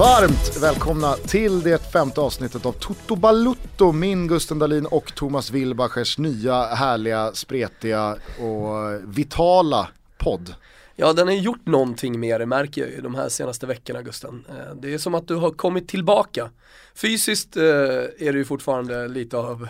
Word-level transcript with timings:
Varmt 0.00 0.62
välkomna 0.62 1.14
till 1.14 1.60
det 1.62 1.92
femte 1.92 2.20
avsnittet 2.20 2.66
av 2.66 2.72
Toto 2.72 3.16
Balutto, 3.16 3.92
min 3.92 4.28
Gusten 4.28 4.58
Dahlin 4.58 4.86
och 4.86 5.14
Thomas 5.14 5.50
Wilbachers 5.50 6.18
nya 6.18 6.64
härliga, 6.64 7.32
spretiga 7.32 8.16
och 8.38 9.00
vitala 9.16 9.88
podd. 10.18 10.54
Ja, 10.96 11.12
den 11.12 11.26
har 11.26 11.34
gjort 11.34 11.66
någonting 11.66 12.20
med 12.20 12.40
det 12.40 12.46
märker 12.46 12.80
jag 12.80 12.90
ju 12.90 13.00
de 13.00 13.14
här 13.14 13.28
senaste 13.28 13.66
veckorna 13.66 14.02
Gusten. 14.02 14.44
Eh, 14.48 14.74
det 14.74 14.94
är 14.94 14.98
som 14.98 15.14
att 15.14 15.28
du 15.28 15.34
har 15.34 15.50
kommit 15.50 15.88
tillbaka. 15.88 16.50
Fysiskt 16.94 17.56
eh, 17.56 17.62
är 17.62 18.32
det 18.32 18.38
ju 18.38 18.44
fortfarande 18.44 19.08
lite 19.08 19.36
av 19.36 19.68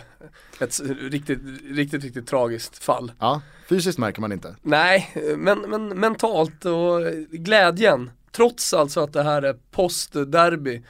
ett 0.59 0.81
riktigt, 0.99 1.39
riktigt, 1.65 2.03
riktigt 2.03 2.27
tragiskt 2.27 2.83
fall. 2.83 3.11
Ja, 3.19 3.41
fysiskt 3.69 3.97
märker 3.97 4.21
man 4.21 4.31
inte. 4.31 4.55
Nej, 4.61 5.11
men, 5.37 5.59
men 5.59 5.87
mentalt 5.87 6.65
och 6.65 7.01
glädjen 7.31 8.09
Trots 8.31 8.73
alltså 8.73 8.99
att 8.99 9.13
det 9.13 9.23
här 9.23 9.41
är 9.41 9.55
postderby, 9.71 10.81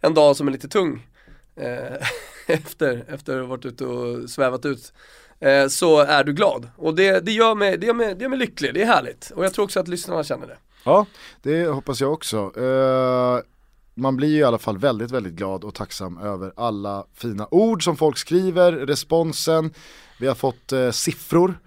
en 0.00 0.14
dag 0.14 0.36
som 0.36 0.48
är 0.48 0.52
lite 0.52 0.68
tung 0.68 1.06
eh, 1.56 2.08
efter, 2.46 3.04
efter 3.08 3.34
att 3.34 3.40
ha 3.40 3.46
varit 3.46 3.64
ute 3.64 3.84
och 3.84 4.30
svävat 4.30 4.66
ut 4.66 4.92
eh, 5.40 5.66
så 5.66 6.00
är 6.00 6.24
du 6.24 6.32
glad. 6.32 6.68
Och 6.76 6.94
det, 6.94 7.20
det, 7.20 7.32
gör 7.32 7.54
mig, 7.54 7.78
det, 7.78 7.86
gör 7.86 7.94
mig, 7.94 8.14
det 8.14 8.22
gör 8.22 8.28
mig 8.28 8.38
lycklig, 8.38 8.74
det 8.74 8.82
är 8.82 8.86
härligt. 8.86 9.30
Och 9.34 9.44
jag 9.44 9.54
tror 9.54 9.64
också 9.64 9.80
att 9.80 9.88
lyssnarna 9.88 10.24
känner 10.24 10.46
det. 10.46 10.56
Ja, 10.84 11.06
det 11.42 11.66
hoppas 11.66 12.00
jag 12.00 12.12
också. 12.12 12.60
Uh, 12.60 13.40
man 13.94 14.16
blir 14.16 14.28
ju 14.28 14.38
i 14.38 14.44
alla 14.44 14.58
fall 14.58 14.78
väldigt, 14.78 15.10
väldigt 15.10 15.32
glad 15.32 15.64
och 15.64 15.74
tacksam 15.74 16.18
över 16.18 16.52
alla 16.56 17.04
fina 17.14 17.48
ord 17.50 17.84
som 17.84 17.96
folk 17.96 18.18
skriver, 18.18 18.72
responsen. 18.72 19.72
Vi 20.20 20.26
har 20.26 20.34
fått 20.34 20.72
eh, 20.72 20.90
siffror 20.90 21.58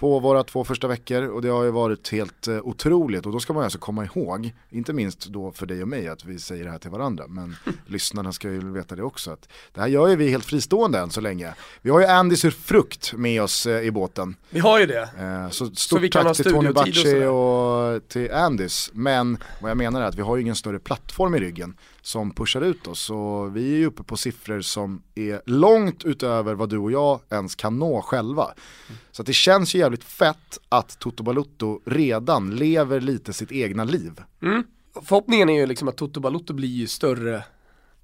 på 0.00 0.18
våra 0.18 0.44
två 0.44 0.64
första 0.64 0.88
veckor 0.88 1.22
och 1.22 1.42
det 1.42 1.48
har 1.48 1.64
ju 1.64 1.70
varit 1.70 2.12
helt 2.12 2.48
eh, 2.48 2.58
otroligt 2.62 3.26
och 3.26 3.32
då 3.32 3.40
ska 3.40 3.52
man 3.52 3.64
alltså 3.64 3.78
komma 3.78 4.04
ihåg, 4.04 4.52
inte 4.70 4.92
minst 4.92 5.26
då 5.26 5.52
för 5.52 5.66
dig 5.66 5.82
och 5.82 5.88
mig 5.88 6.08
att 6.08 6.24
vi 6.24 6.38
säger 6.38 6.64
det 6.64 6.70
här 6.70 6.78
till 6.78 6.90
varandra 6.90 7.24
men 7.28 7.56
lyssnarna 7.86 8.32
ska 8.32 8.50
ju 8.50 8.72
veta 8.72 8.96
det 8.96 9.02
också 9.02 9.30
att 9.30 9.48
det 9.74 9.80
här 9.80 9.88
gör 9.88 10.08
ju 10.08 10.16
vi 10.16 10.30
helt 10.30 10.44
fristående 10.44 10.98
än 10.98 11.10
så 11.10 11.20
länge. 11.20 11.54
Vi 11.82 11.90
har 11.90 12.00
ju 12.00 12.06
Andy 12.06 12.36
Sur 12.36 12.50
Frukt 12.50 13.12
med 13.12 13.42
oss 13.42 13.66
eh, 13.66 13.82
i 13.82 13.90
båten. 13.90 14.36
Vi 14.50 14.60
har 14.60 14.80
ju 14.80 14.86
det. 14.86 15.08
Eh, 15.18 15.50
så 15.50 15.66
stort 15.66 16.02
så 16.02 16.22
tack 16.22 16.36
till 16.36 16.52
Tony 16.52 16.72
Bacci 16.72 17.24
och, 17.24 17.94
och 17.94 18.08
till 18.08 18.32
Andys 18.32 18.90
men 18.92 19.38
vad 19.60 19.70
jag 19.70 19.78
menar 19.78 20.00
är 20.00 20.04
att 20.04 20.14
vi 20.14 20.22
har 20.22 20.36
ju 20.36 20.42
ingen 20.42 20.56
större 20.56 20.78
plattform 20.78 21.34
i 21.34 21.38
ryggen 21.38 21.76
som 22.02 22.30
pushar 22.30 22.60
ut 22.60 22.86
oss 22.86 23.10
och 23.10 23.56
vi 23.56 23.74
är 23.74 23.78
ju 23.78 23.86
uppe 23.86 24.02
på 24.02 24.16
siffror 24.16 24.60
som 24.60 25.02
är 25.14 25.42
långt 25.46 26.04
utöver 26.04 26.54
vad 26.54 26.68
du 26.68 26.78
och 26.78 26.92
jag 26.92 27.20
ens 27.30 27.54
kan 27.54 27.78
nå 27.78 28.02
själva. 28.02 28.44
Mm. 28.44 28.98
Så 29.10 29.22
det 29.22 29.32
känns 29.32 29.74
ju 29.74 29.78
jävligt 29.78 30.04
fett 30.04 30.58
att 30.68 30.98
Toto 30.98 31.22
Balutto 31.22 31.80
redan 31.86 32.56
lever 32.56 33.00
lite 33.00 33.32
sitt 33.32 33.52
egna 33.52 33.84
liv. 33.84 34.12
Mm. 34.42 34.64
Förhoppningen 34.94 35.48
är 35.48 35.60
ju 35.60 35.66
liksom 35.66 35.88
att 35.88 35.96
Toto 35.96 36.20
Balutto 36.20 36.54
blir 36.54 36.68
ju 36.68 36.86
större 36.86 37.44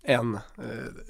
än 0.02 0.34
eh, 0.34 0.40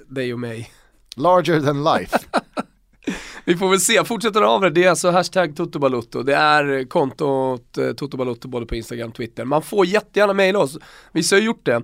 dig 0.07 0.33
och 0.33 0.39
mig. 0.39 0.71
Larger 1.15 1.61
than 1.61 1.83
life. 1.83 2.19
Vi 3.45 3.57
får 3.57 3.69
väl 3.69 3.79
se, 3.79 4.03
fortsätter 4.03 4.41
av 4.41 4.61
det. 4.61 4.69
Det 4.69 4.83
är 4.83 4.89
alltså 4.89 5.11
hashtag 5.11 5.55
Toto 5.55 5.79
Balutto. 5.79 6.23
Det 6.23 6.35
är 6.35 6.89
kontot 6.89 7.77
eh, 7.77 7.91
Toto 7.91 8.17
Balutto 8.17 8.47
både 8.47 8.65
på 8.65 8.75
Instagram 8.75 9.09
och 9.09 9.15
Twitter. 9.15 9.45
Man 9.45 9.61
får 9.61 9.85
jättegärna 9.85 10.33
mejla 10.33 10.59
oss. 10.59 10.77
Vissa 11.11 11.35
har 11.35 11.41
gjort 11.41 11.65
det. 11.65 11.81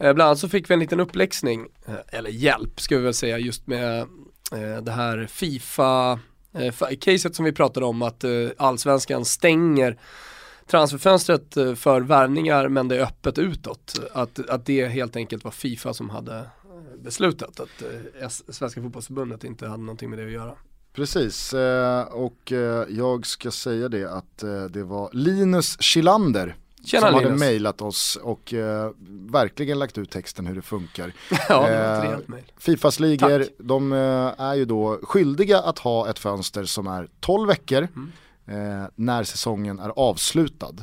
Eh, 0.00 0.14
bland 0.14 0.26
annat 0.26 0.38
så 0.38 0.48
fick 0.48 0.70
vi 0.70 0.74
en 0.74 0.80
liten 0.80 1.00
uppläxning, 1.00 1.66
eh, 1.86 2.18
eller 2.18 2.30
hjälp 2.30 2.80
ska 2.80 2.96
vi 2.96 3.02
väl 3.02 3.14
säga, 3.14 3.38
just 3.38 3.66
med 3.66 4.00
eh, 4.52 4.82
det 4.82 4.92
här 4.92 5.26
Fifa-caset 5.30 7.34
som 7.34 7.44
vi 7.44 7.52
pratade 7.52 7.86
om 7.86 8.02
att 8.02 8.24
allsvenskan 8.56 9.24
stänger 9.24 9.98
transferfönstret 10.66 11.54
för 11.54 12.00
värvningar 12.00 12.68
men 12.68 12.88
det 12.88 12.96
är 12.96 13.02
öppet 13.02 13.38
utåt. 13.38 14.00
Att, 14.12 14.50
att 14.50 14.66
det 14.66 14.88
helt 14.88 15.16
enkelt 15.16 15.44
var 15.44 15.50
Fifa 15.50 15.94
som 15.94 16.10
hade 16.10 16.44
beslutat 16.98 17.60
att 17.60 17.82
Svenska 18.48 18.82
fotbollsförbundet 18.82 19.44
inte 19.44 19.66
hade 19.66 19.82
någonting 19.82 20.10
med 20.10 20.18
det 20.18 20.24
att 20.24 20.30
göra. 20.30 20.54
Precis, 20.92 21.54
och 22.10 22.52
jag 22.88 23.26
ska 23.26 23.50
säga 23.50 23.88
det 23.88 24.04
att 24.04 24.38
det 24.70 24.82
var 24.82 25.10
Linus 25.12 25.82
Kilander 25.82 26.56
Tjena, 26.84 27.00
som 27.00 27.14
Linus. 27.14 27.24
hade 27.24 27.38
mejlat 27.38 27.82
oss 27.82 28.18
och 28.22 28.54
eh, 28.54 28.90
verkligen 29.30 29.78
lagt 29.78 29.98
ut 29.98 30.10
texten 30.10 30.46
hur 30.46 30.54
det 30.54 30.62
funkar. 30.62 31.12
ja, 31.48 31.68
eh, 31.68 32.18
Fifas 32.56 33.00
ligor, 33.00 33.44
de 33.58 33.92
eh, 33.92 33.98
är 34.38 34.54
ju 34.54 34.64
då 34.64 34.98
skyldiga 35.02 35.60
att 35.60 35.78
ha 35.78 36.10
ett 36.10 36.18
fönster 36.18 36.64
som 36.64 36.86
är 36.86 37.08
12 37.20 37.48
veckor 37.48 37.88
mm. 37.96 38.12
Eh, 38.48 38.88
när 38.94 39.24
säsongen 39.24 39.78
är 39.78 39.92
avslutad. 39.96 40.74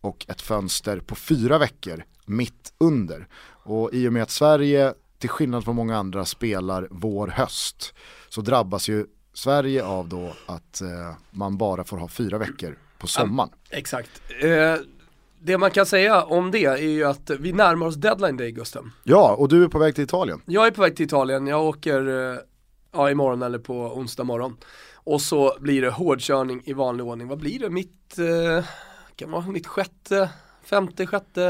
Och 0.00 0.26
ett 0.28 0.42
fönster 0.42 1.00
på 1.00 1.14
fyra 1.14 1.58
veckor 1.58 2.04
mitt 2.26 2.72
under. 2.78 3.28
Och 3.64 3.94
i 3.94 4.08
och 4.08 4.12
med 4.12 4.22
att 4.22 4.30
Sverige, 4.30 4.94
till 5.18 5.28
skillnad 5.28 5.64
från 5.64 5.76
många 5.76 5.96
andra, 5.96 6.24
spelar 6.24 6.88
vår-höst 6.90 7.94
så 8.28 8.40
drabbas 8.40 8.88
ju 8.88 9.06
Sverige 9.34 9.84
av 9.84 10.08
då 10.08 10.32
att 10.46 10.80
eh, 10.80 11.14
man 11.30 11.58
bara 11.58 11.84
får 11.84 11.96
ha 11.96 12.08
fyra 12.08 12.38
veckor 12.38 12.78
på 12.98 13.06
sommaren. 13.06 13.50
Ja, 13.70 13.76
exakt. 13.76 14.22
Det 15.42 15.58
man 15.58 15.70
kan 15.70 15.86
säga 15.86 16.22
om 16.22 16.50
det 16.50 16.64
är 16.64 16.76
ju 16.76 17.04
att 17.04 17.30
vi 17.30 17.52
närmar 17.52 17.86
oss 17.86 17.96
deadline 17.96 18.36
day 18.36 18.52
Gusten. 18.52 18.92
Ja, 19.04 19.34
och 19.34 19.48
du 19.48 19.64
är 19.64 19.68
på 19.68 19.78
väg 19.78 19.94
till 19.94 20.04
Italien. 20.04 20.42
Jag 20.46 20.66
är 20.66 20.70
på 20.70 20.82
väg 20.82 20.96
till 20.96 21.06
Italien, 21.06 21.46
jag 21.46 21.64
åker 21.64 22.30
eh, 22.32 22.38
ja, 22.92 23.10
imorgon 23.10 23.42
eller 23.42 23.58
på 23.58 23.74
onsdag 23.74 24.24
morgon. 24.24 24.56
Och 24.94 25.20
så 25.20 25.56
blir 25.60 25.82
det 25.82 25.90
hårdkörning 25.90 26.62
i 26.64 26.72
vanlig 26.72 27.06
ordning. 27.06 27.28
Vad 27.28 27.38
blir 27.38 27.58
det? 27.58 27.70
Mitt, 27.70 28.18
eh, 28.18 28.64
kan 29.16 29.30
vara 29.30 29.46
mitt 29.46 29.66
sjätte, 29.66 30.30
femte, 30.64 31.06
sjätte 31.06 31.42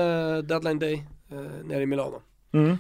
deadline 0.42 0.78
day 0.78 1.06
eh, 1.30 1.66
nere 1.66 1.82
i 1.82 1.86
Milano. 1.86 2.22
Mm. 2.52 2.78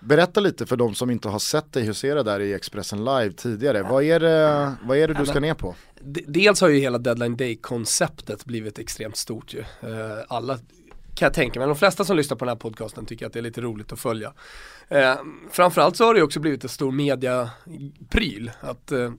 Berätta 0.00 0.40
lite 0.40 0.66
för 0.66 0.76
de 0.76 0.94
som 0.94 1.10
inte 1.10 1.28
har 1.28 1.38
sett 1.38 1.72
dig 1.72 1.84
husera 1.84 2.22
där 2.22 2.40
i 2.40 2.54
Expressen 2.54 3.04
Live 3.04 3.32
tidigare. 3.32 3.82
Vad 3.82 4.04
är 4.04 4.20
det, 4.20 4.74
vad 4.82 4.98
är 4.98 5.08
det 5.08 5.14
du 5.14 5.26
ska 5.26 5.40
ner 5.40 5.54
på? 5.54 5.74
Dels 6.26 6.60
har 6.60 6.68
ju 6.68 6.78
hela 6.78 6.98
Deadline 6.98 7.36
Day-konceptet 7.36 8.44
blivit 8.44 8.78
extremt 8.78 9.16
stort 9.16 9.54
ju. 9.54 9.60
Eh, 9.60 10.18
alla 10.28 10.58
kan 11.14 11.26
jag 11.26 11.34
tänka 11.34 11.60
mig, 11.60 11.68
de 11.68 11.76
flesta 11.76 12.04
som 12.04 12.16
lyssnar 12.16 12.36
på 12.36 12.44
den 12.44 12.52
här 12.52 12.56
podcasten 12.56 13.06
tycker 13.06 13.26
att 13.26 13.32
det 13.32 13.38
är 13.38 13.42
lite 13.42 13.60
roligt 13.60 13.92
att 13.92 14.00
följa. 14.00 14.32
Eh, 14.88 15.14
framförallt 15.50 15.96
så 15.96 16.04
har 16.04 16.14
det 16.14 16.22
också 16.22 16.40
blivit 16.40 16.62
en 16.62 16.68
stor 16.68 16.92
mediapryl. 16.92 18.50
Att 18.60 18.92
eh, 18.92 19.12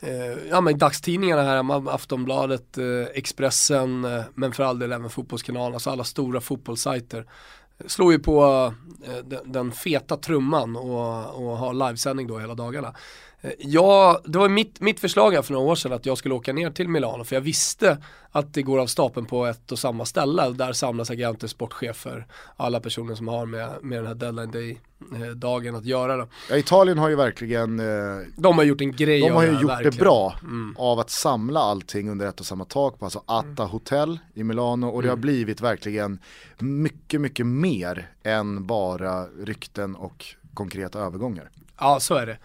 eh 0.00 0.38
ja 0.50 0.60
men 0.60 0.78
dagstidningarna 0.78 1.42
här, 1.42 1.88
Aftonbladet, 1.94 2.78
eh, 2.78 2.84
Expressen, 3.14 4.04
eh, 4.04 4.24
men 4.34 4.52
för 4.52 4.62
all 4.62 4.78
del 4.78 4.92
även 4.92 5.10
Fotbollskanalen, 5.10 5.74
alltså 5.74 5.90
alla 5.90 6.04
stora 6.04 6.40
fotbollssajter 6.40 7.26
slår 7.86 8.12
ju 8.12 8.18
på 8.18 8.42
eh, 9.04 9.38
den, 9.44 9.72
feta 9.72 10.16
trumman 10.16 10.76
och, 10.76 11.34
och 11.34 11.56
har 11.56 11.74
livesändning 11.74 12.26
då 12.26 12.38
hela 12.38 12.54
dagarna. 12.54 12.94
Eh, 13.46 13.52
ja, 13.58 14.20
det 14.24 14.38
var 14.38 14.48
mitt, 14.48 14.80
mitt 14.80 15.00
förslag 15.00 15.32
här 15.32 15.42
för 15.42 15.52
några 15.52 15.66
år 15.66 15.74
sedan 15.74 15.92
att 15.92 16.06
jag 16.06 16.18
skulle 16.18 16.34
åka 16.34 16.52
ner 16.52 16.70
till 16.70 16.88
Milano 16.88 17.24
för 17.24 17.36
jag 17.36 17.40
visste 17.40 17.98
att 18.30 18.54
det 18.54 18.62
går 18.62 18.78
av 18.78 18.86
stapeln 18.86 19.26
på 19.26 19.46
ett 19.46 19.72
och 19.72 19.78
samma 19.78 20.04
ställe. 20.04 20.50
Där 20.50 20.72
samlas 20.72 21.10
agenter, 21.10 21.48
sportchefer, 21.48 22.26
alla 22.56 22.80
personer 22.80 23.14
som 23.14 23.28
har 23.28 23.46
med, 23.46 23.70
med 23.82 23.98
den 23.98 24.06
här 24.06 24.14
deadline 24.14 24.50
day 24.50 24.80
eh, 25.14 25.30
dagen 25.30 25.74
att 25.74 25.84
göra. 25.84 26.28
Ja, 26.50 26.56
Italien 26.56 26.98
har 26.98 27.08
ju 27.08 27.16
verkligen 27.16 27.80
eh, 27.80 28.26
De 28.36 28.58
har 28.58 28.64
gjort 28.64 28.80
en 28.80 28.92
grej 28.92 29.20
De 29.20 29.30
har 29.30 29.42
ju 29.42 29.52
det 29.52 29.60
gjort 29.60 29.70
verkligen. 29.70 29.92
det 29.92 29.98
bra 29.98 30.34
mm. 30.42 30.76
av 30.78 30.98
att 30.98 31.10
samla 31.10 31.60
allting 31.60 32.10
under 32.10 32.26
ett 32.26 32.40
och 32.40 32.46
samma 32.46 32.64
tak 32.64 32.98
på 32.98 33.04
alltså 33.04 33.22
Atta 33.26 33.62
mm. 33.62 33.68
Hotel 33.68 34.18
i 34.34 34.44
Milano 34.44 34.86
och 34.86 35.02
det 35.02 35.08
har 35.08 35.16
mm. 35.16 35.20
blivit 35.20 35.60
verkligen 35.60 36.18
mycket, 36.58 37.20
mycket 37.20 37.46
mer 37.46 38.10
än 38.22 38.66
bara 38.66 39.26
rykten 39.26 39.96
och 39.96 40.24
konkreta 40.54 40.98
övergångar. 40.98 41.50
Ja, 41.78 42.00
så 42.00 42.14
är 42.14 42.26
det. 42.26 42.38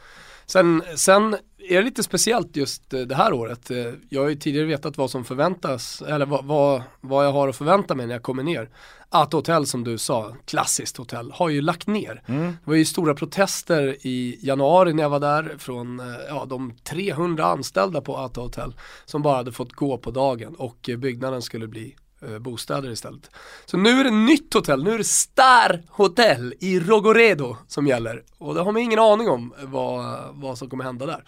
Sen, 0.52 0.84
sen 0.96 1.34
är 1.70 1.76
det 1.76 1.82
lite 1.82 2.04
speciellt 2.04 2.56
just 2.56 2.94
eh, 2.94 3.00
det 3.02 3.16
här 3.16 3.34
året. 3.34 3.72
Eh, 3.72 3.78
jag 4.10 4.22
har 4.22 4.30
ju 4.30 4.36
tidigare 4.36 4.68
vetat 4.68 4.98
vad 4.98 5.12
som 5.12 5.26
förväntas, 5.26 6.02
eller 6.02 6.26
vad, 6.26 6.46
vad, 6.46 6.84
vad 7.02 7.26
jag 7.26 7.32
har 7.32 7.48
att 7.48 7.56
förvänta 7.56 7.96
mig 7.96 8.08
när 8.08 8.14
jag 8.14 8.24
kommer 8.24 8.44
ner. 8.44 8.70
Att 9.10 9.34
hotell 9.34 9.66
som 9.66 9.84
du 9.84 9.98
sa, 9.98 10.36
klassiskt 10.46 10.98
hotell, 10.98 11.32
har 11.32 11.50
ju 11.50 11.62
lagt 11.62 11.88
ner. 11.88 12.24
Mm. 12.26 12.46
Det 12.46 12.70
var 12.70 12.76
ju 12.76 12.86
stora 12.86 13.14
protester 13.14 13.98
i 14.02 14.40
januari 14.42 14.94
när 14.94 15.04
jag 15.04 15.10
var 15.10 15.20
där 15.20 15.56
från 15.58 16.00
eh, 16.00 16.06
ja, 16.28 16.46
de 16.46 16.74
300 16.84 17.46
anställda 17.46 18.02
på 18.02 18.18
Ata 18.18 18.42
Hotel 18.42 18.76
som 19.06 19.22
bara 19.22 19.36
hade 19.36 19.52
fått 19.52 19.74
gå 19.74 19.98
på 19.98 20.12
dagen 20.12 20.56
och 20.56 20.90
byggnaden 20.98 21.42
skulle 21.42 21.68
bli 21.68 21.96
bostäder 22.40 22.92
istället. 22.92 23.30
Så 23.66 23.78
nu 23.78 23.90
är 23.90 24.04
det 24.04 24.12
nytt 24.12 24.54
hotell, 24.54 24.84
nu 24.84 24.94
är 24.94 24.98
det 24.98 25.04
Star 25.04 25.84
Hotel 25.90 26.54
i 26.60 26.80
Rogoredo 26.80 27.58
som 27.68 27.88
gäller. 27.88 28.24
Och 28.38 28.56
det 28.56 28.62
har 28.62 28.72
man 28.72 28.82
ingen 28.82 29.00
aning 29.00 29.30
om 29.30 29.54
vad, 29.64 30.20
vad 30.32 30.58
som 30.58 30.70
kommer 30.70 30.84
hända 30.84 31.06
där. 31.06 31.24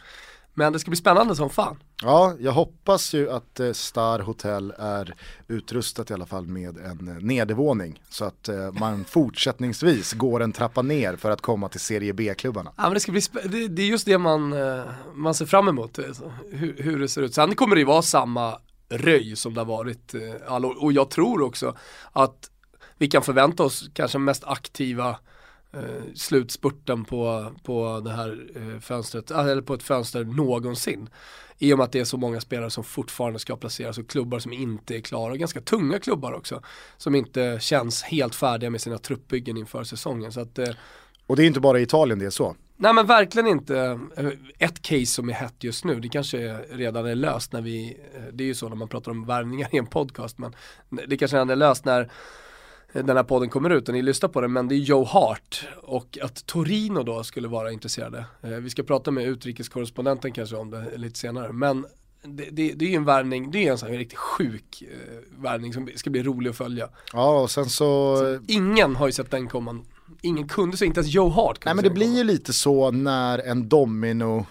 Men 0.55 0.73
det 0.73 0.79
ska 0.79 0.91
bli 0.91 0.97
spännande 0.97 1.35
som 1.35 1.49
fan. 1.49 1.77
Ja, 2.01 2.33
jag 2.39 2.51
hoppas 2.51 3.13
ju 3.13 3.31
att 3.31 3.59
eh, 3.59 3.71
Star 3.71 4.19
Hotel 4.19 4.73
är 4.79 5.15
utrustat 5.47 6.11
i 6.11 6.13
alla 6.13 6.25
fall 6.25 6.47
med 6.47 6.77
en 6.77 7.07
eh, 7.07 7.23
nedervåning. 7.23 8.01
Så 8.09 8.25
att 8.25 8.49
man 8.79 9.05
fortsättningsvis 9.09 10.13
går 10.13 10.43
en 10.43 10.51
trappa 10.51 10.81
ner 10.81 11.15
för 11.15 11.31
att 11.31 11.41
komma 11.41 11.69
till 11.69 11.79
Serie 11.79 12.13
B-klubbarna. 12.13 12.71
Ja 12.77 12.83
men 12.83 12.93
det 12.93 12.99
ska 12.99 13.11
bli 13.11 13.21
det, 13.43 13.67
det 13.67 13.81
är 13.81 13.87
just 13.87 14.05
det 14.05 14.17
man, 14.17 14.55
man 15.13 15.33
ser 15.33 15.45
fram 15.45 15.67
emot, 15.67 15.99
hur, 16.51 16.83
hur 16.83 16.99
det 16.99 17.07
ser 17.07 17.21
ut. 17.21 17.33
Sen 17.33 17.55
kommer 17.55 17.75
det 17.75 17.79
ju 17.79 17.85
vara 17.85 18.01
samma 18.01 18.59
röj 18.97 19.35
som 19.35 19.53
det 19.53 19.59
har 19.59 19.65
varit. 19.65 20.13
Eh, 20.13 20.55
och 20.63 20.93
jag 20.93 21.09
tror 21.09 21.41
också 21.41 21.77
att 22.11 22.49
vi 22.97 23.07
kan 23.07 23.21
förvänta 23.21 23.63
oss 23.63 23.89
kanske 23.93 24.17
mest 24.17 24.43
aktiva 24.43 25.09
eh, 25.73 26.03
slutspurten 26.15 27.05
på, 27.05 27.51
på 27.63 28.01
det 28.03 28.11
här 28.11 28.47
eh, 28.55 28.79
fönstret, 28.79 29.31
eh, 29.31 29.45
eller 29.45 29.61
på 29.61 29.73
ett 29.73 29.83
fönster 29.83 30.23
någonsin. 30.23 31.09
I 31.57 31.73
och 31.73 31.77
med 31.77 31.85
att 31.85 31.91
det 31.91 31.99
är 31.99 32.05
så 32.05 32.17
många 32.17 32.41
spelare 32.41 32.69
som 32.69 32.83
fortfarande 32.83 33.39
ska 33.39 33.55
placeras 33.55 33.97
och 33.97 34.09
klubbar 34.09 34.39
som 34.39 34.53
inte 34.53 34.95
är 34.95 35.01
klara, 35.01 35.31
och 35.31 35.37
ganska 35.37 35.61
tunga 35.61 35.99
klubbar 35.99 36.33
också, 36.33 36.61
som 36.97 37.15
inte 37.15 37.57
känns 37.61 38.03
helt 38.03 38.35
färdiga 38.35 38.69
med 38.69 38.81
sina 38.81 38.97
truppbyggen 38.97 39.57
inför 39.57 39.83
säsongen. 39.83 40.31
Så 40.31 40.41
att, 40.41 40.59
eh, 40.59 40.69
och 41.27 41.35
det 41.35 41.43
är 41.43 41.47
inte 41.47 41.59
bara 41.59 41.79
i 41.79 41.83
Italien 41.83 42.19
det 42.19 42.25
är 42.25 42.29
så. 42.29 42.55
Nej 42.83 42.93
men 42.93 43.05
verkligen 43.05 43.47
inte. 43.47 43.99
Eh, 44.17 44.27
ett 44.59 44.81
case 44.81 45.05
som 45.05 45.29
är 45.29 45.33
hett 45.33 45.63
just 45.63 45.85
nu, 45.85 45.99
det 45.99 46.09
kanske 46.09 46.57
redan 46.71 47.05
är 47.05 47.15
löst 47.15 47.53
när 47.53 47.61
vi, 47.61 47.97
eh, 48.15 48.21
det 48.33 48.43
är 48.43 48.45
ju 48.45 48.53
så 48.53 48.69
när 48.69 48.75
man 48.75 48.87
pratar 48.87 49.11
om 49.11 49.25
värvningar 49.25 49.69
i 49.71 49.77
en 49.77 49.85
podcast, 49.85 50.37
men 50.37 50.55
det 51.07 51.17
kanske 51.17 51.37
redan 51.37 51.49
är 51.49 51.55
löst 51.55 51.85
när 51.85 52.11
den 52.93 53.17
här 53.17 53.23
podden 53.23 53.49
kommer 53.49 53.69
ut 53.69 53.87
och 53.87 53.93
ni 53.93 54.01
lyssnar 54.01 54.29
på 54.29 54.41
den, 54.41 54.53
men 54.53 54.67
det 54.67 54.75
är 54.75 54.77
Joe 54.77 55.03
Hart 55.03 55.67
och 55.83 56.17
att 56.21 56.45
Torino 56.45 57.03
då 57.03 57.23
skulle 57.23 57.47
vara 57.47 57.71
intresserade. 57.71 58.25
Eh, 58.41 58.49
vi 58.49 58.69
ska 58.69 58.83
prata 58.83 59.11
med 59.11 59.27
utrikeskorrespondenten 59.27 60.31
kanske 60.31 60.55
om 60.55 60.69
det 60.71 60.97
lite 60.97 61.19
senare, 61.19 61.53
men 61.53 61.85
det, 62.23 62.47
det, 62.51 62.73
det 62.73 62.85
är 62.85 62.89
ju 62.89 62.95
en 62.95 63.05
värvning, 63.05 63.51
det 63.51 63.67
är 63.67 63.71
en 63.71 63.77
sån 63.77 63.89
här 63.89 63.97
riktigt 63.97 64.19
sjuk 64.19 64.81
eh, 64.81 65.41
värvning 65.41 65.73
som 65.73 65.89
ska 65.95 66.09
bli 66.09 66.23
rolig 66.23 66.49
att 66.49 66.57
följa. 66.57 66.89
Ja 67.13 67.41
och 67.41 67.51
sen 67.51 67.65
så... 67.65 68.17
så 68.17 68.39
ingen 68.47 68.95
har 68.95 69.05
ju 69.07 69.11
sett 69.11 69.31
den 69.31 69.47
komma, 69.47 69.79
ingen 70.21 70.47
kunde 70.47 70.77
så, 70.77 70.85
inte 70.85 70.99
ens 70.99 71.13
Joe 71.13 71.29
Hart 71.29 71.65
Nej 71.65 71.75
men 71.75 71.83
det 71.83 71.89
blir 71.89 72.17
ju 72.17 72.23
lite 72.23 72.53
så 72.53 72.91
när 72.91 73.39
en 73.39 73.69
domino 73.69 74.45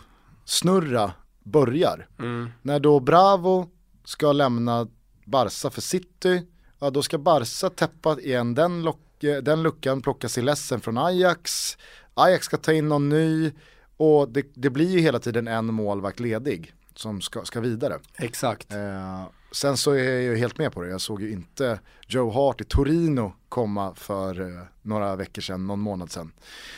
snurra 0.45 1.13
börjar. 1.43 2.09
Mm. 2.19 2.51
När 2.63 2.81
då 2.81 3.01
Bravo 3.01 3.69
ska 4.05 4.33
lämna 4.33 4.89
Barca 5.25 5.71
för 5.71 5.81
City, 5.81 6.43
ja 6.79 6.91
då 6.91 7.03
ska 7.03 7.19
Barca 7.19 7.71
täppa 7.71 8.21
igen 8.21 8.55
den, 8.55 8.83
lock, 8.83 9.01
den 9.43 9.63
luckan, 9.63 10.03
plocka 10.03 10.29
sig 10.29 10.43
ledsen 10.43 10.81
från 10.81 10.99
Ajax, 10.99 11.77
Ajax 12.15 12.47
ska 12.47 12.57
ta 12.57 12.73
in 12.73 12.89
någon 12.89 13.09
ny 13.09 13.53
och 13.97 14.29
det, 14.29 14.47
det 14.55 14.71
blir 14.71 14.91
ju 14.91 15.01
hela 15.01 15.19
tiden 15.19 15.49
en 15.49 15.75
målvakt 15.75 16.21
ledig 16.21 16.73
som 16.95 17.21
ska, 17.21 17.45
ska 17.45 17.61
vidare. 17.61 17.99
Exakt. 18.17 18.73
Eh, 18.73 19.23
sen 19.53 19.77
så 19.77 19.91
är 19.91 20.05
jag 20.05 20.23
ju 20.23 20.37
helt 20.37 20.59
med 20.59 20.73
på 20.73 20.83
det, 20.83 20.89
jag 20.89 21.01
såg 21.01 21.23
ju 21.23 21.33
inte 21.33 21.81
Joe 22.07 22.31
Hart 22.31 22.61
i 22.61 22.65
Torino 22.65 23.33
komma 23.49 23.95
för 23.95 24.41
eh, 24.41 24.63
några 24.83 25.17
veckor 25.17 25.43
sedan, 25.43 25.67
någon 25.67 25.81
månad 25.81 26.11
sedan. 26.11 26.33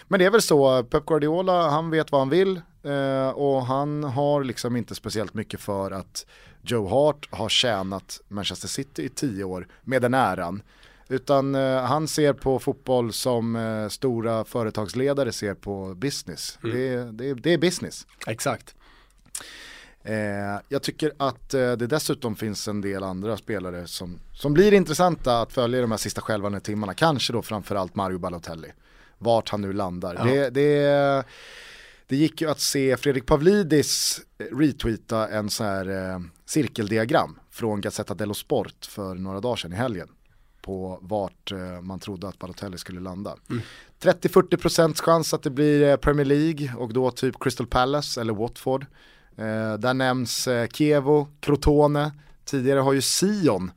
Men 0.08 0.18
det 0.18 0.26
är 0.26 0.30
väl 0.30 0.42
så, 0.42 0.82
Pep 0.82 1.06
Guardiola, 1.06 1.70
han 1.70 1.90
vet 1.90 2.12
vad 2.12 2.20
han 2.20 2.28
vill 2.28 2.60
eh, 2.82 3.28
och 3.28 3.66
han 3.66 4.04
har 4.04 4.44
liksom 4.44 4.76
inte 4.76 4.94
speciellt 4.94 5.34
mycket 5.34 5.60
för 5.60 5.90
att 5.90 6.26
Joe 6.62 6.88
Hart 6.88 7.28
har 7.30 7.48
tjänat 7.48 8.20
Manchester 8.28 8.68
City 8.68 9.02
i 9.02 9.08
tio 9.08 9.44
år 9.44 9.68
med 9.82 10.02
den 10.02 10.14
äran. 10.14 10.62
Utan 11.08 11.54
eh, 11.54 11.82
han 11.82 12.08
ser 12.08 12.32
på 12.32 12.58
fotboll 12.58 13.12
som 13.12 13.88
stora 13.90 14.44
företagsledare 14.44 15.32
ser 15.32 15.54
på 15.54 15.94
business. 15.94 16.58
Mm. 16.64 16.76
Det, 16.76 17.24
det, 17.24 17.34
det, 17.34 17.52
är 17.52 17.58
business. 17.58 18.06
Exakt. 18.26 18.74
Eh, 20.04 20.60
jag 20.68 20.82
tycker 20.82 21.12
att 21.16 21.54
eh, 21.54 21.72
det 21.72 21.86
dessutom 21.86 22.36
finns 22.36 22.68
en 22.68 22.80
del 22.80 23.02
andra 23.02 23.36
spelare 23.36 23.86
som, 23.86 24.20
som 24.32 24.52
blir 24.52 24.72
intressanta 24.72 25.40
att 25.40 25.52
följa 25.52 25.80
de 25.80 25.90
här 25.90 25.98
sista 25.98 26.20
skälvande 26.20 26.60
timmarna. 26.60 26.94
Kanske 26.94 27.32
då 27.32 27.42
framförallt 27.42 27.94
Mario 27.94 28.18
Balotelli. 28.18 28.72
Vart 29.18 29.48
han 29.48 29.60
nu 29.60 29.72
landar. 29.72 30.14
Ja. 30.14 30.24
Det, 30.24 30.50
det, 30.50 31.24
det 32.06 32.16
gick 32.16 32.40
ju 32.40 32.50
att 32.50 32.60
se 32.60 32.96
Fredrik 32.96 33.26
Pavlidis 33.26 34.20
retweeta 34.52 35.28
en 35.28 35.50
sån 35.50 35.66
här 35.66 36.12
eh, 36.12 36.20
cirkeldiagram 36.46 37.38
från 37.50 37.80
Gazzetta 37.80 38.14
dello 38.14 38.34
Sport 38.34 38.86
för 38.86 39.14
några 39.14 39.40
dagar 39.40 39.56
sedan 39.56 39.72
i 39.72 39.76
helgen 39.76 40.08
på 40.62 40.98
vart 41.02 41.52
eh, 41.52 41.80
man 41.80 42.00
trodde 42.00 42.28
att 42.28 42.38
Balotelli 42.38 42.78
skulle 42.78 43.00
landa. 43.00 43.36
Mm. 43.50 43.62
30-40% 44.00 45.02
chans 45.02 45.34
att 45.34 45.42
det 45.42 45.50
blir 45.50 45.88
eh, 45.88 45.96
Premier 45.96 46.24
League 46.24 46.74
och 46.76 46.92
då 46.92 47.10
typ 47.10 47.34
Crystal 47.40 47.66
Palace 47.66 48.20
eller 48.20 48.32
Watford. 48.32 48.86
Eh, 49.36 49.74
där 49.78 49.94
nämns 49.94 50.48
eh, 50.48 50.68
Kievo, 50.68 51.28
Crotone, 51.40 52.12
tidigare 52.44 52.80
har 52.80 52.92
ju 52.92 53.00
Sion 53.00 53.70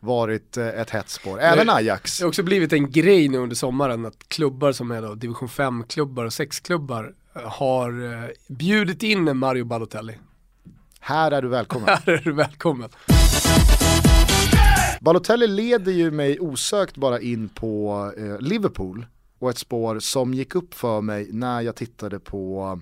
varit 0.00 0.56
eh, 0.56 0.66
ett 0.66 0.90
hett 0.90 1.08
spår, 1.08 1.40
även 1.40 1.70
Ajax. 1.70 2.18
Det 2.18 2.24
har 2.24 2.28
också 2.28 2.42
blivit 2.42 2.72
en 2.72 2.90
grej 2.90 3.28
nu 3.28 3.38
under 3.38 3.56
sommaren 3.56 4.06
att 4.06 4.28
klubbar 4.28 4.72
som 4.72 4.90
är 4.90 5.02
då 5.02 5.14
division 5.14 5.48
5-klubbar 5.48 6.24
och 6.24 6.30
6-klubbar 6.30 7.12
eh, 7.34 7.42
har 7.42 8.12
eh, 8.12 8.28
bjudit 8.48 9.02
in 9.02 9.36
Mario 9.36 9.64
Balotelli. 9.64 10.18
Här 11.00 11.30
är 11.30 11.42
du 11.42 11.48
välkommen. 11.48 11.88
Här 12.06 12.08
är 12.08 12.22
du 12.24 12.32
välkommen. 12.32 12.88
Balotelli 15.00 15.46
leder 15.46 15.92
ju 15.92 16.10
mig 16.10 16.40
osökt 16.40 16.96
bara 16.96 17.20
in 17.20 17.48
på 17.48 18.12
eh, 18.16 18.38
Liverpool 18.40 19.06
och 19.38 19.50
ett 19.50 19.58
spår 19.58 19.98
som 19.98 20.34
gick 20.34 20.54
upp 20.54 20.74
för 20.74 21.00
mig 21.00 21.28
när 21.32 21.60
jag 21.60 21.76
tittade 21.76 22.20
på 22.20 22.80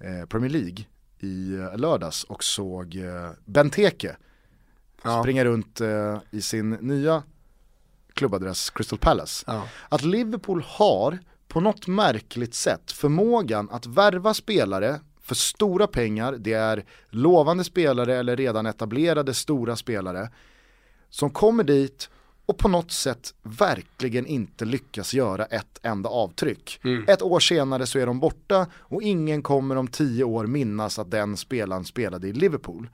eh, 0.00 0.26
Premier 0.26 0.50
League 0.50 0.84
i 1.20 1.66
lördags 1.76 2.24
och 2.24 2.44
såg 2.44 2.96
eh, 2.96 3.30
Benteke 3.44 4.16
ja. 5.02 5.22
springa 5.22 5.44
runt 5.44 5.80
eh, 5.80 6.18
i 6.30 6.42
sin 6.42 6.70
nya 6.70 7.22
klubbadress 8.14 8.70
Crystal 8.70 8.98
Palace. 8.98 9.44
Ja. 9.46 9.68
Att 9.88 10.02
Liverpool 10.02 10.64
har 10.66 11.18
på 11.48 11.60
något 11.60 11.86
märkligt 11.86 12.54
sätt 12.54 12.92
förmågan 12.92 13.68
att 13.70 13.86
värva 13.86 14.34
spelare 14.34 15.00
för 15.20 15.34
stora 15.34 15.86
pengar, 15.86 16.36
det 16.38 16.52
är 16.52 16.84
lovande 17.08 17.64
spelare 17.64 18.16
eller 18.16 18.36
redan 18.36 18.66
etablerade 18.66 19.34
stora 19.34 19.76
spelare 19.76 20.30
som 21.10 21.30
kommer 21.30 21.64
dit 21.64 22.10
och 22.50 22.58
på 22.58 22.68
något 22.68 22.92
sätt 22.92 23.34
verkligen 23.42 24.26
inte 24.26 24.64
lyckas 24.64 25.14
göra 25.14 25.44
ett 25.44 25.78
enda 25.82 26.08
avtryck. 26.08 26.80
Mm. 26.84 27.04
Ett 27.08 27.22
år 27.22 27.40
senare 27.40 27.86
så 27.86 27.98
är 27.98 28.06
de 28.06 28.20
borta 28.20 28.66
och 28.74 29.02
ingen 29.02 29.42
kommer 29.42 29.76
om 29.76 29.88
tio 29.88 30.24
år 30.24 30.46
minnas 30.46 30.98
att 30.98 31.10
den 31.10 31.36
spelaren 31.36 31.84
spelade 31.84 32.28
i 32.28 32.32
Liverpool. 32.32 32.88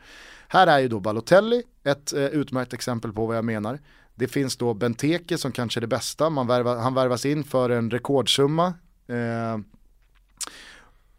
Här 0.48 0.66
är 0.66 0.78
ju 0.78 0.88
då 0.88 1.00
Balotelli 1.00 1.62
ett 1.84 2.12
eh, 2.12 2.24
utmärkt 2.24 2.72
exempel 2.72 3.12
på 3.12 3.26
vad 3.26 3.36
jag 3.36 3.44
menar. 3.44 3.78
Det 4.14 4.28
finns 4.28 4.56
då 4.56 4.74
Benteke 4.74 5.38
som 5.38 5.52
kanske 5.52 5.78
är 5.78 5.80
det 5.80 5.86
bästa, 5.86 6.30
Man 6.30 6.46
värva, 6.46 6.78
han 6.78 6.94
värvas 6.94 7.26
in 7.26 7.44
för 7.44 7.70
en 7.70 7.90
rekordsumma. 7.90 8.74
Eh, 9.06 9.58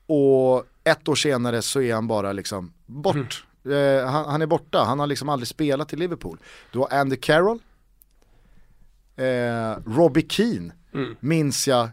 och 0.06 0.66
ett 0.84 1.08
år 1.08 1.16
senare 1.16 1.62
så 1.62 1.82
är 1.82 1.94
han 1.94 2.08
bara 2.08 2.34
liksom 2.34 2.74
bort. 2.86 3.46
Mm. 3.66 3.98
Eh, 3.98 4.06
han, 4.06 4.26
han, 4.26 4.42
är 4.42 4.46
borta, 4.46 4.84
han 4.84 5.00
har 5.00 5.08
liksom 5.08 5.30
aldrig 5.30 5.48
spelat 5.48 5.94
i 5.94 5.96
Liverpool. 5.96 6.38
Du 6.72 6.80
har 6.80 6.94
Andy 6.94 7.16
Carroll, 7.16 7.60
eh, 9.18 9.78
Robbie 9.86 10.26
Keane 10.30 10.74
mm. 10.94 11.16
minns 11.20 11.68
jag, 11.68 11.90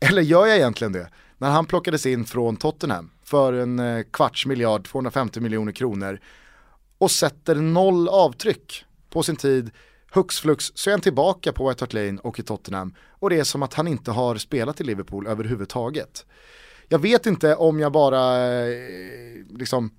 eller 0.00 0.22
gör 0.22 0.46
jag 0.46 0.56
egentligen 0.56 0.92
det? 0.92 1.08
När 1.38 1.50
han 1.50 1.66
plockades 1.66 2.06
in 2.06 2.24
från 2.24 2.56
Tottenham 2.56 3.10
för 3.24 3.52
en 3.52 3.78
eh, 3.78 4.02
kvarts 4.10 4.46
miljard, 4.46 4.84
250 4.84 5.40
miljoner 5.40 5.72
kronor 5.72 6.18
och 6.98 7.10
sätter 7.10 7.54
noll 7.54 8.08
avtryck 8.08 8.84
på 9.10 9.22
sin 9.22 9.36
tid. 9.36 9.70
Hux 10.12 10.40
flux 10.40 10.72
så 10.74 10.90
är 10.90 10.92
han 10.92 11.00
tillbaka 11.00 11.52
på 11.52 11.68
White 11.68 11.82
Hart 11.82 11.92
Lane 11.92 12.18
och 12.22 12.38
i 12.38 12.42
Tottenham 12.42 12.94
och 13.08 13.30
det 13.30 13.38
är 13.38 13.44
som 13.44 13.62
att 13.62 13.74
han 13.74 13.88
inte 13.88 14.10
har 14.10 14.36
spelat 14.36 14.80
i 14.80 14.84
Liverpool 14.84 15.26
överhuvudtaget. 15.26 16.26
Jag 16.88 16.98
vet 16.98 17.26
inte 17.26 17.56
om 17.56 17.80
jag 17.80 17.92
bara 17.92 18.48
eh, 18.48 18.74
liksom 19.50 19.90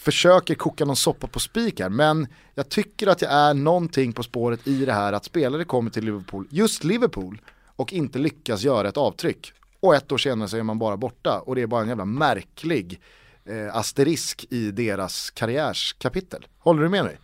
försöker 0.00 0.54
koka 0.54 0.84
någon 0.84 0.96
soppa 0.96 1.26
på 1.26 1.40
spik 1.40 1.80
här, 1.80 1.88
men 1.88 2.26
jag 2.54 2.68
tycker 2.68 3.06
att 3.06 3.22
jag 3.22 3.32
är 3.32 3.54
någonting 3.54 4.12
på 4.12 4.22
spåret 4.22 4.66
i 4.66 4.84
det 4.84 4.92
här 4.92 5.12
att 5.12 5.24
spelare 5.24 5.64
kommer 5.64 5.90
till 5.90 6.04
Liverpool, 6.04 6.46
just 6.50 6.84
Liverpool, 6.84 7.40
och 7.76 7.92
inte 7.92 8.18
lyckas 8.18 8.62
göra 8.62 8.88
ett 8.88 8.96
avtryck. 8.96 9.52
Och 9.80 9.94
ett 9.94 10.12
år 10.12 10.18
senare 10.18 10.48
så 10.48 10.56
är 10.56 10.62
man 10.62 10.78
bara 10.78 10.96
borta 10.96 11.40
och 11.40 11.54
det 11.54 11.62
är 11.62 11.66
bara 11.66 11.82
en 11.82 11.88
jävla 11.88 12.04
märklig 12.04 13.00
eh, 13.44 13.76
asterisk 13.76 14.46
i 14.50 14.70
deras 14.70 15.30
karriärskapitel. 15.30 16.46
Håller 16.58 16.82
du 16.82 16.88
med 16.88 17.04
mig? 17.04 17.18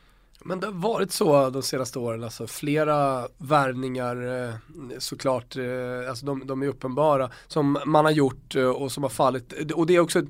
Men 0.45 0.61
det 0.61 0.67
har 0.67 0.75
varit 0.75 1.13
så 1.13 1.51
de 1.51 1.63
senaste 1.63 1.99
åren, 1.99 2.25
alltså 2.25 2.47
flera 2.47 3.29
värvningar 3.39 4.47
eh, 4.47 4.55
såklart, 4.99 5.57
eh, 5.57 6.09
alltså 6.09 6.27
de, 6.27 6.47
de, 6.47 6.63
är 6.63 6.67
uppenbara, 6.67 7.31
som 7.47 7.79
man 7.87 8.05
har 8.05 8.13
gjort 8.13 8.57
eh, 8.57 8.69
och 8.69 8.93
som 8.93 9.03
har 9.03 9.11
fallit. 9.11 9.73
Och 9.73 9.87
det 9.87 9.97
är 9.97 10.01
också 10.01 10.23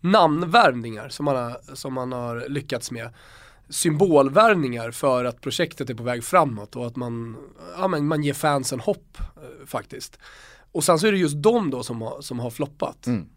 namnvärvningar 0.00 1.08
som 1.08 1.24
man, 1.24 1.36
har, 1.36 1.74
som 1.74 1.94
man 1.94 2.12
har 2.12 2.48
lyckats 2.48 2.90
med. 2.90 3.10
Symbolvärvningar 3.68 4.90
för 4.90 5.24
att 5.24 5.40
projektet 5.40 5.90
är 5.90 5.94
på 5.94 6.02
väg 6.02 6.24
framåt 6.24 6.76
och 6.76 6.86
att 6.86 6.96
man, 6.96 7.36
ja, 7.78 7.88
men 7.88 8.06
man 8.06 8.22
ger 8.22 8.34
fansen 8.34 8.80
hopp 8.80 9.18
eh, 9.18 9.66
faktiskt. 9.66 10.18
Och 10.72 10.84
sen 10.84 10.98
så 10.98 11.06
är 11.06 11.12
det 11.12 11.18
just 11.18 11.42
de 11.42 11.70
då 11.70 11.82
som 11.82 12.02
har, 12.02 12.20
som 12.20 12.38
har 12.38 12.50
floppat. 12.50 13.06
Mm. 13.06 13.28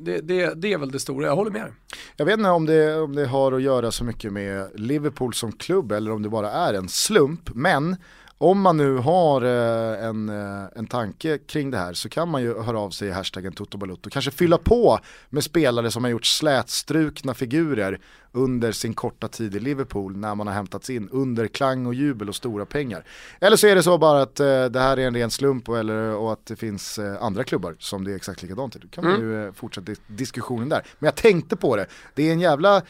Det, 0.00 0.20
det, 0.20 0.54
det, 0.54 0.72
är 0.72 0.78
väl 0.78 0.90
det 0.90 1.00
stora, 1.00 1.26
jag 1.26 1.36
håller 1.36 1.50
med. 1.50 1.72
Jag 2.16 2.26
vet 2.26 2.38
inte 2.38 2.50
om 2.50 2.66
det, 2.66 3.00
om 3.00 3.14
det 3.14 3.26
har 3.26 3.52
att 3.52 3.62
göra 3.62 3.90
så 3.90 4.04
mycket 4.04 4.32
med 4.32 4.70
Liverpool 4.74 5.34
som 5.34 5.52
klubb 5.52 5.92
eller 5.92 6.10
om 6.10 6.22
det 6.22 6.28
bara 6.28 6.50
är 6.50 6.74
en 6.74 6.88
slump, 6.88 7.54
men 7.54 7.96
om 8.44 8.60
man 8.60 8.76
nu 8.76 8.96
har 8.96 9.42
eh, 9.42 10.04
en, 10.04 10.28
eh, 10.28 10.64
en 10.76 10.86
tanke 10.86 11.38
kring 11.38 11.70
det 11.70 11.78
här 11.78 11.92
så 11.92 12.08
kan 12.08 12.28
man 12.28 12.42
ju 12.42 12.62
höra 12.62 12.80
av 12.80 12.90
sig 12.90 13.08
i 13.08 13.10
hashtaggen 13.10 13.52
Toto 13.52 13.96
Kanske 14.10 14.30
fylla 14.30 14.58
på 14.58 14.98
med 15.30 15.44
spelare 15.44 15.90
som 15.90 16.04
har 16.04 16.10
gjort 16.10 16.26
slätstrukna 16.26 17.34
figurer 17.34 18.00
under 18.32 18.72
sin 18.72 18.94
korta 18.94 19.28
tid 19.28 19.56
i 19.56 19.60
Liverpool 19.60 20.16
när 20.16 20.34
man 20.34 20.46
har 20.46 20.54
hämtats 20.54 20.90
in 20.90 21.08
under 21.08 21.46
klang 21.46 21.86
och 21.86 21.94
jubel 21.94 22.28
och 22.28 22.34
stora 22.34 22.66
pengar. 22.66 23.04
Eller 23.40 23.56
så 23.56 23.66
är 23.66 23.74
det 23.74 23.82
så 23.82 23.98
bara 23.98 24.22
att 24.22 24.40
eh, 24.40 24.64
det 24.64 24.80
här 24.80 24.96
är 24.96 25.06
en 25.06 25.14
ren 25.14 25.30
slump 25.30 25.68
och, 25.68 25.78
eller, 25.78 26.14
och 26.14 26.32
att 26.32 26.46
det 26.46 26.56
finns 26.56 26.98
andra 27.20 27.44
klubbar 27.44 27.76
som 27.78 28.04
det 28.04 28.12
är 28.12 28.16
exakt 28.16 28.42
likadant 28.42 28.76
i. 28.76 28.78
Då 28.78 28.88
kan 28.88 29.04
mm. 29.04 29.16
man 29.16 29.30
ju 29.30 29.52
fortsätta 29.52 29.92
diskussionen 30.06 30.68
där. 30.68 30.82
Men 30.98 31.06
jag 31.06 31.16
tänkte 31.16 31.56
på 31.56 31.76
det, 31.76 31.86
det 32.14 32.28
är 32.28 32.32
en 32.32 32.40
jävla, 32.40 32.82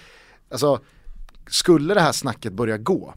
alltså 0.51 0.81
skulle 1.47 1.95
det 1.95 2.01
här 2.01 2.13
snacket 2.13 2.53
börja 2.53 2.79
gå, 2.79 3.15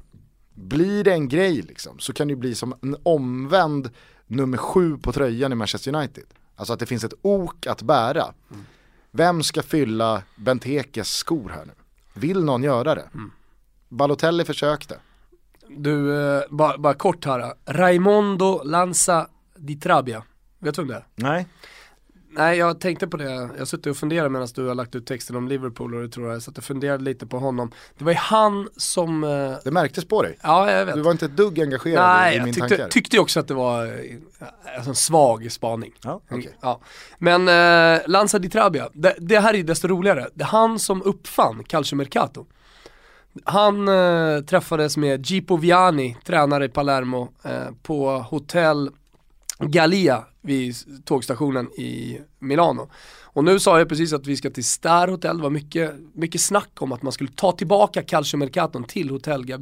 blir 0.57 1.03
det 1.03 1.13
en 1.13 1.27
grej 1.27 1.61
liksom, 1.61 1.99
så 1.99 2.13
kan 2.13 2.27
det 2.27 2.31
ju 2.31 2.39
bli 2.39 2.55
som 2.55 2.73
en 2.81 2.95
omvänd 3.03 3.89
nummer 4.27 4.57
sju 4.57 4.97
på 4.97 5.11
tröjan 5.13 5.51
i 5.51 5.55
Manchester 5.55 5.95
United. 5.95 6.23
Alltså 6.55 6.73
att 6.73 6.79
det 6.79 6.85
finns 6.85 7.03
ett 7.03 7.13
ok 7.21 7.67
att 7.67 7.81
bära. 7.81 8.23
Mm. 8.23 8.65
Vem 9.11 9.43
ska 9.43 9.63
fylla 9.63 10.23
Bentekes 10.35 11.13
skor 11.13 11.49
här 11.49 11.65
nu? 11.65 11.73
Vill 12.13 12.43
någon 12.43 12.63
göra 12.63 12.95
det? 12.95 13.09
Mm. 13.13 13.31
Balotelli 13.89 14.45
försökte. 14.45 14.99
Du, 15.69 16.21
eh, 16.21 16.43
bara, 16.49 16.77
bara 16.77 16.93
kort 16.93 17.25
här. 17.25 17.53
Raimondo 17.65 18.61
Lanza 18.63 19.27
di 19.55 19.75
Trabia. 19.75 20.23
Vet 20.59 20.75
du 20.75 20.81
vem 20.81 20.87
det 20.87 20.95
är? 20.95 21.05
Nej. 21.15 21.47
Nej 22.37 22.57
jag 22.57 22.79
tänkte 22.79 23.07
på 23.07 23.17
det, 23.17 23.31
jag 23.31 23.57
har 23.57 23.65
suttit 23.65 23.87
och 23.87 23.97
funderat 23.97 24.31
medan 24.31 24.47
du 24.55 24.67
har 24.67 24.75
lagt 24.75 24.95
ut 24.95 25.05
texten 25.05 25.35
om 25.35 25.47
Liverpool 25.47 25.95
och 25.95 26.01
det 26.01 26.09
tror 26.09 26.31
jag, 26.31 26.41
så 26.41 26.51
att 26.51 26.57
jag 26.57 26.63
funderade 26.63 27.03
lite 27.03 27.27
på 27.27 27.39
honom. 27.39 27.71
Det 27.97 28.03
var 28.03 28.11
ju 28.11 28.17
han 28.17 28.69
som... 28.77 29.23
Eh... 29.23 29.53
Det 29.63 29.71
märktes 29.71 30.05
på 30.05 30.21
dig. 30.21 30.37
Ja 30.43 30.71
jag 30.71 30.85
vet. 30.85 30.95
Du 30.95 31.01
var 31.01 31.11
inte 31.11 31.25
ett 31.25 31.37
dugg 31.37 31.59
engagerad 31.59 32.17
Nej, 32.17 32.37
i 32.37 32.41
min 32.41 32.53
tyckte, 32.53 32.69
tankar. 32.69 32.89
tyckte 32.89 33.15
ju 33.15 33.21
också 33.21 33.39
att 33.39 33.47
det 33.47 33.53
var 33.53 33.85
eh, 33.85 33.91
alltså, 34.75 34.89
en 34.89 34.95
svag 34.95 35.51
spaning. 35.51 35.93
Ja, 36.03 36.21
okay. 36.29 36.51
ja. 36.61 36.81
Men 37.17 37.47
eh, 37.47 38.01
Lanza 38.07 38.39
di 38.39 38.49
Trabia, 38.49 38.89
det, 38.93 39.15
det, 39.19 39.39
här 39.39 39.53
är 39.53 39.57
ju 39.57 39.63
desto 39.63 39.87
roligare. 39.87 40.29
Det 40.33 40.43
är 40.43 40.47
han 40.47 40.79
som 40.79 41.03
uppfann 41.03 41.63
Calciomercato. 41.63 42.45
Han 43.43 43.87
eh, 43.87 44.41
träffades 44.41 44.97
med 44.97 45.25
Gipo 45.25 45.57
Viani, 45.57 46.17
tränare 46.25 46.65
i 46.65 46.69
Palermo, 46.69 47.29
eh, 47.43 47.51
på 47.83 48.09
hotell 48.09 48.89
Gallia 49.59 50.23
vid 50.47 50.75
tågstationen 51.05 51.71
i 51.71 52.21
Milano. 52.39 52.89
Och 53.23 53.43
nu 53.43 53.59
sa 53.59 53.79
jag 53.79 53.89
precis 53.89 54.13
att 54.13 54.27
vi 54.27 54.37
ska 54.37 54.49
till 54.49 54.65
Star 54.65 55.07
Hotel, 55.07 55.37
det 55.37 55.43
var 55.43 55.49
mycket, 55.49 55.95
mycket 56.13 56.41
snack 56.41 56.71
om 56.79 56.91
att 56.91 57.01
man 57.01 57.11
skulle 57.11 57.29
ta 57.35 57.51
tillbaka 57.51 58.03
Calcio 58.03 58.37
Mercaton 58.37 58.83
till 58.83 59.09
Hotel 59.09 59.51
eh, 59.51 59.57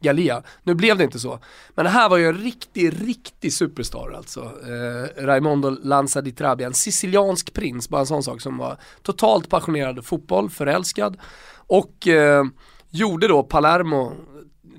Galia. 0.00 0.42
Nu 0.62 0.74
blev 0.74 0.98
det 0.98 1.04
inte 1.04 1.18
så. 1.18 1.38
Men 1.74 1.84
det 1.84 1.90
här 1.90 2.08
var 2.08 2.16
ju 2.16 2.26
en 2.26 2.38
riktig, 2.38 3.08
riktig 3.08 3.52
superstar 3.52 4.12
alltså. 4.16 4.40
Eh, 4.40 5.24
Raimondo 5.24 5.70
Lanza 5.70 6.20
di 6.20 6.32
Trabia, 6.32 6.66
en 6.66 6.74
siciliansk 6.74 7.52
prins, 7.52 7.88
bara 7.88 8.00
en 8.00 8.06
sån 8.06 8.22
sak 8.22 8.40
som 8.40 8.58
var 8.58 8.76
totalt 9.02 9.48
passionerad 9.48 10.04
fotboll, 10.04 10.50
förälskad 10.50 11.16
och 11.54 12.08
eh, 12.08 12.44
gjorde 12.90 13.28
då 13.28 13.42
Palermo 13.42 14.12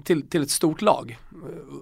till, 0.04 0.30
till 0.30 0.42
ett 0.42 0.52
stort 0.52 0.82
lag 0.82 1.18
eh, 1.32 1.38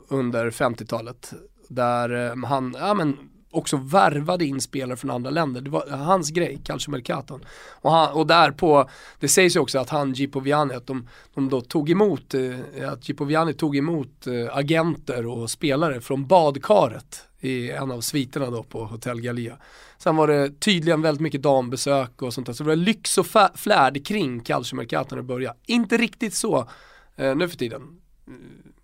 under 0.07 0.51
50-talet 0.51 1.33
där 1.67 2.29
eh, 2.29 2.45
han, 2.45 2.75
ja 2.79 2.93
men 2.93 3.17
också 3.51 3.77
värvade 3.77 4.45
in 4.45 4.62
spelare 4.62 4.97
från 4.97 5.12
andra 5.12 5.29
länder. 5.29 5.62
Det 5.62 5.69
var 5.69 5.89
hans 5.89 6.29
grej, 6.29 6.62
Calciomercaton. 6.63 7.45
Och, 7.69 7.91
han, 7.91 8.13
och 8.13 8.27
där 8.27 8.51
på, 8.51 8.89
det 9.19 9.27
sägs 9.27 9.55
ju 9.55 9.59
också 9.59 9.79
att 9.79 9.89
han, 9.89 10.13
Gipoviani, 10.13 10.74
att 10.74 10.88
de, 10.88 11.07
de 11.33 11.50
då 11.50 11.62
tog 11.62 11.89
emot, 11.89 12.33
eh, 12.33 12.91
att 12.91 13.09
Gipoviani 13.09 13.53
tog 13.53 13.77
emot 13.77 14.27
eh, 14.27 14.57
agenter 14.57 15.25
och 15.25 15.50
spelare 15.50 16.01
från 16.01 16.27
badkaret 16.27 17.24
i 17.39 17.71
en 17.71 17.91
av 17.91 18.01
sviterna 18.01 18.50
då 18.50 18.63
på 18.63 18.86
Hotel 18.86 19.21
Gallia. 19.21 19.57
Sen 19.97 20.15
var 20.15 20.27
det 20.27 20.59
tydligen 20.59 21.01
väldigt 21.01 21.21
mycket 21.21 21.41
dambesök 21.41 22.21
och 22.21 22.33
sånt 22.33 22.47
där. 22.47 22.53
Så 22.53 22.63
det 22.63 22.67
var 22.67 22.75
lyx 22.75 23.17
och 23.17 23.27
flärd 23.55 24.05
kring 24.05 24.39
Calcio 24.39 24.81
i 24.81 24.88
när 24.91 25.15
det 25.15 25.24
började. 25.24 25.57
Inte 25.65 25.97
riktigt 25.97 26.33
så 26.33 26.69
eh, 27.15 27.36
nu 27.36 27.50
för 27.50 27.57
tiden. 27.57 27.81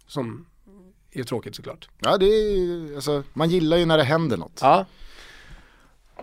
Som 0.07 0.45
är 1.13 1.24
tråkigt 1.24 1.55
såklart. 1.55 1.89
Ja, 2.00 2.17
det 2.17 2.25
är, 2.25 2.96
alltså, 2.96 3.24
man 3.34 3.50
gillar 3.50 3.77
ju 3.77 3.86
när 3.86 3.98
det 3.98 4.03
händer 4.03 4.38
något. 4.38 4.60
Ja. 4.62 4.86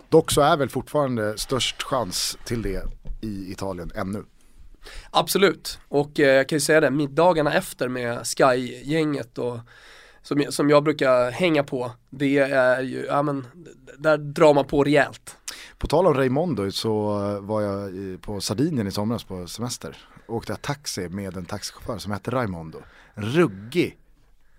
Dock 0.09 0.31
så 0.31 0.41
är 0.41 0.57
väl 0.57 0.69
fortfarande 0.69 1.37
störst 1.37 1.83
chans 1.83 2.37
till 2.45 2.61
det 2.61 2.83
i 3.21 3.51
Italien 3.51 3.91
ännu. 3.95 4.23
Absolut, 5.11 5.79
och 5.87 6.19
eh, 6.19 6.27
jag 6.27 6.49
kan 6.49 6.55
ju 6.55 6.59
säga 6.59 6.81
det, 6.81 6.91
middagarna 6.91 7.53
efter 7.53 7.87
med 7.87 8.27
Sky-gänget 8.27 9.37
och 9.37 9.59
som, 10.21 10.45
som 10.49 10.69
jag 10.69 10.83
brukar 10.83 11.31
hänga 11.31 11.63
på, 11.63 11.91
det 12.09 12.37
är 12.39 12.81
ju, 12.81 13.05
ja 13.05 13.23
men, 13.23 13.47
där 13.97 14.17
drar 14.17 14.53
man 14.53 14.65
på 14.65 14.83
rejält. 14.83 15.37
På 15.77 15.87
tal 15.87 16.07
om 16.07 16.13
Raimondo 16.13 16.71
så 16.71 17.13
var 17.41 17.61
jag 17.61 17.91
på 18.21 18.41
Sardinien 18.41 18.87
i 18.87 18.91
somras 18.91 19.23
på 19.23 19.47
semester. 19.47 19.97
Åkte 20.27 20.51
jag 20.51 20.61
taxi 20.61 21.09
med 21.09 21.37
en 21.37 21.45
taxichaufför 21.45 21.97
som 21.97 22.11
hette 22.11 22.31
Raimondo. 22.31 22.79
Ruggig 23.13 23.97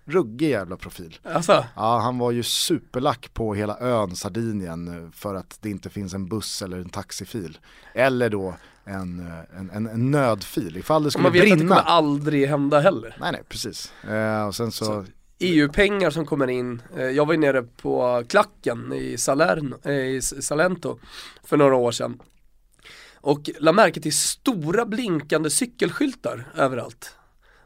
ruggig 0.04 0.50
jävla 0.50 0.76
profil. 0.76 1.18
Alltså. 1.22 1.64
Ja, 1.76 1.98
han 1.98 2.18
var 2.18 2.30
ju 2.30 2.42
superlack 2.42 3.34
på 3.34 3.54
hela 3.54 3.78
ön 3.80 4.16
Sardinien 4.16 5.12
för 5.12 5.34
att 5.34 5.58
det 5.60 5.70
inte 5.70 5.90
finns 5.90 6.14
en 6.14 6.28
buss 6.28 6.62
eller 6.62 6.78
en 6.78 6.88
taxifil. 6.88 7.58
Eller 7.94 8.30
då 8.30 8.54
en, 8.84 9.42
en, 9.56 9.70
en, 9.70 9.86
en 9.86 10.10
nödfil 10.10 10.76
ifall 10.76 11.04
det 11.04 11.10
skulle 11.10 11.30
brinna. 11.30 11.44
Man 11.44 11.48
vet 11.48 11.58
brinna. 11.58 11.74
att 11.74 11.80
det 11.80 11.84
kommer 11.84 11.96
aldrig 11.96 12.48
hända 12.48 12.80
heller. 12.80 13.16
Nej 13.20 13.32
nej 13.32 13.42
precis. 13.48 13.92
Eh, 14.04 14.46
och 14.46 14.54
sen 14.54 14.72
så, 14.72 14.84
så 14.84 15.04
EU-pengar 15.38 16.10
som 16.10 16.26
kommer 16.26 16.50
in. 16.50 16.82
Eh, 16.96 17.02
jag 17.02 17.26
var 17.26 17.34
ju 17.34 17.40
nere 17.40 17.62
på 17.62 18.24
klacken 18.28 18.92
i, 18.92 19.18
Salerno, 19.18 19.76
eh, 19.84 19.92
i 19.92 20.22
Salento 20.22 20.98
för 21.44 21.56
några 21.56 21.76
år 21.76 21.92
sedan. 21.92 22.20
Och 23.14 23.50
la 23.60 23.72
märke 23.72 24.00
till 24.00 24.16
stora 24.16 24.86
blinkande 24.86 25.50
cykelskyltar 25.50 26.48
överallt 26.56 27.16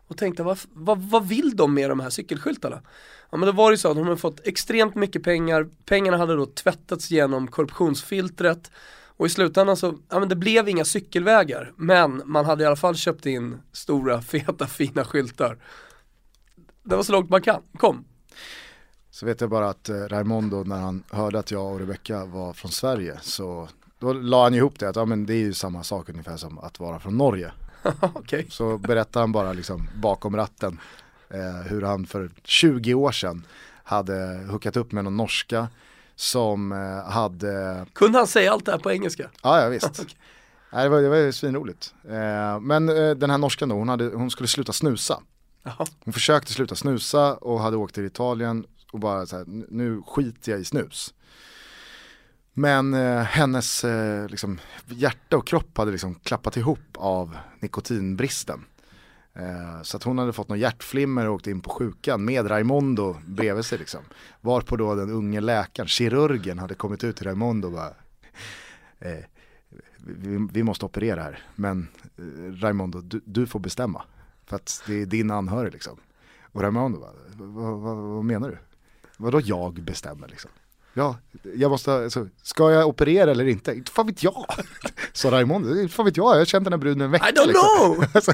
och 0.09 0.17
tänkte 0.17 0.43
vad, 0.43 0.59
vad, 0.73 0.99
vad 0.99 1.29
vill 1.29 1.57
de 1.57 1.75
med 1.75 1.91
de 1.91 2.01
här 2.01 2.11
cykelskyltarna? 2.11 2.83
Ja 3.31 3.37
men 3.37 3.47
det 3.47 3.53
var 3.53 3.71
ju 3.71 3.77
så 3.77 3.91
att 3.91 3.97
de 3.97 4.05
hade 4.05 4.17
fått 4.17 4.47
extremt 4.47 4.95
mycket 4.95 5.23
pengar, 5.23 5.69
pengarna 5.85 6.17
hade 6.17 6.37
då 6.37 6.47
tvättats 6.47 7.11
genom 7.11 7.49
korruptionsfiltret 7.49 8.71
och 9.17 9.27
i 9.27 9.29
slutändan 9.29 9.77
så, 9.77 9.99
ja 10.09 10.19
men 10.21 10.29
det 10.29 10.37
blev 10.37 10.69
inga 10.69 10.85
cykelvägar 10.85 11.73
men 11.77 12.23
man 12.25 12.45
hade 12.45 12.65
i 12.65 12.67
alla 12.67 12.77
fall 12.77 12.97
köpt 12.97 13.27
in 13.27 13.59
stora 13.73 14.23
feta 14.23 14.67
fina 14.67 15.05
skyltar. 15.05 15.59
Det 16.83 16.97
var 16.97 17.03
så 17.03 17.13
långt 17.13 17.31
man 17.31 17.43
kan, 17.43 17.63
kom. 17.79 18.05
Så 19.11 19.27
vet 19.27 19.41
jag 19.41 19.51
bara 19.51 19.69
att 19.69 19.89
eh, 19.89 19.95
Raimondo 19.95 20.65
när 20.65 20.77
han 20.77 21.03
hörde 21.11 21.39
att 21.39 21.51
jag 21.51 21.73
och 21.73 21.79
Rebecca 21.81 22.25
var 22.25 22.53
från 22.53 22.71
Sverige 22.71 23.19
så 23.23 23.69
då 23.99 24.13
la 24.13 24.43
han 24.43 24.55
ihop 24.55 24.79
det 24.79 24.89
att 24.89 24.97
ja, 24.97 25.05
men 25.05 25.27
det 25.27 25.35
är 25.35 25.39
ju 25.39 25.53
samma 25.53 25.83
sak 25.83 26.09
ungefär 26.09 26.37
som 26.37 26.59
att 26.59 26.81
vara 26.81 26.99
från 26.99 27.17
Norge. 27.17 27.53
okay. 28.15 28.45
Så 28.51 28.79
berättar 28.79 29.21
han 29.21 29.33
bara 29.33 29.53
liksom 29.53 29.89
bakom 29.95 30.37
ratten 30.37 30.81
eh, 31.31 31.67
hur 31.67 31.83
han 31.83 32.07
för 32.07 32.31
20 32.45 32.95
år 32.95 33.13
sedan 33.13 33.47
hade 33.83 34.47
hookat 34.51 34.77
upp 34.77 34.93
med 34.93 35.05
någon 35.05 35.17
norska 35.17 35.69
som 36.15 36.73
eh, 36.73 37.13
hade 37.13 37.87
Kunde 37.93 38.19
han 38.19 38.27
säga 38.27 38.53
allt 38.53 38.65
det 38.65 38.73
här 38.73 38.79
på 38.79 38.93
engelska? 38.93 39.31
Ja, 39.43 39.63
ja 39.63 39.69
visst. 39.69 39.91
okay. 40.01 40.15
Nej, 40.73 40.85
det 40.85 40.89
var, 40.89 41.03
det 41.03 41.09
var 41.09 41.31
svinroligt. 41.33 41.95
Eh, 42.09 42.61
men 42.61 42.89
eh, 42.89 43.11
den 43.11 43.31
här 43.31 43.39
norskan 43.39 43.69
då, 43.69 43.75
hon, 43.75 43.89
hade, 43.89 44.05
hon 44.05 44.31
skulle 44.31 44.49
sluta 44.49 44.73
snusa. 44.73 45.23
Aha. 45.67 45.87
Hon 46.05 46.13
försökte 46.13 46.53
sluta 46.53 46.75
snusa 46.75 47.35
och 47.35 47.61
hade 47.61 47.77
åkt 47.77 47.95
till 47.95 48.05
Italien 48.05 48.67
och 48.93 49.01
bara 49.01 49.27
så 49.27 49.37
här, 49.37 49.45
nu 49.69 50.03
skiter 50.07 50.53
jag 50.53 50.61
i 50.61 50.65
snus. 50.65 51.15
Men 52.59 52.95
eh, 52.95 53.23
hennes 53.23 53.85
eh, 53.85 54.29
liksom, 54.29 54.61
hjärta 54.87 55.37
och 55.37 55.47
kropp 55.47 55.79
hade 55.79 55.91
liksom 55.91 56.15
klappat 56.15 56.57
ihop 56.57 56.97
av 56.97 57.37
nikotinbristen. 57.61 58.65
Eh, 59.35 59.83
så 59.83 59.97
att 59.97 60.03
hon 60.03 60.19
hade 60.19 60.33
fått 60.33 60.49
någon 60.49 60.59
hjärtflimmer 60.59 61.29
och 61.29 61.35
åkt 61.35 61.47
in 61.47 61.61
på 61.61 61.71
sjukan 61.71 62.25
med 62.25 62.51
Raimondo 62.51 63.17
bredvid 63.27 63.65
sig. 63.65 63.79
Liksom. 63.79 64.01
Varpå 64.41 64.77
då 64.77 64.95
den 64.95 65.11
unge 65.11 65.41
läkaren, 65.41 65.89
kirurgen, 65.89 66.59
hade 66.59 66.75
kommit 66.75 67.05
ut 67.05 67.17
till 67.17 67.27
Raimondo 67.27 67.69
och 67.69 67.73
bara 67.73 67.95
eh, 68.99 69.25
vi, 69.97 70.49
vi, 70.53 70.63
måste 70.63 70.85
operera 70.85 71.23
här, 71.23 71.43
men 71.55 71.89
eh, 72.17 72.53
Raimondo, 72.53 73.01
du, 73.01 73.21
du, 73.25 73.47
får 73.47 73.61
bestämma. 73.61 74.03
För 74.47 74.57
att 74.57 74.83
det 74.87 75.03
är 75.03 75.07
din 75.07 75.31
anhörig 75.31 75.73
liksom. 75.73 75.99
Och 76.53 76.61
Raimondo 76.61 77.01
bara, 77.01 77.13
vad, 77.37 77.81
vad, 77.81 77.97
vad 77.97 78.25
menar 78.25 78.49
du? 78.49 78.59
Vadå 79.17 79.41
jag 79.41 79.83
bestämmer 79.83 80.29
liksom? 80.29 80.51
Ja, 80.99 81.17
jag 81.57 81.71
måste, 81.71 81.93
alltså, 81.93 82.29
ska 82.43 82.71
jag 82.73 82.89
operera 82.89 83.31
eller 83.31 83.49
inte? 83.49 83.73
Inte 83.73 83.93
fan 83.93 84.07
vet 84.07 84.23
jag. 84.23 84.47
Så 85.13 85.31
Raimondo, 85.31 85.81
inte 85.81 85.95
fan 85.95 86.05
vet 86.05 86.17
jag, 86.17 86.35
jag 86.35 86.39
har 86.39 86.45
känt 86.45 86.65
den 86.65 86.73
här 86.73 86.79
bruden 86.79 87.01
en 87.01 87.11
vecka. 87.11 87.29
I 87.29 87.33
don't 87.33 87.47
liksom. 87.47 87.65
know! 87.79 88.05
alltså, 88.15 88.33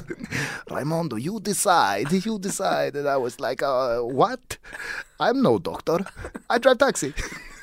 Raimondo, 0.66 1.18
you 1.18 1.40
decide, 1.40 2.26
you 2.26 2.38
decide. 2.38 2.98
And 2.98 3.06
I 3.06 3.22
was 3.22 3.40
like, 3.40 3.64
uh, 3.64 4.16
what? 4.18 4.58
I'm 5.18 5.42
no 5.42 5.58
doctor, 5.58 6.04
I 6.56 6.58
drive 6.58 6.76
taxi. 6.76 7.12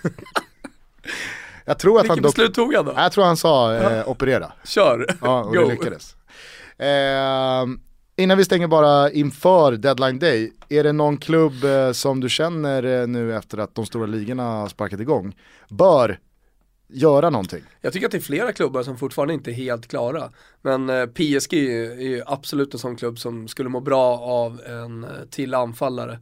jag 1.66 1.80
tror 1.80 1.98
att 2.00 2.04
Vilket 2.04 2.16
han 2.18 2.22
beslut 2.22 2.54
tog 2.54 2.74
han 2.74 2.86
då? 2.86 2.94
Jag 2.96 3.12
tror 3.12 3.24
han 3.26 3.38
sa 3.38 3.76
eh, 3.76 4.10
operera. 4.10 4.52
Kör, 4.64 5.18
Ja, 5.22 5.44
och 5.44 5.56
Go. 5.56 5.62
det 5.62 5.66
lyckades. 5.66 6.16
Eh, 6.78 7.66
Innan 8.20 8.38
vi 8.38 8.46
stänger 8.46 8.68
bara 8.68 9.12
inför 9.12 9.72
deadline 9.72 10.20
day, 10.20 10.52
är 10.70 10.84
det 10.84 10.92
någon 10.92 11.18
klubb 11.18 11.64
eh, 11.64 11.92
som 11.92 12.20
du 12.20 12.30
känner 12.30 13.02
eh, 13.02 13.08
nu 13.08 13.36
efter 13.36 13.58
att 13.58 13.76
de 13.76 13.86
stora 13.86 14.06
ligorna 14.06 14.44
har 14.44 14.68
sparkat 14.68 15.00
igång 15.00 15.36
bör 15.70 16.20
göra 16.88 17.30
någonting? 17.30 17.64
Jag 17.82 17.94
tycker 17.94 18.06
att 18.06 18.12
det 18.12 18.18
är 18.18 18.22
flera 18.22 18.52
klubbar 18.52 18.84
som 18.84 18.98
fortfarande 18.98 19.34
inte 19.34 19.52
är 19.52 19.54
helt 19.54 19.88
klara. 19.88 20.30
Men 20.62 20.90
eh, 20.90 21.06
PSG 21.06 21.54
är 21.54 22.02
ju 22.02 22.22
absolut 22.26 22.74
en 22.74 22.80
sån 22.80 22.96
klubb 22.96 23.20
som 23.20 23.48
skulle 23.48 23.70
må 23.70 23.80
bra 23.80 24.18
av 24.20 24.62
en 24.66 25.06
till 25.30 25.54
anfallare 25.54 26.20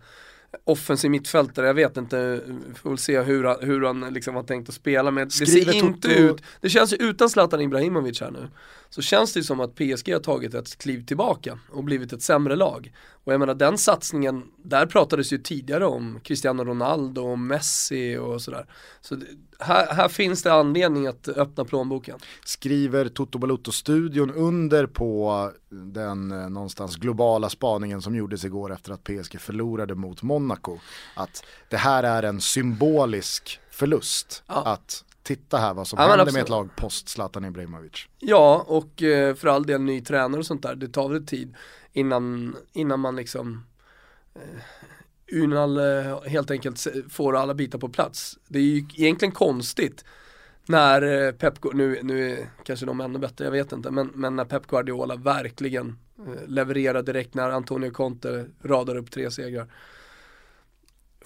offensiv 0.64 1.12
mittfältare, 1.12 1.68
jag 1.68 1.74
vet 1.74 1.98
inte, 1.98 2.42
vi 2.68 2.74
får 2.74 2.90
väl 2.90 2.98
se 2.98 3.22
hur 3.22 3.44
han, 3.44 3.58
hur 3.62 3.86
han 3.86 4.14
liksom 4.14 4.36
har 4.36 4.44
tänkt 4.44 4.70
att 4.70 4.76
spela 4.76 5.12
med. 5.12 5.28
Det 5.28 5.46
ser 5.46 5.76
inte 5.76 6.08
ut, 6.08 6.44
det 6.62 6.70
känns 6.70 6.94
ju 6.94 6.98
utan 6.98 7.30
Zlatan 7.30 7.62
Ibrahimovic 7.62 8.22
här 8.22 8.32
nu, 8.32 8.48
så 8.90 9.02
känns 9.02 9.34
det 9.34 9.44
som 9.44 9.60
att 9.60 9.76
PSG 9.76 10.14
har 10.14 10.20
tagit 10.20 10.54
ett 10.54 10.78
kliv 10.78 11.06
tillbaka 11.06 11.60
och 11.72 11.84
blivit 11.84 12.14
ett 12.14 12.22
sämre 12.22 12.56
lag. 12.56 12.94
Och 13.28 13.34
jag 13.34 13.40
menar 13.40 13.54
den 13.54 13.78
satsningen, 13.78 14.44
där 14.64 14.86
pratades 14.86 15.34
ju 15.34 15.38
tidigare 15.38 15.86
om 15.86 16.20
Cristiano 16.24 16.64
Ronaldo 16.64 17.22
och 17.22 17.40
Messi 17.40 18.18
och 18.18 18.42
sådär. 18.42 18.66
Så 19.02 19.22
här, 19.60 19.94
här, 19.94 20.08
finns 20.08 20.44
det 20.44 20.54
anledning 20.54 21.08
att 21.08 21.28
öppna 21.28 21.66
plånboken. 21.66 22.20
Skriver 22.46 23.10
Toto 23.10 23.40
Balutto-studion 23.40 24.32
under 24.32 24.86
på 24.86 25.52
den 25.70 26.32
eh, 26.32 26.50
någonstans 26.50 26.96
globala 26.96 27.50
spaningen 27.50 28.02
som 28.02 28.16
gjordes 28.16 28.46
igår 28.46 28.74
efter 28.74 28.92
att 28.92 29.04
PSG 29.04 29.40
förlorade 29.40 29.96
mot 29.96 30.22
Monaco. 30.22 30.78
Att 31.16 31.44
det 31.70 31.78
här 31.78 32.04
är 32.04 32.24
en 32.24 32.42
symbolisk 32.42 33.60
förlust. 33.72 34.44
Ja. 34.48 34.64
Att 34.66 35.04
titta 35.28 35.58
här 35.58 35.74
vad 35.74 35.88
som 35.88 36.00
ja, 36.00 36.08
händer 36.08 36.34
med 36.34 36.42
ett 36.42 36.50
lag 36.50 36.70
post 36.76 37.10
Zlatan 37.10 37.46
Ibrahimovic. 37.46 38.08
Ja, 38.20 38.66
och 38.68 39.04
eh, 39.04 39.36
för 39.36 39.48
all 39.48 39.66
del 39.66 39.82
ny 39.82 40.02
tränare 40.02 40.40
och 40.40 40.46
sånt 40.46 40.62
där, 40.62 40.76
det 40.76 40.88
tar 40.88 41.10
väl 41.10 41.26
tid 41.26 41.56
innan, 41.94 42.56
innan 42.74 43.00
man 43.00 43.16
liksom 43.16 43.66
eh, 44.36 45.42
Unal 45.44 45.78
eh, 45.78 46.22
helt 46.24 46.52
enkelt 46.52 46.88
får 47.10 47.36
alla 47.36 47.54
bitar 47.54 47.80
på 47.80 47.90
plats. 47.90 48.38
Det 48.48 48.60
är 48.60 48.64
ju 48.64 48.78
egentligen 48.78 49.32
konstigt 49.32 50.06
när 50.66 51.32
Pep, 51.32 51.74
nu, 51.74 52.00
nu 52.04 52.32
är 52.32 52.50
kanske 52.64 52.86
de 52.86 53.02
ännu 53.02 53.20
bättre, 53.20 53.46
jag 53.46 53.52
vet 53.52 53.72
inte, 53.72 53.92
men, 53.92 54.12
men 54.14 54.36
när 54.36 54.46
Pep 54.46 54.68
Guardiola 54.68 55.16
verkligen 55.16 55.98
levererar 56.48 57.02
direkt 57.02 57.34
när 57.34 57.50
Antonio 57.50 57.92
Conte 57.92 58.46
radar 58.64 58.96
upp 58.96 59.12
tre 59.12 59.32
segrar. 59.32 59.68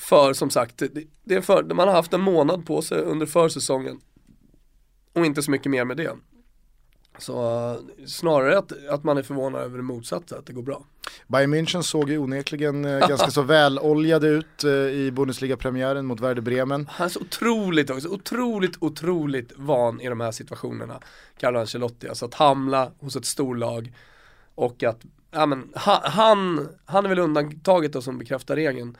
För 0.01 0.34
som 0.34 0.50
sagt, 0.50 0.77
det, 0.77 1.03
det 1.24 1.36
är 1.36 1.41
för, 1.41 1.63
man 1.63 1.88
har 1.88 1.96
haft 1.96 2.13
en 2.13 2.22
månad 2.22 2.65
på 2.65 2.81
sig 2.81 3.01
under 3.01 3.25
försäsongen 3.25 4.00
och 5.13 5.25
inte 5.25 5.43
så 5.43 5.51
mycket 5.51 5.72
mer 5.72 5.86
med 5.86 5.98
det. 5.98 6.12
Så 7.17 7.77
snarare 8.05 8.58
att, 8.58 8.88
att 8.89 9.03
man 9.03 9.17
är 9.17 9.24
förvånad 9.24 9.62
över 9.62 9.77
det 9.77 9.84
motsatta, 9.84 10.38
att 10.38 10.46
det 10.46 10.53
går 10.53 10.62
bra. 10.62 10.86
Bayern 11.27 11.53
München 11.53 11.81
såg 11.81 12.10
ju 12.10 12.17
onekligen 12.17 12.86
eh, 12.86 13.08
ganska 13.08 13.31
så 13.31 13.41
väloljade 13.41 14.27
ut 14.27 14.63
eh, 14.63 14.72
i 14.72 15.12
Bundesliga-premiären 15.12 16.05
mot 16.05 16.20
Werder 16.20 16.41
Bremen. 16.41 16.88
Han 16.91 17.05
är 17.05 17.10
så 17.10 17.20
otroligt 17.20 17.89
också, 17.89 18.10
otroligt, 18.10 18.77
otroligt 18.79 19.51
van 19.55 20.01
i 20.01 20.10
de 20.10 20.22
här 20.22 20.31
situationerna, 20.31 21.00
Carlo 21.38 21.60
Ancelotti. 21.60 22.08
Alltså 22.08 22.25
att 22.25 22.34
hamla 22.34 22.91
hos 23.00 23.15
ett 23.15 23.25
storlag 23.25 23.93
och 24.55 24.84
att, 24.84 25.01
ja 25.31 25.46
men 25.46 25.72
han, 25.75 26.70
han 26.86 27.05
är 27.05 27.10
väl 27.10 27.20
undantaget 27.20 27.93
då 27.93 28.01
som 28.01 28.17
bekräftar 28.17 28.55
regeln. 28.55 28.98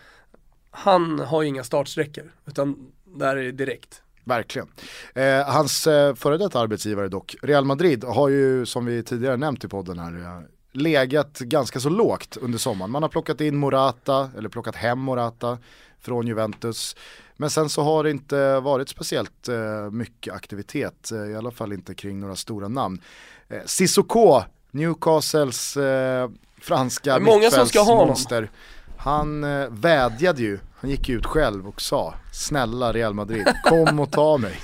Han 0.72 1.20
har 1.20 1.42
ju 1.42 1.48
inga 1.48 1.64
startsträckor, 1.64 2.32
utan 2.46 2.92
där 3.06 3.38
är 3.38 3.44
det 3.44 3.52
direkt. 3.52 4.02
Verkligen. 4.24 4.68
Eh, 5.16 5.46
hans 5.46 5.88
eh, 5.88 6.16
före 6.16 6.38
detta 6.38 6.60
arbetsgivare 6.60 7.08
dock, 7.08 7.36
Real 7.42 7.66
Madrid, 7.66 8.04
har 8.04 8.30
ju 8.30 8.66
som 8.66 8.86
vi 8.86 9.04
tidigare 9.04 9.38
nämnt 9.38 9.64
i 9.64 9.68
podden 9.68 10.00
här, 10.00 10.20
eh, 10.22 10.42
legat 10.72 11.40
ganska 11.40 11.80
så 11.80 11.90
lågt 11.90 12.38
under 12.38 12.60
sommaren. 12.60 12.92
Man 12.92 13.02
har 13.02 13.10
plockat 13.10 13.42
in 13.42 13.58
Morata, 13.58 14.30
eller 14.38 14.50
plockat 14.50 14.76
hem 14.76 15.00
Morata 15.00 15.58
från 16.00 16.28
Juventus. 16.28 16.96
Men 17.38 17.50
sen 17.50 17.70
så 17.70 17.82
har 17.82 18.04
det 18.04 18.10
inte 18.12 18.60
varit 18.60 18.90
speciellt 18.90 19.48
eh, 19.48 19.92
mycket 19.92 20.34
aktivitet, 20.34 21.12
eh, 21.12 21.18
i 21.18 21.36
alla 21.36 21.52
fall 21.52 21.74
inte 21.74 21.96
kring 21.96 22.20
några 22.20 22.36
stora 22.36 22.68
namn. 22.68 23.02
Eh, 23.50 23.62
Sissoko, 23.66 24.42
Newcastles 24.72 25.78
eh, 25.78 26.30
franska 26.62 27.20
mittfältsmonster. 27.20 28.52
Han 28.98 29.44
eh, 29.44 29.68
vädjade 29.70 30.42
ju, 30.42 30.60
han 30.82 30.90
gick 30.90 31.10
ut 31.10 31.26
själv 31.26 31.68
och 31.68 31.82
sa 31.82 32.14
Snälla 32.34 32.94
Real 32.94 33.14
Madrid, 33.14 33.46
kom 33.64 34.00
och 34.00 34.12
ta 34.12 34.38
mig. 34.38 34.62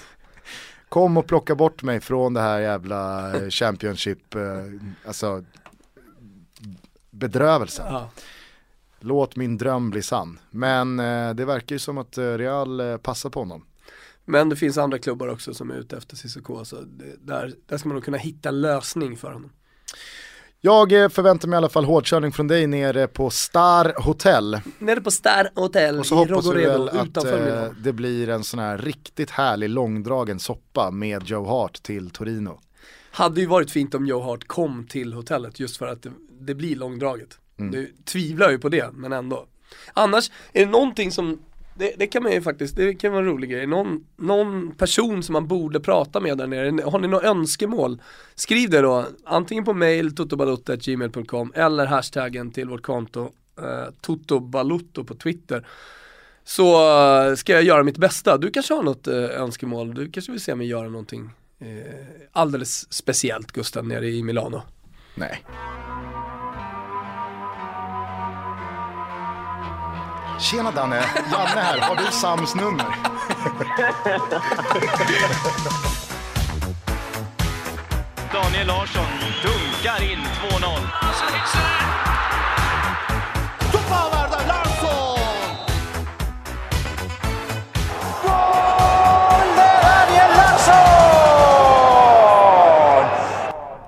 Kom 0.89 1.17
och 1.17 1.27
plocka 1.27 1.56
bort 1.56 1.84
mig 1.84 1.99
från 1.99 2.34
det 2.34 2.41
här 2.41 2.60
jävla 2.60 3.34
eh, 3.38 3.49
Championship, 3.49 4.36
eh, 4.36 4.41
alltså 5.08 5.43
bedrövelsen. 7.12 7.86
Ja. 7.93 8.10
Låt 8.99 9.36
min 9.36 9.58
dröm 9.58 9.89
bli 9.89 10.01
sann. 10.01 10.39
Men 10.49 10.99
eh, 10.99 11.34
det 11.34 11.45
verkar 11.45 11.75
ju 11.75 11.80
som 11.80 11.97
att 11.97 12.17
Real 12.17 12.99
passar 12.99 13.30
på 13.30 13.39
honom. 13.39 13.65
Men 14.25 14.49
det 14.49 14.56
finns 14.56 14.77
andra 14.77 14.99
klubbar 14.99 15.27
också 15.27 15.53
som 15.53 15.71
är 15.71 15.75
ute 15.75 15.97
efter 15.97 16.15
Cissoko, 16.15 16.65
så 16.65 16.75
där, 17.19 17.53
där 17.65 17.77
ska 17.77 17.89
man 17.89 17.95
nog 17.95 18.06
kunna 18.06 18.17
hitta 18.17 18.49
en 18.49 18.62
lösning 18.62 19.17
för 19.17 19.32
honom. 19.32 19.51
Jag 20.67 21.03
eh, 21.03 21.10
förväntar 21.10 21.47
mig 21.47 21.56
i 21.56 21.58
alla 21.58 21.69
fall 21.69 21.86
hårdkörning 21.86 22.32
från 22.32 22.47
dig 22.47 22.67
nere 22.67 23.08
på 23.08 23.30
Star 23.30 23.93
Hotel. 23.97 24.60
Nere 24.80 25.01
på 25.01 25.12
Star 25.12 25.49
Hotel 25.56 25.99
Och 25.99 26.06
så 26.06 26.15
hoppas 26.15 26.47
vi 26.47 26.65
väl 26.65 26.89
att 26.89 27.25
eh, 27.25 27.65
det 27.80 27.93
blir 27.93 28.30
en 28.30 28.43
sån 28.43 28.60
här 28.60 28.77
riktigt 28.77 29.30
härlig 29.30 29.69
långdragen 29.69 30.39
soppa 30.39 30.91
med 30.91 31.23
Joe 31.25 31.45
Hart 31.45 31.84
till 31.84 32.10
Torino. 32.10 32.60
Hade 33.12 33.41
ju 33.41 33.47
varit 33.47 33.71
fint 33.71 33.95
om 33.95 34.06
Joe 34.06 34.21
Hart 34.21 34.47
kom 34.47 34.88
till 34.88 35.13
hotellet 35.13 35.60
just 35.60 35.77
för 35.77 35.88
att 35.88 36.03
det, 36.03 36.12
det 36.39 36.56
blir 36.56 36.75
långdraget. 36.75 37.39
Mm. 37.60 37.71
Du 37.71 37.93
tvivlar 38.06 38.49
ju 38.49 38.60
på 38.60 38.69
det, 38.69 38.91
men 38.93 39.13
ändå. 39.13 39.45
Annars, 39.93 40.32
är 40.53 40.65
det 40.65 40.71
någonting 40.71 41.12
som 41.12 41.39
det, 41.77 41.93
det, 41.97 42.07
kan 42.07 42.23
man 42.23 42.31
ju 42.31 42.41
faktiskt, 42.41 42.75
det 42.75 42.95
kan 42.95 43.11
vara 43.11 43.21
en 43.21 43.27
rolig 43.27 43.49
grej. 43.49 43.67
Någon, 43.67 44.05
någon 44.15 44.71
person 44.71 45.23
som 45.23 45.33
man 45.33 45.47
borde 45.47 45.79
prata 45.79 46.19
med 46.19 46.37
där 46.37 46.47
nere, 46.47 46.83
har 46.83 46.99
ni 46.99 47.07
några 47.07 47.27
önskemål? 47.27 48.01
Skriv 48.35 48.69
det 48.69 48.81
då, 48.81 49.05
antingen 49.23 49.65
på 49.65 49.73
mail 49.73 50.15
totobalotto.gmail.com 50.15 51.51
eller 51.55 51.85
hashtaggen 51.85 52.51
till 52.51 52.69
vårt 52.69 52.81
konto 52.81 53.31
eh, 53.57 53.93
totobalotto 54.01 55.03
på 55.03 55.15
Twitter. 55.15 55.67
Så 56.43 56.97
eh, 57.29 57.35
ska 57.35 57.53
jag 57.53 57.63
göra 57.63 57.83
mitt 57.83 57.97
bästa. 57.97 58.37
Du 58.37 58.51
kanske 58.51 58.73
har 58.73 58.83
något 58.83 59.07
eh, 59.07 59.15
önskemål, 59.15 59.93
du 59.93 60.11
kanske 60.11 60.31
vill 60.31 60.41
se 60.41 60.55
mig 60.55 60.67
göra 60.67 60.89
någonting 60.89 61.29
eh, 61.59 61.67
alldeles 62.31 62.93
speciellt 62.93 63.51
Gustav 63.51 63.87
nere 63.87 64.07
i 64.07 64.23
Milano? 64.23 64.61
Nej. 65.15 65.43
Tjena 70.39 70.71
Danne, 70.71 70.95
Janne 71.32 71.62
här. 71.62 71.80
Har 71.80 71.95
du 71.95 72.12
Sams 72.12 72.56
nummer? 72.56 72.86
Daniel 78.34 78.67
Larsson 78.67 79.06
dunkar 79.43 80.04
in 80.04 80.19
2-0. 80.19 80.97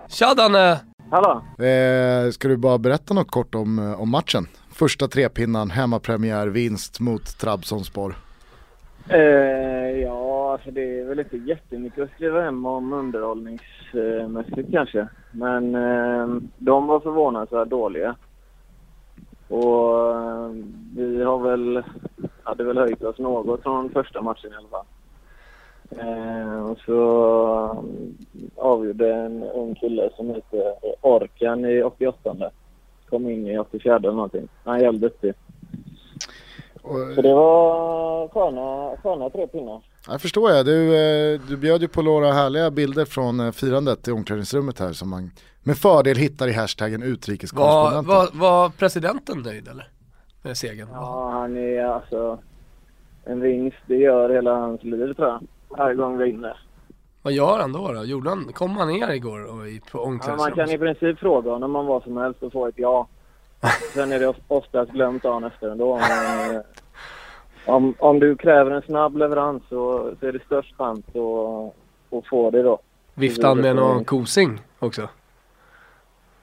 Tja 0.10 0.34
Danne! 0.34 0.80
Hallå! 1.12 1.42
Eh, 1.66 2.32
ska 2.32 2.48
du 2.48 2.58
bara 2.58 2.78
berätta 2.78 3.14
något 3.14 3.32
kort 3.32 3.56
om, 3.56 3.80
eh, 3.80 4.02
om 4.02 4.10
matchen? 4.10 4.48
Första 4.80 5.08
trepinnan, 5.08 5.70
hemmapremiär, 5.70 6.48
vinst 6.48 7.00
mot 7.00 7.39
Trabzonspor. 7.39 8.15
Eh, 9.10 9.20
ja, 10.02 10.52
alltså 10.52 10.72
det 10.72 11.00
är 11.00 11.06
väl 11.06 11.20
inte 11.20 11.38
jättemycket 11.38 12.04
att 12.04 12.12
skriva 12.12 12.42
hem 12.42 12.65
om 12.65 12.94
underhållningsmässigt 12.94 14.72
kanske. 14.72 15.08
Men 15.32 15.76
eh, 15.76 16.28
de 16.58 16.88
var 16.88 17.00
förvånansvärt 17.00 17.70
dåliga. 17.70 18.15
Och 19.48 20.12
eh, 20.12 20.52
vi 20.96 21.24
har 21.24 21.39
väl, 21.39 21.84
hade 22.44 22.63
väl 22.63 22.78
höjt 22.78 23.04
oss 23.04 23.18
något 23.18 23.63
från 23.63 23.89
första 23.89 24.22
matchen 24.22 24.52
i 24.52 24.56
alla 24.56 24.68
fall. 24.68 24.86
Eh, 25.89 26.65
och 26.65 26.78
så 26.86 27.02
eh, 27.63 28.63
avgjorde 28.65 29.13
en 29.13 29.44
ung 29.44 29.76
kille 29.76 30.10
som 30.15 30.30
heter 30.30 30.74
Orkan 31.02 31.65
i 31.65 31.84
88 31.84 32.36
kom 33.10 33.30
in 33.30 33.48
i 33.48 33.60
84 33.60 33.95
eller 33.95 34.12
någonting. 34.12 34.48
Han 34.63 34.76
är 34.76 34.80
jävligt 34.80 35.02
duktig. 35.02 35.34
Så 37.15 37.22
det 37.22 37.34
var 37.34 38.28
sköna, 38.28 38.98
sköna 39.04 39.30
tre 39.30 39.48
pinnar. 39.48 39.82
Jag 40.08 40.22
förstår 40.22 40.52
jag. 40.52 40.65
Du, 40.65 40.95
eh, 40.95 41.41
du 41.50 41.58
bjöd 41.58 41.82
ju 41.82 41.88
på 41.88 42.02
några 42.02 42.32
härliga 42.32 42.72
bilder 42.72 43.06
från 43.06 43.39
eh, 43.39 43.52
firandet 43.52 44.08
i 44.08 44.12
omklädningsrummet 44.12 44.80
här 44.80 44.93
som 44.93 45.10
man 45.10 45.32
med 45.63 45.78
fördel 45.78 46.17
hittar 46.17 46.48
i 46.48 46.54
hashtaggen 46.54 47.04
utrikeskorrespondenten. 47.04 48.08
Var, 48.08 48.30
var, 48.34 48.60
var 48.60 48.69
presidenten 48.69 49.41
nöjd 49.41 49.67
eller? 49.67 49.88
Med 50.41 50.58
segern? 50.58 50.88
Ja, 50.91 51.30
han 51.32 51.58
är 51.58 51.84
alltså 51.84 52.39
en 53.24 53.41
vinst, 53.41 53.78
det 53.88 53.95
gör 53.95 54.30
hela 54.30 54.56
hans 54.56 54.84
liv 54.84 55.13
tror 55.13 55.28
jag. 55.28 55.41
Varje 55.78 55.95
gång 55.95 56.17
vi 56.17 56.24
vinner. 56.26 56.58
Vad 57.30 57.34
gör 57.34 57.60
han 57.60 57.72
då? 57.72 57.92
då? 57.92 58.04
Gjorde 58.04 58.30
han, 58.30 58.54
kom 58.54 58.78
han 58.78 58.88
ner 58.88 59.10
igår 59.10 59.44
och 59.44 59.68
i, 59.68 59.82
på 59.92 60.00
omklädningsrummet? 60.00 60.58
Ja, 60.58 60.65
man 60.65 60.68
kan 60.68 60.76
i 60.76 60.78
princip 60.78 61.20
fråga 61.20 61.52
honom 61.52 61.76
om 61.76 61.86
vad 61.86 62.04
som 62.04 62.18
helst 62.18 62.44
och 62.44 62.52
få 62.52 62.68
ett 62.68 62.76
ja. 62.78 63.08
Sen 63.94 64.12
är 64.12 64.20
det 64.20 64.34
oftast 64.48 64.92
glömt 64.92 65.24
dagen 65.24 65.44
efter 65.44 65.70
ändå. 65.70 65.98
Men, 65.98 66.63
om, 67.65 67.94
om 68.00 68.20
du 68.20 68.36
kräver 68.36 68.72
en 68.72 68.82
snabb 68.82 69.18
leverans 69.18 69.63
så, 69.70 70.12
så 70.20 70.28
är 70.28 70.32
det 70.32 70.39
störst 70.46 70.76
chans 70.78 71.06
att, 71.08 72.18
att 72.18 72.28
få 72.28 72.52
det 72.52 72.62
då. 72.62 72.80
Viftan 73.13 73.62
med 73.62 73.76
någon 73.76 74.06
kosing 74.06 74.62
också? 74.80 75.02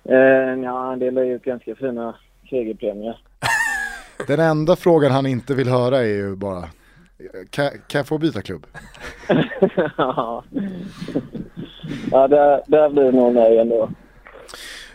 Eh, 0.05 0.17
ja, 0.65 0.79
han 0.79 0.99
delar 0.99 1.23
ut 1.23 1.43
ganska 1.43 1.75
fina 1.75 2.15
segerpremier. 2.51 3.19
Den 4.27 4.41
enda 4.41 4.77
frågan 4.77 5.13
han 5.13 5.27
inte 5.27 5.55
vill 5.55 5.69
höra 5.69 5.99
är 5.99 6.05
ju 6.05 6.37
bara, 6.37 6.65
kan, 7.51 7.71
kan 7.87 7.99
jag 7.99 8.07
få 8.07 8.19
byta 8.19 8.43
klubb? 8.43 8.67
ja, 9.97 10.45
ja 12.11 12.29
där, 12.29 12.63
där 12.67 12.91
blir 12.91 13.05
det 13.05 13.13
nog 13.13 13.35
nej 13.35 13.59
ändå. 13.59 13.89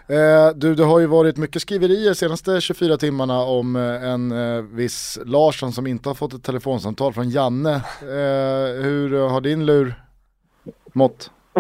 Eh, 0.07 0.55
du, 0.55 0.75
det 0.75 0.83
har 0.83 0.99
ju 0.99 1.05
varit 1.05 1.37
mycket 1.37 1.61
skriverier 1.61 2.13
senaste 2.13 2.61
24 2.61 2.97
timmarna 2.97 3.41
om 3.41 3.75
eh, 3.75 4.09
en 4.09 4.31
eh, 4.31 4.61
viss 4.61 5.19
Larsson 5.25 5.71
som 5.71 5.87
inte 5.87 6.09
har 6.09 6.13
fått 6.13 6.33
ett 6.33 6.43
telefonsamtal 6.43 7.13
från 7.13 7.29
Janne. 7.29 7.75
Eh, 8.01 8.81
hur 8.83 9.29
har 9.29 9.41
din 9.41 9.65
lur 9.65 9.93
mått? 10.93 11.31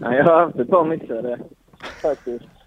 Nej, 0.00 0.16
jag 0.16 0.24
har 0.24 0.40
haft 0.40 0.58
ett 0.58 0.70
par 0.70 0.84
missade 0.84 1.38
faktiskt. 2.02 2.57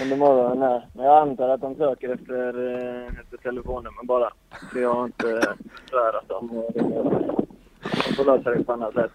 Under 0.00 0.16
morgonen 0.16 0.62
här. 0.62 0.88
Men 0.92 1.04
jag 1.04 1.28
antar 1.28 1.48
att 1.48 1.60
de 1.60 1.74
söker 1.74 2.08
efter, 2.08 2.74
eh, 2.74 3.20
efter 3.20 3.36
telefonnummer 3.36 4.04
bara. 4.04 4.32
Så 4.72 4.78
jag 4.78 4.94
har 4.94 5.04
inte 5.04 5.56
svärat 5.90 6.28
dem. 6.28 6.64
De 8.08 8.14
får 8.16 8.24
lösa 8.24 8.50
det 8.50 8.64
på 8.64 8.72
annat 8.72 8.94
sätt. 8.94 9.10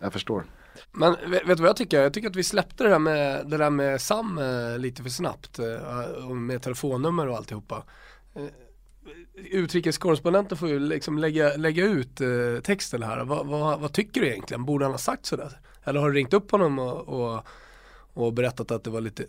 Jag 0.00 0.12
förstår. 0.12 0.44
Men 0.92 1.16
vet, 1.30 1.46
du 1.46 1.54
vad 1.54 1.68
jag 1.68 1.76
tycker? 1.76 2.02
Jag 2.02 2.14
tycker 2.14 2.28
att 2.28 2.36
vi 2.36 2.44
släppte 2.44 2.84
det 2.84 2.90
där 2.90 2.98
med, 2.98 3.46
det 3.46 3.56
där 3.56 3.70
med 3.70 4.00
Sam 4.00 4.38
eh, 4.38 4.78
lite 4.78 5.02
för 5.02 5.10
snabbt. 5.10 5.58
Eh, 5.58 6.28
med 6.28 6.62
telefonnummer 6.62 7.28
och 7.28 7.36
alltihopa. 7.36 7.82
Utrikeskorrespondenten 9.34 10.58
får 10.58 10.68
ju 10.68 10.78
liksom 10.78 11.18
lägga, 11.18 11.56
lägga 11.56 11.84
ut 11.84 12.20
texten 12.62 13.02
här. 13.02 13.24
Va, 13.24 13.42
va, 13.42 13.76
vad 13.76 13.92
tycker 13.92 14.20
du 14.20 14.26
egentligen? 14.26 14.64
Borde 14.64 14.84
han 14.84 14.92
ha 14.92 14.98
sagt 14.98 15.26
sådär? 15.26 15.58
Eller 15.84 16.00
har 16.00 16.08
du 16.08 16.14
ringt 16.14 16.34
upp 16.34 16.50
honom 16.50 16.78
och, 16.78 17.08
och, 17.08 17.46
och 18.14 18.32
berättat 18.32 18.70
att 18.70 18.84
det 18.84 18.90
var 18.90 19.00
lite 19.00 19.24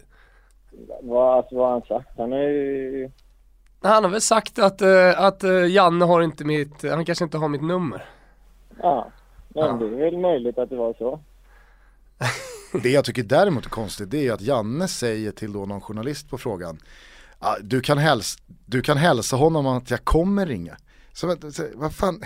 Vad, 1.01 1.37
alltså, 1.37 1.55
vad 1.55 1.65
har 1.65 1.71
han 1.71 1.81
sagt? 1.81 2.17
Han 2.17 2.33
är 2.33 2.47
ju... 2.49 3.11
Han 3.83 4.03
har 4.03 4.11
väl 4.11 4.21
sagt 4.21 4.59
att, 4.59 4.81
eh, 4.81 5.19
att 5.21 5.43
eh, 5.43 5.65
Janne 5.65 6.05
har 6.05 6.21
inte 6.21 6.45
mitt, 6.45 6.83
han 6.83 7.05
kanske 7.05 7.23
inte 7.23 7.37
har 7.37 7.47
mitt 7.49 7.61
nummer. 7.63 8.05
Ja. 8.81 9.11
Men 9.49 9.63
Ja. 9.65 9.71
det 9.73 9.85
är 9.85 10.11
väl 10.11 10.17
möjligt 10.17 10.57
att 10.57 10.69
det 10.69 10.75
var 10.75 10.93
så. 10.93 11.19
Det 12.83 12.89
jag 12.89 13.05
tycker 13.05 13.23
däremot 13.23 13.65
är 13.65 13.69
konstigt 13.69 14.11
det 14.11 14.27
är 14.27 14.33
att 14.33 14.41
Janne 14.41 14.87
säger 14.87 15.31
till 15.31 15.53
då 15.53 15.65
någon 15.65 15.81
journalist 15.81 16.29
på 16.29 16.37
frågan 16.37 16.79
ah, 17.39 17.55
du, 17.61 17.81
kan 17.81 17.97
häls 17.97 18.37
du 18.65 18.81
kan 18.81 18.97
hälsa 18.97 19.35
honom 19.35 19.67
att 19.67 19.91
jag 19.91 20.03
kommer 20.05 20.45
ringa. 20.45 20.77
Så, 21.13 21.35
så, 21.51 21.63
vad 21.73 21.95
fan, 21.95 22.23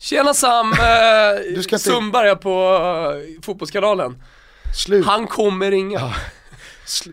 Tjena 0.00 0.34
Sam, 0.34 0.72
eh, 0.72 1.54
Du 1.54 1.62
ska 1.62 1.76
inte- 1.76 1.78
Sundberg 1.90 2.36
på 2.36 2.50
eh, 2.50 3.42
Fotbollskanalen. 3.42 4.22
slut. 4.76 5.06
Han 5.06 5.26
kommer 5.26 5.70
ringa. 5.70 5.98
Sl- 6.86 7.12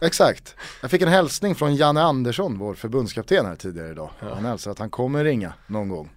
Exakt. 0.00 0.56
Jag 0.82 0.90
fick 0.90 1.02
en 1.02 1.08
hälsning 1.08 1.54
från 1.54 1.74
Janne 1.74 2.02
Andersson, 2.02 2.58
vår 2.58 2.74
förbundskapten 2.74 3.46
här 3.46 3.56
tidigare 3.56 3.90
idag. 3.90 4.10
Han 4.18 4.44
hälsar 4.44 4.70
att 4.70 4.78
han 4.78 4.90
kommer 4.90 5.24
ringa 5.24 5.52
någon 5.66 5.88
gång. 5.88 6.10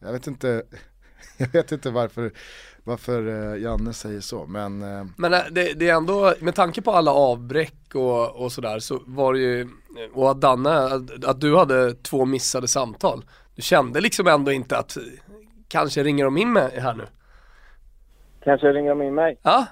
Jag 0.00 0.12
vet 0.12 0.26
inte, 0.26 0.62
jag 1.36 1.48
vet 1.52 1.72
inte 1.72 1.90
varför, 1.90 2.32
varför 2.84 3.52
eh, 3.52 3.62
Janne 3.62 3.92
säger 3.92 4.20
så, 4.20 4.46
men 4.46 4.82
eh, 4.82 5.06
Men 5.16 5.34
eh, 5.34 5.40
det, 5.50 5.72
det 5.72 5.88
är 5.88 5.94
ändå, 5.94 6.34
med 6.40 6.54
tanke 6.54 6.82
på 6.82 6.90
alla 6.92 7.12
avbräck 7.12 7.94
och, 7.94 8.44
och 8.44 8.52
sådär 8.52 8.78
så 8.78 9.02
var 9.06 9.32
det 9.32 9.40
ju, 9.40 9.68
och 10.14 10.30
att 10.30 10.40
Danne, 10.40 10.78
att, 10.78 11.24
att 11.24 11.40
du 11.40 11.56
hade 11.56 11.94
två 11.94 12.24
missade 12.24 12.68
samtal. 12.68 13.24
Du 13.54 13.62
kände 13.62 14.00
liksom 14.00 14.26
ändå 14.26 14.52
inte 14.52 14.78
att, 14.78 14.96
kanske 15.68 16.02
ringer 16.02 16.24
de 16.24 16.36
in 16.36 16.52
med 16.52 16.70
här 16.70 16.94
nu? 16.94 17.06
Kanske 18.44 18.72
ringer 18.72 18.90
de 18.90 19.02
in 19.02 19.14
mig? 19.14 19.38
Ja, 19.42 19.66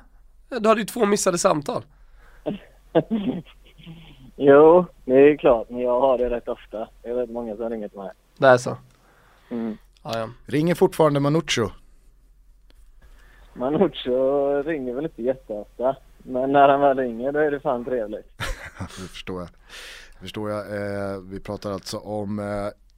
du 0.48 0.68
hade 0.68 0.80
ju 0.80 0.86
två 0.86 1.06
missade 1.06 1.38
samtal. 1.38 1.84
Jo, 4.36 4.86
det 5.04 5.14
är 5.14 5.36
klart. 5.36 5.70
Men 5.70 5.80
jag 5.80 6.00
har 6.00 6.18
det 6.18 6.30
rätt 6.30 6.48
ofta. 6.48 6.88
Jag 7.02 7.14
vet 7.14 7.30
många 7.30 7.56
som 7.56 7.70
ringer 7.70 7.88
till 7.88 7.98
mig. 7.98 8.10
Det 8.38 8.46
är 8.46 8.56
så. 8.56 8.76
Mm. 9.50 9.76
Ja, 10.02 10.18
ja. 10.18 10.28
ringer 10.46 10.74
fortfarande 10.74 11.20
Manuccio. 11.20 11.70
Manuccio 13.54 14.62
ringer 14.62 14.94
väl 14.94 15.04
inte 15.04 15.22
jätteofta. 15.22 15.96
Men 16.18 16.52
när 16.52 16.68
han 16.68 16.80
väl 16.80 16.98
ringer 16.98 17.32
då 17.32 17.38
är 17.38 17.50
det 17.50 17.60
fan 17.60 17.84
trevligt. 17.84 18.26
Det 18.78 19.08
förstår 19.08 19.40
jag. 19.40 19.48
Det 20.12 20.20
förstår 20.20 20.50
jag. 20.50 20.60
Eh, 20.60 21.20
vi 21.30 21.40
pratar 21.40 21.72
alltså 21.72 21.98
om 21.98 22.38
eh, 22.38 22.44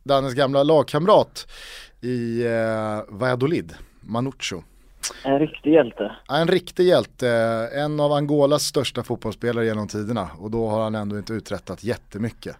Dannes 0.02 0.34
gamla 0.34 0.62
lagkamrat 0.62 1.46
i 2.00 2.46
eh, 2.46 3.00
Valladolid, 3.08 3.74
Manuccio. 4.00 4.62
En 5.24 5.38
riktig 5.38 5.72
hjälte. 5.72 6.12
En 6.28 6.48
riktig 6.48 6.84
hjälte, 6.84 7.28
en 7.72 8.00
av 8.00 8.12
Angolas 8.12 8.62
största 8.62 9.02
fotbollsspelare 9.02 9.64
genom 9.66 9.88
tiderna 9.88 10.28
och 10.40 10.50
då 10.50 10.68
har 10.68 10.82
han 10.82 10.94
ändå 10.94 11.18
inte 11.18 11.32
uträttat 11.32 11.84
jättemycket. 11.84 12.56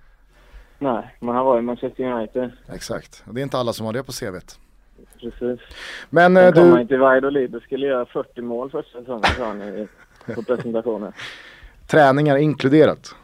Nej, 0.79 1.17
men 1.21 1.35
han 1.35 1.45
var 1.47 1.59
i 1.59 1.63
Manchester 1.63 2.05
United. 2.05 2.51
Exakt, 2.73 3.25
och 3.27 3.35
det 3.35 3.41
är 3.41 3.43
inte 3.43 3.59
alla 3.59 3.73
som 3.73 3.87
har 3.87 3.93
det 3.93 4.03
på 4.03 4.13
CVt. 4.13 4.59
Precis. 5.21 5.61
Men 6.11 6.37
eh, 6.37 6.43
Sen 6.43 6.53
kom 6.53 6.71
han 6.71 6.81
du, 6.81 6.87
till 6.87 6.99
Valladolid 6.99 7.61
skulle 7.63 7.87
göra 7.87 8.07
40 8.07 8.43
mål 8.43 8.71
första 8.71 8.99
säsongen 8.99 9.25
sa 9.37 9.45
han 9.45 9.89
på 10.35 10.43
presentationen. 10.43 11.13
träningar 11.87 12.37
inkluderat. 12.37 13.15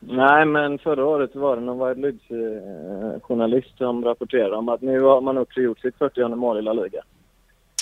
Nej, 0.00 0.46
men 0.46 0.78
förra 0.78 1.04
året 1.04 1.36
var 1.36 1.56
det 1.56 1.62
någon 1.62 1.78
Valladolids-journalist 1.78 3.76
som 3.78 4.04
rapporterade 4.04 4.56
om 4.56 4.68
att 4.68 4.80
nu 4.82 5.00
har 5.00 5.20
man 5.20 5.38
också 5.38 5.60
gjort 5.60 5.78
sitt 5.78 5.96
40 5.98 6.28
mål 6.28 6.58
i 6.58 6.62
La 6.62 6.72
Liga. 6.72 7.02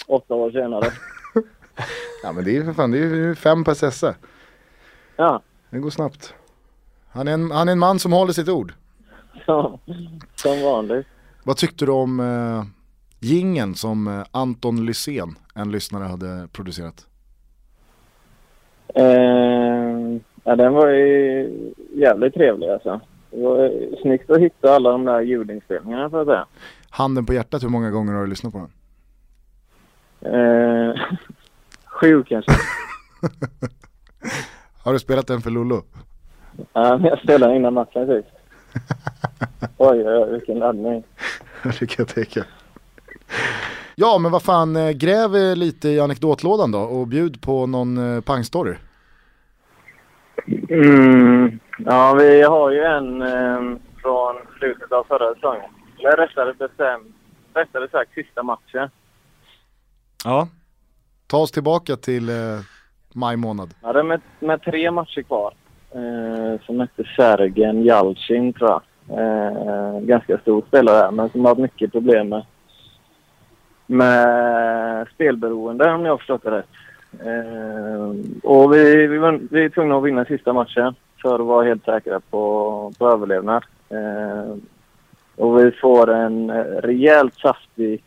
Åtta 0.06 0.34
år 0.34 0.50
senare. 0.50 0.86
Ja 2.22 2.32
men 2.32 2.44
det 2.44 2.50
är 2.50 2.54
ju 2.54 2.64
för 2.64 2.72
fan, 2.72 2.90
det 2.90 2.98
är 2.98 3.02
ju 3.14 3.34
fem 3.34 3.64
på 3.64 3.70
SSE. 3.74 4.14
Ja, 5.16 5.42
Det 5.70 5.78
går 5.78 5.90
snabbt. 5.90 6.34
Han 7.08 7.28
är, 7.28 7.32
en, 7.32 7.50
han 7.50 7.68
är 7.68 7.72
en 7.72 7.78
man 7.78 7.98
som 7.98 8.12
håller 8.12 8.32
sitt 8.32 8.48
ord. 8.48 8.72
som, 9.44 9.78
som 10.34 10.62
vanligt. 10.62 11.06
Vad 11.44 11.56
tyckte 11.56 11.84
du 11.84 11.92
om 11.92 12.20
eh, 12.20 12.64
gingen 13.20 13.74
som 13.74 14.06
eh, 14.08 14.24
Anton 14.30 14.86
Lysén, 14.86 15.38
en 15.54 15.70
lyssnare, 15.72 16.04
hade 16.04 16.48
producerat? 16.52 17.06
Eh, 18.94 19.04
ja, 20.44 20.56
den 20.56 20.72
var 20.72 20.88
ju 20.88 21.72
jävligt 21.94 22.34
trevlig 22.34 22.68
alltså. 22.68 23.00
Det 23.30 23.42
var 23.42 23.72
snyggt 24.02 24.30
att 24.30 24.38
hitta 24.40 24.74
alla 24.74 24.90
de 24.90 25.04
där 25.04 25.20
ljudinspelningarna 25.20 26.10
för 26.10 26.20
att 26.20 26.26
säga. 26.26 26.46
Handen 26.90 27.26
på 27.26 27.32
hjärtat, 27.34 27.62
hur 27.62 27.68
många 27.68 27.90
gånger 27.90 28.12
har 28.12 28.20
du 28.20 28.26
lyssnat 28.26 28.52
på 28.52 28.58
den? 28.58 28.70
Eh, 30.34 30.94
sju 31.86 32.24
kanske. 32.24 32.52
Har 34.84 34.92
du 34.92 34.98
spelat 34.98 35.26
den 35.26 35.40
för 35.40 35.50
Lollo? 35.50 35.82
Ja, 36.72 37.00
jag 37.02 37.18
spelade 37.18 37.56
innan 37.56 37.74
matchen 37.74 38.06
sist. 38.06 38.28
Oj, 39.76 40.08
oj, 40.08 40.18
oj, 40.18 40.32
vilken 40.32 40.58
laddning. 40.58 41.04
det 41.62 41.86
kan 41.86 41.96
jag 41.98 42.08
tänka. 42.08 42.44
Ja 43.94 44.18
men 44.18 44.32
vad 44.32 44.42
fan, 44.42 44.76
eh, 44.76 44.90
gräv 44.90 45.36
eh, 45.36 45.56
lite 45.56 45.88
i 45.88 46.00
anekdotlådan 46.00 46.72
då 46.72 46.78
och 46.80 47.06
bjud 47.06 47.42
på 47.42 47.66
någon 47.66 48.16
eh, 48.16 48.20
pangstory. 48.20 48.74
Mm. 50.68 51.58
Ja, 51.78 52.14
vi 52.14 52.42
har 52.42 52.70
ju 52.70 52.82
en 52.82 53.22
eh, 53.22 53.78
från 54.02 54.36
slutet 54.58 54.92
av 54.92 55.04
förra 55.04 55.34
säsongen. 55.34 55.70
Eller 55.98 56.16
rättare 56.16 56.52
bestämt, 56.52 57.16
rättare 57.54 57.88
sagt 57.88 58.14
sista 58.14 58.42
matchen. 58.42 58.90
Ja. 60.24 60.48
Ta 61.26 61.36
oss 61.36 61.52
tillbaka 61.52 61.96
till 61.96 62.28
eh, 62.28 62.60
maj 63.14 63.36
månad. 63.36 63.74
Ja, 63.82 63.92
det 63.92 63.98
är 63.98 64.02
med, 64.02 64.20
med 64.40 64.62
tre 64.62 64.90
matcher 64.90 65.22
kvar. 65.22 65.54
Eh, 65.90 66.60
som 66.66 66.80
hette 66.80 67.04
Sergen 67.16 67.82
Jalcin 67.82 68.52
tror 68.52 68.70
jag. 68.70 68.82
Eh, 69.08 70.00
ganska 70.00 70.38
stor 70.38 70.62
spelare 70.68 71.10
men 71.10 71.30
som 71.30 71.40
har 71.40 71.48
haft 71.48 71.60
mycket 71.60 71.92
problem 71.92 72.28
med, 72.28 72.44
med 73.86 75.08
spelberoende 75.14 75.92
om 75.92 76.04
jag 76.04 76.12
har 76.12 76.18
förstått 76.18 76.42
det 76.42 76.50
rätt. 76.50 76.68
Eh, 77.20 78.10
och 78.42 78.74
vi, 78.74 79.06
vi, 79.06 79.18
var, 79.18 79.40
vi 79.50 79.64
är 79.64 79.68
tvungna 79.68 79.96
att 79.96 80.04
vinna 80.04 80.24
sista 80.24 80.52
matchen 80.52 80.94
för 81.22 81.34
att 81.34 81.46
vara 81.46 81.66
helt 81.66 81.84
säkra 81.84 82.20
på, 82.20 82.92
på 82.98 83.08
överlevnad. 83.08 83.64
Eh, 83.88 84.56
och 85.36 85.58
vi 85.58 85.70
får 85.70 86.10
en 86.10 86.50
rejält 86.82 87.34
saftig 87.34 88.02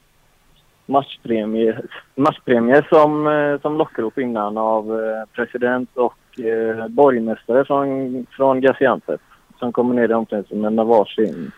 matchpremier, 0.89 1.85
matchpremier 2.15 2.87
som, 2.89 3.27
eh, 3.27 3.61
som 3.61 3.77
lockrop 3.77 4.17
innan 4.17 4.57
av 4.57 4.99
eh, 4.99 5.25
president 5.33 5.89
och 5.93 6.39
eh, 6.39 6.87
borgmästare 6.87 7.65
från, 7.65 8.25
från 8.31 8.61
Gaziantep 8.61 9.21
som 9.59 9.71
kommer 9.71 9.95
ner 9.95 10.11
i 10.11 10.13
omklädningsrummet 10.13 10.73
med 10.73 10.85
varsin 10.85 11.51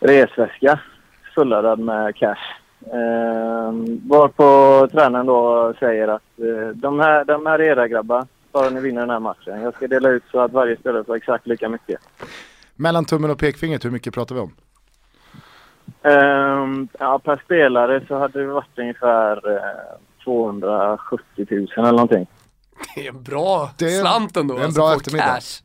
resväska 0.00 0.80
fulladdad 1.34 1.78
med 1.78 2.16
cash. 2.16 2.44
Eh, 2.86 3.72
varpå 4.08 4.88
tränaren 4.92 5.26
då 5.26 5.74
säger 5.78 6.08
att 6.08 6.38
eh, 6.38 6.68
de, 6.74 7.00
här, 7.00 7.24
de 7.24 7.46
här 7.46 7.58
är 7.58 7.64
era 7.64 7.88
grabbar. 7.88 8.26
bara 8.52 8.70
ni 8.70 8.80
vinner 8.80 9.00
den 9.00 9.10
här 9.10 9.20
matchen. 9.20 9.60
Jag 9.60 9.74
ska 9.74 9.86
dela 9.86 10.08
ut 10.08 10.22
så 10.30 10.40
att 10.40 10.52
varje 10.52 10.76
spelare 10.76 11.04
får 11.04 11.16
exakt 11.16 11.46
lika 11.46 11.68
mycket. 11.68 12.00
Mellan 12.76 13.04
tummen 13.04 13.30
och 13.30 13.38
pekfingret, 13.38 13.84
hur 13.84 13.90
mycket 13.90 14.14
pratar 14.14 14.34
vi 14.34 14.40
om? 14.40 14.52
Ehm, 16.02 16.88
ja, 16.98 17.18
per 17.24 17.40
spelare 17.44 18.06
så 18.08 18.18
hade 18.18 18.40
det 18.40 18.46
varit 18.46 18.78
ungefär 18.78 19.50
eh, 19.56 19.98
270 20.24 21.46
000 21.50 21.66
eller 21.76 21.90
någonting. 21.90 22.26
Det 22.94 23.06
är 23.06 23.08
en 23.12 23.22
bra 23.22 23.70
Det 23.78 23.84
är- 23.84 24.00
slant 24.00 24.36
ändå. 24.36 24.54
det 24.54 24.60
är 24.60 24.62
en 24.62 24.66
alltså, 24.66 24.80
bra 24.80 24.94
eftermiddag. 24.94 25.24
Cash. 25.34 25.62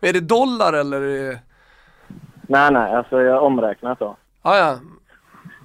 Är 0.00 0.12
det 0.12 0.20
dollar 0.20 0.72
eller? 0.72 1.00
det- 1.00 1.38
Nej, 2.48 2.72
nej, 2.72 2.94
alltså 2.94 3.20
jag 3.22 3.42
omräknat 3.42 3.98
då. 3.98 4.16
Ja, 4.42 4.56
ja. 4.58 4.78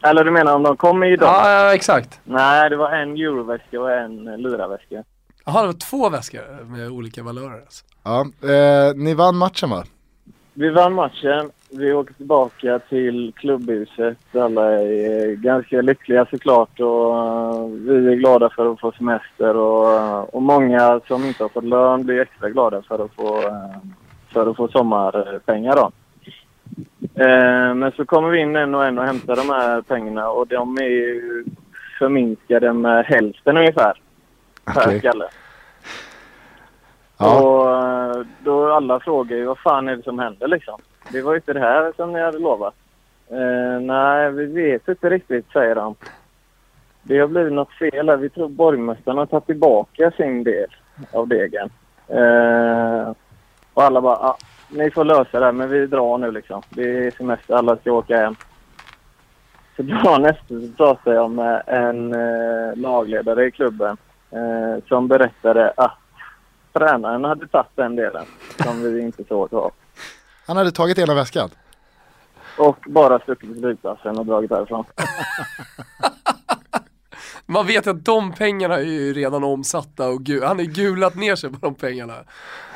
Eller 0.10 0.24
du 0.24 0.32
menar 0.32 0.56
om 0.56 0.64
de 0.64 0.78
kommer 0.78 1.08
i 1.14 1.16
dollar? 1.16 1.34
Ja, 1.52 1.64
ja, 1.66 1.74
exakt. 1.74 2.20
Nej, 2.24 2.70
det 2.70 2.76
var 2.76 2.92
en 2.92 3.12
euroväska 3.12 3.80
och 3.82 3.92
en 3.92 4.28
eh, 4.28 4.38
luraväska. 4.38 5.04
Jaha, 5.46 5.62
det 5.62 5.68
var 5.68 5.74
två 5.74 6.10
väskor 6.10 6.64
med 6.66 6.90
olika 6.90 7.24
valörer 7.24 7.62
alltså. 7.62 7.86
Ja, 8.04 8.22
eh, 8.50 8.96
ni 8.96 9.14
vann 9.14 9.36
matchen 9.38 9.70
va? 9.70 9.84
Vi 10.54 10.70
vann 10.70 10.94
matchen. 10.94 11.52
Vi 11.72 11.94
åker 11.94 12.14
tillbaka 12.14 12.80
till 12.80 13.34
klubbhuset. 13.36 14.36
Alla 14.36 14.72
är 14.72 15.30
eh, 15.30 15.32
ganska 15.32 15.82
lyckliga 15.82 16.26
såklart 16.26 16.80
och 16.80 17.18
eh, 17.18 17.66
vi 17.68 18.14
är 18.14 18.16
glada 18.16 18.50
för 18.50 18.72
att 18.72 18.80
få 18.80 18.92
semester 18.92 19.56
och, 19.56 19.94
eh, 19.94 20.20
och 20.20 20.42
många 20.42 21.02
som 21.08 21.26
inte 21.26 21.44
har 21.44 21.50
fått 21.50 21.64
lön 21.64 22.06
blir 22.06 22.22
extra 22.22 22.50
glada 22.50 22.82
för 22.82 23.06
att 23.06 23.14
få, 23.16 23.42
för 24.34 24.50
att 24.50 24.58
få 24.58 24.68
sommarpengar 24.68 25.76
då. 25.76 25.92
Men 27.76 27.92
så 27.92 28.06
kommer 28.06 28.30
vi 28.30 28.40
in 28.40 28.56
en 28.56 28.76
och 28.76 28.86
en 28.86 29.00
och 29.00 29.06
hämtar 29.06 29.36
de 29.36 29.50
här 29.50 29.82
pengarna 29.82 30.30
och 30.30 30.48
de 30.48 30.78
är 30.78 30.90
ju 30.90 31.46
förminskade 32.00 32.74
med 32.74 33.06
hälften 33.06 33.58
ungefär 33.58 34.02
per 34.66 34.88
Okej. 34.88 35.00
skalle. 35.00 35.26
Ja. 37.18 37.42
Och 37.42 38.26
då 38.40 38.74
alla 38.74 39.00
frågar 39.00 39.38
ju 39.38 39.46
vad 39.46 39.60
fan 39.60 39.88
är 39.88 39.96
det 39.96 40.04
som 40.04 40.20
händer 40.20 40.48
liksom. 40.48 40.82
Det 41.12 41.22
var 41.22 41.32
ju 41.32 41.38
inte 41.38 41.54
det 41.54 41.60
här 41.60 41.94
som 41.96 42.14
ni 42.14 42.22
hade 42.22 42.40
lovat. 42.40 42.74
Eh, 43.30 43.82
nej, 43.82 44.32
vi 44.32 44.46
vet 44.46 44.88
inte 44.88 45.10
riktigt 45.10 45.52
säger 45.54 45.76
de. 45.76 45.96
Det 47.04 47.20
har 47.20 47.28
blivit 47.28 47.54
något 47.54 47.74
fel 47.74 48.10
här. 48.10 48.18
Vi 48.18 48.30
tror 48.30 48.50
borgmästaren 48.50 49.18
har 49.18 49.26
tagit 49.26 49.46
tillbaka 49.46 50.12
sin 50.12 50.44
del 50.44 50.76
av 51.12 51.28
degen. 51.28 51.70
Eh, 52.08 53.14
och 53.74 53.84
alla 53.84 54.02
bara, 54.02 54.16
ah, 54.16 54.38
ni 54.70 54.92
får 54.92 55.04
lösa 55.06 55.40
det 55.40 55.46
här 55.46 55.52
men 55.52 55.70
vi 55.70 55.88
drar 55.88 56.18
nu 56.18 56.32
liksom. 56.32 56.62
Det 56.70 57.08
är 57.08 57.12
semester, 57.12 57.54
alla 57.54 57.78
ska 57.78 57.92
åka 57.92 58.18
hem. 58.18 58.36
Så 59.76 59.82
dagen 59.84 60.26
efter 60.26 60.60
så 60.60 60.74
pratade 60.78 61.16
jag 61.16 61.32
med 61.32 61.64
en 61.68 62.14
eh, 62.14 62.76
lagledare 62.76 63.46
i 63.46 63.52
klubben 63.52 63.98
eh, 64.32 64.84
som 64.88 65.08
berättade 65.08 65.74
att 65.78 65.98
tränaren 66.74 67.24
hade 67.24 67.48
tagit 67.48 67.76
den 67.76 67.96
delen 67.96 68.26
som 68.58 68.84
vi 68.84 69.02
inte 69.02 69.24
såg 69.24 69.54
av. 69.54 69.72
Han 70.50 70.58
hade 70.58 70.72
tagit 70.72 70.98
ena 71.00 71.14
väskan. 71.16 71.50
Och 72.58 72.78
bara 72.88 73.20
stuckit 73.20 73.54
till 73.54 73.62
flygplatsen 73.62 74.18
och 74.20 74.26
dragit 74.26 74.50
därifrån. 74.50 74.84
Man 77.46 77.68
vet 77.68 77.88
att 77.88 78.06
de 78.06 78.32
pengarna 78.32 78.76
är 78.76 78.84
ju 78.84 79.14
redan 79.14 79.44
omsatta 79.44 80.08
och 80.10 80.20
gu- 80.22 80.46
han 80.46 80.58
har 80.58 80.64
ju 80.64 80.72
gulat 80.72 81.16
ner 81.16 81.36
sig 81.36 81.50
på 81.52 81.58
de 81.62 81.76
pengarna. 81.76 82.14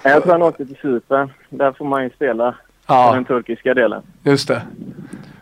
Jag 0.03 0.23
tror 0.23 0.31
han 0.31 0.41
åkte 0.41 0.65
till 0.65 0.75
Cypern. 0.81 1.33
Där 1.49 1.71
får 1.71 1.85
man 1.85 2.03
ju 2.03 2.09
spela 2.09 2.51
på 2.51 2.57
Ja, 2.93 3.13
den 3.13 3.25
turkiska 3.25 3.73
delen. 3.73 4.01
just 4.23 4.47
det. 4.47 4.61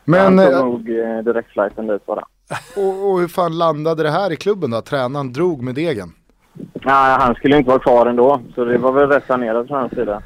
Men, 0.03 0.37
han 0.39 0.47
tog 0.47 0.53
eh, 0.55 0.65
nog 0.65 0.89
eh, 0.89 1.17
direktflighten 1.23 1.87
dit 1.87 2.05
bara. 2.05 2.23
och, 2.77 3.11
och 3.11 3.19
hur 3.19 3.27
fan 3.27 3.57
landade 3.57 4.03
det 4.03 4.11
här 4.11 4.31
i 4.31 4.35
klubben 4.35 4.71
då? 4.71 4.81
Tränaren 4.81 5.33
drog 5.33 5.61
med 5.61 5.75
degen. 5.75 6.13
Nej, 6.73 7.17
han 7.19 7.35
skulle 7.35 7.57
inte 7.57 7.69
vara 7.69 7.79
kvar 7.79 8.05
ändå. 8.05 8.41
Så 8.55 8.65
det 8.65 8.77
var 8.77 8.91
väl 8.91 9.07
rätt 9.09 9.25
planerat 9.25 9.67
från 9.67 9.79
hans 9.79 9.93
sida. 9.93 10.21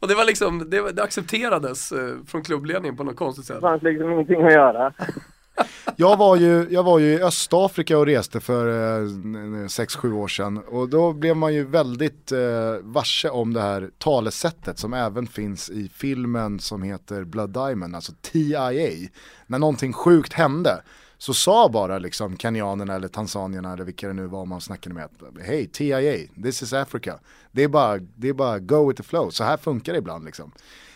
Och 0.00 0.08
det 0.08 0.14
var 0.14 0.24
liksom, 0.24 0.70
det, 0.70 0.92
det 0.92 1.02
accepterades 1.02 1.92
eh, 1.92 2.16
från 2.26 2.42
klubbledningen 2.42 2.96
på 2.96 3.04
något 3.04 3.16
konstigt 3.16 3.44
sätt. 3.44 3.56
Det 3.56 3.60
fanns 3.60 3.82
liksom 3.82 4.12
ingenting 4.12 4.46
att 4.46 4.52
göra. 4.52 4.92
Jag 5.96 6.16
var 6.16 6.36
ju, 6.36 6.66
jag 6.70 6.82
var 6.82 6.98
ju 6.98 7.06
i 7.06 7.22
Östafrika 7.22 7.98
och 7.98 8.06
reste 8.06 8.40
för 8.40 8.68
6-7 9.66 10.12
år 10.12 10.28
sedan 10.28 10.58
och 10.58 10.88
då 10.88 11.12
blev 11.12 11.36
man 11.36 11.54
ju 11.54 11.64
väldigt 11.64 12.32
eh, 12.32 12.38
varse 12.82 13.28
om 13.28 13.52
det 13.52 13.60
här 13.60 13.90
talesättet 13.98 14.78
som 14.78 14.94
även 14.94 15.26
finns 15.26 15.70
i 15.70 15.90
filmen 15.94 16.60
som 16.60 16.82
heter 16.82 17.24
Blood 17.24 17.50
Diamond, 17.50 17.94
alltså 17.94 18.12
TIA. 18.20 18.70
När 19.46 19.58
någonting 19.58 19.92
sjukt 19.92 20.32
hände 20.32 20.82
så 21.18 21.34
sa 21.34 21.68
bara 21.68 21.98
liksom 21.98 22.36
kenyanerna 22.36 22.94
eller 22.94 23.08
tanzanierna 23.08 23.72
eller 23.72 23.84
vilka 23.84 24.06
det 24.06 24.12
nu 24.12 24.26
var 24.26 24.46
man 24.46 24.60
snackade 24.60 24.94
med 24.94 25.08
hej 25.40 25.66
TIA, 25.66 26.28
this 26.42 26.62
is 26.62 26.72
Africa. 26.72 27.18
Det 27.52 27.62
är, 27.62 27.68
bara, 27.68 27.98
det 27.98 28.28
är 28.28 28.32
bara 28.32 28.58
go 28.58 28.88
with 28.88 29.02
the 29.02 29.08
flow, 29.08 29.30
så 29.30 29.44
här 29.44 29.56
funkar 29.56 29.92
det 29.92 29.98
ibland 29.98 30.24
liksom. 30.24 30.52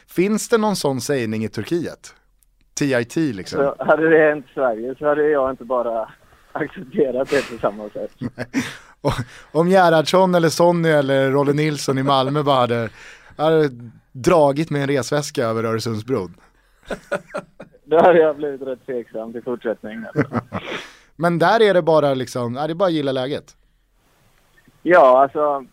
Finns 0.06 0.48
det 0.48 0.58
någon 0.58 0.76
sån 0.76 1.00
sägning 1.00 1.44
i 1.44 1.48
Turkiet? 1.48 2.14
TIT 2.74 3.16
liksom? 3.16 3.58
Så 3.58 3.84
hade 3.84 4.08
det 4.08 4.30
hänt 4.30 4.46
Sverige 4.54 4.94
så 4.98 5.06
hade 5.06 5.28
jag 5.28 5.50
inte 5.50 5.64
bara 5.64 6.08
accepterat 6.52 7.30
det 7.30 7.50
på 7.50 7.58
samma 7.60 7.88
sätt. 7.88 8.10
Om 9.52 9.68
Gerhardsson 9.68 10.34
eller 10.34 10.48
Sonny 10.48 10.88
eller 10.88 11.30
Rolle 11.30 11.52
Nilsson 11.52 11.98
i 11.98 12.02
Malmö 12.02 12.42
bara 12.42 12.60
hade, 12.60 12.90
hade 13.36 13.70
dragit 14.12 14.70
med 14.70 14.82
en 14.82 14.88
resväska 14.88 15.44
över 15.44 15.64
Öresundsbron. 15.64 16.34
Då 17.92 17.98
hade 17.98 18.18
jag 18.18 18.36
blivit 18.36 18.62
rätt 18.62 18.86
tveksam 18.86 19.32
till 19.32 19.42
fortsättningen. 19.42 20.06
Men 21.16 21.38
där 21.38 21.62
är 21.62 21.74
det 21.74 21.82
bara 21.82 22.14
liksom, 22.14 22.56
är 22.56 22.68
det 22.68 22.74
bara 22.74 22.86
att 22.86 22.92
gilla 22.92 23.12
läget. 23.12 23.56
Ja, 24.82 25.22
alltså 25.22 25.64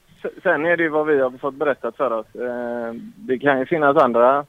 sen 0.43 0.65
är 0.65 0.77
det 0.77 0.83
ju 0.83 0.89
vad 0.89 1.07
vi 1.07 1.19
har 1.19 1.37
fått 1.37 1.55
berättat 1.55 1.97
för 1.97 2.11
oss. 2.11 2.35
Eh, 2.35 2.93
det 3.15 3.39
kan 3.39 3.59
ju 3.59 3.65
finnas 3.65 3.97
andra 3.97 4.45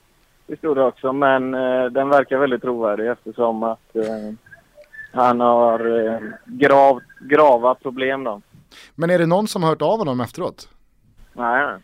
historier 0.46 0.86
också, 0.86 1.12
men 1.12 1.54
eh, 1.54 1.84
den 1.84 2.08
verkar 2.08 2.38
väldigt 2.38 2.62
trovärdig 2.62 3.10
eftersom 3.10 3.62
att 3.62 3.96
eh, 3.96 4.32
han 5.12 5.40
har 5.40 6.20
grav, 6.44 7.00
grava 7.20 7.74
problem 7.74 8.24
då. 8.24 8.42
Men 8.94 9.10
är 9.10 9.18
det 9.18 9.26
någon 9.26 9.48
som 9.48 9.62
har 9.62 9.70
hört 9.70 9.82
av 9.82 9.98
honom 9.98 10.20
efteråt? 10.20 10.68
Nej. 11.32 11.66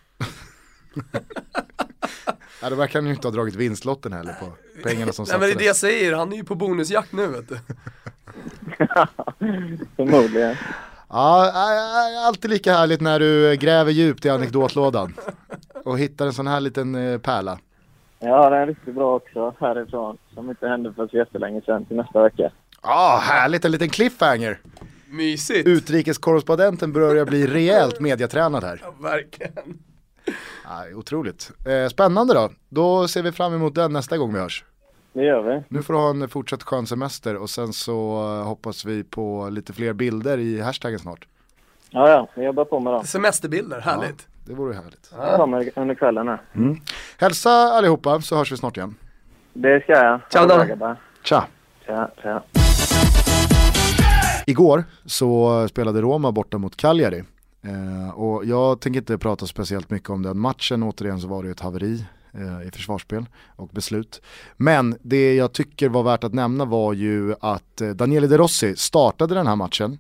Ja, 2.63 2.71
då 2.71 2.77
verkar 2.77 2.99
han 2.99 3.07
ju 3.07 3.15
inte 3.15 3.27
ha 3.29 3.33
dragit 3.33 3.55
vinstlotten 3.55 4.13
heller 4.13 4.33
på 4.33 4.53
pengarna 4.83 5.13
som 5.13 5.25
Nej 5.29 5.39
men 5.39 5.49
det 5.49 5.55
är 5.55 5.59
det 5.59 5.65
satsades. 5.65 5.67
jag 5.67 5.77
säger, 5.77 6.13
han 6.13 6.33
är 6.33 6.37
ju 6.37 6.45
på 6.45 6.55
bonusjakt 6.55 7.13
nu 7.13 7.27
vet 7.27 7.49
du. 7.49 7.57
Förmodligen. 9.97 10.57
Ja, 11.09 11.53
alltid 12.27 12.51
lika 12.51 12.73
härligt 12.73 13.01
när 13.01 13.21
du 13.21 13.57
gräver 13.57 13.93
djupt 13.93 14.25
i 14.25 14.29
anekdotlådan. 14.31 15.15
Och 15.85 15.99
hittar 15.99 16.27
en 16.27 16.33
sån 16.33 16.47
här 16.47 16.61
liten 16.61 16.95
eh, 16.95 17.19
pärla. 17.19 17.59
Ja, 18.19 18.51
den 18.51 18.59
är 18.61 18.67
riktigt 18.67 18.95
bra 18.95 19.17
också 19.17 19.55
härifrån. 19.61 20.19
Som 20.35 20.51
inte 20.51 20.69
hände 20.69 20.93
för 20.93 21.09
så 21.09 21.17
jättelänge 21.17 21.61
sedan 21.61 21.85
till 21.85 21.97
nästa 21.97 22.23
vecka. 22.23 22.51
Ja, 22.83 23.21
härligt, 23.23 23.65
en 23.65 23.73
liten 23.73 23.89
cliffhanger. 23.89 24.59
Mysigt. 25.09 25.69
Utrikeskorrespondenten 25.69 26.93
börjar 26.93 27.25
bli 27.25 27.47
rejält 27.47 28.01
mediatränad 28.01 28.65
här. 28.65 28.81
Ja, 28.85 28.95
verkligen. 29.01 29.79
Ja, 30.69 30.85
otroligt. 30.95 31.51
Eh, 31.67 31.89
spännande 31.89 32.35
då. 32.35 32.51
Då 32.69 33.09
ser 33.09 33.23
vi 33.23 33.33
fram 33.33 33.55
emot 33.55 33.75
den 33.75 33.93
nästa 33.93 34.19
gång 34.19 34.33
vi 34.33 34.41
hörs. 34.41 34.65
Det 35.13 35.25
gör 35.25 35.43
vi. 35.43 35.63
Nu 35.69 35.83
får 35.83 35.95
du 35.95 36.01
ha 36.01 36.11
en 36.11 36.29
fortsatt 36.29 36.63
skön 36.63 36.87
semester 36.87 37.37
och 37.37 37.51
sen 37.51 37.73
så 37.73 38.23
eh, 38.41 38.47
hoppas 38.47 38.85
vi 38.85 39.05
på 39.05 39.49
lite 39.51 39.73
fler 39.73 39.93
bilder 39.93 40.39
i 40.39 40.61
hashtaggen 40.61 40.99
snart. 40.99 41.27
Ja, 41.91 42.11
ja. 42.11 42.29
Vi 42.35 42.45
jobbar 42.45 42.65
på 42.65 42.81
med 42.81 42.93
dem. 42.93 43.05
Semesterbilder, 43.05 43.81
härligt. 43.81 44.27
Det 44.45 44.55
vore 44.55 44.75
härligt. 44.75 45.11
Det 45.11 45.37
kommer 45.37 45.71
under 45.77 45.95
kvällen 45.95 46.29
här. 46.29 46.41
Hälsa 47.19 47.51
allihopa 47.51 48.21
så 48.21 48.37
hörs 48.37 48.53
vi 48.53 48.57
snart 48.57 48.77
igen. 48.77 48.95
Det 49.53 49.83
ska 49.83 49.93
jag. 49.93 50.21
Ciao, 50.31 50.47
grabbar. 50.67 50.97
Tja! 51.23 51.45
Tja, 51.87 52.11
tja. 52.23 52.43
Igår 54.47 54.85
så 55.05 55.69
spelade 55.69 56.01
Roma 56.01 56.33
borta 56.33 56.59
mot 56.59 56.77
Cagliari. 56.77 57.25
Eh, 57.67 58.11
och 58.11 58.45
jag 58.45 58.81
tänker 58.81 59.01
inte 59.01 59.19
prata 59.19 59.47
speciellt 59.47 59.91
mycket 59.91 60.11
om 60.11 60.23
den 60.23 60.39
matchen, 60.39 60.83
återigen 60.83 61.21
så 61.21 61.29
var 61.29 61.43
det 61.43 61.51
ett 61.51 61.61
haveri 61.61 62.05
eh, 62.33 62.69
i 62.69 62.71
försvarsspel 62.71 63.27
och 63.47 63.69
beslut. 63.69 64.23
Men 64.57 64.97
det 65.03 65.35
jag 65.35 65.53
tycker 65.53 65.89
var 65.89 66.03
värt 66.03 66.25
att 66.25 66.35
nämna 66.35 66.65
var 66.65 66.93
ju 66.93 67.35
att 67.41 67.81
eh, 67.81 67.89
Daniele 67.91 68.27
De 68.27 68.39
Rossi 68.39 68.77
startade 68.77 69.35
den 69.35 69.47
här 69.47 69.57
matchen. 69.57 69.99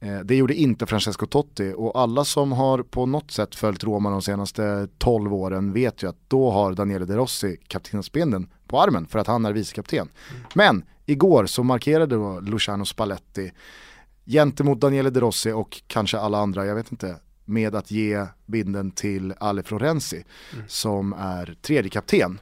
Eh, 0.00 0.18
det 0.18 0.36
gjorde 0.36 0.54
inte 0.54 0.86
Francesco 0.86 1.26
Totti 1.26 1.74
och 1.76 2.00
alla 2.00 2.24
som 2.24 2.52
har 2.52 2.82
på 2.82 3.06
något 3.06 3.30
sätt 3.30 3.54
följt 3.54 3.84
Roma 3.84 4.10
de 4.10 4.22
senaste 4.22 4.88
12 4.98 5.34
åren 5.34 5.72
vet 5.72 6.02
ju 6.02 6.08
att 6.08 6.18
då 6.28 6.50
har 6.50 6.72
Daniele 6.72 7.04
De 7.04 7.14
Rossi 7.14 7.56
kaptensbindeln 7.66 8.48
på 8.68 8.80
armen 8.80 9.06
för 9.06 9.18
att 9.18 9.26
han 9.26 9.44
är 9.44 9.52
vicekapten. 9.52 10.08
Men 10.54 10.84
igår 11.06 11.46
så 11.46 11.62
markerade 11.62 12.16
då 12.16 12.40
Luciano 12.40 12.84
Spalletti 12.84 13.52
gentemot 14.26 14.80
Daniele 14.80 15.10
De 15.10 15.20
Rossi 15.20 15.52
och 15.52 15.82
kanske 15.86 16.18
alla 16.18 16.38
andra, 16.38 16.66
jag 16.66 16.74
vet 16.74 16.92
inte, 16.92 17.16
med 17.44 17.74
att 17.74 17.90
ge 17.90 18.26
binden 18.46 18.90
till 18.90 19.34
Ale 19.38 19.62
Florenzi 19.62 20.24
som 20.68 21.12
är 21.12 21.56
tredje 21.62 21.90
kapten. 21.90 22.38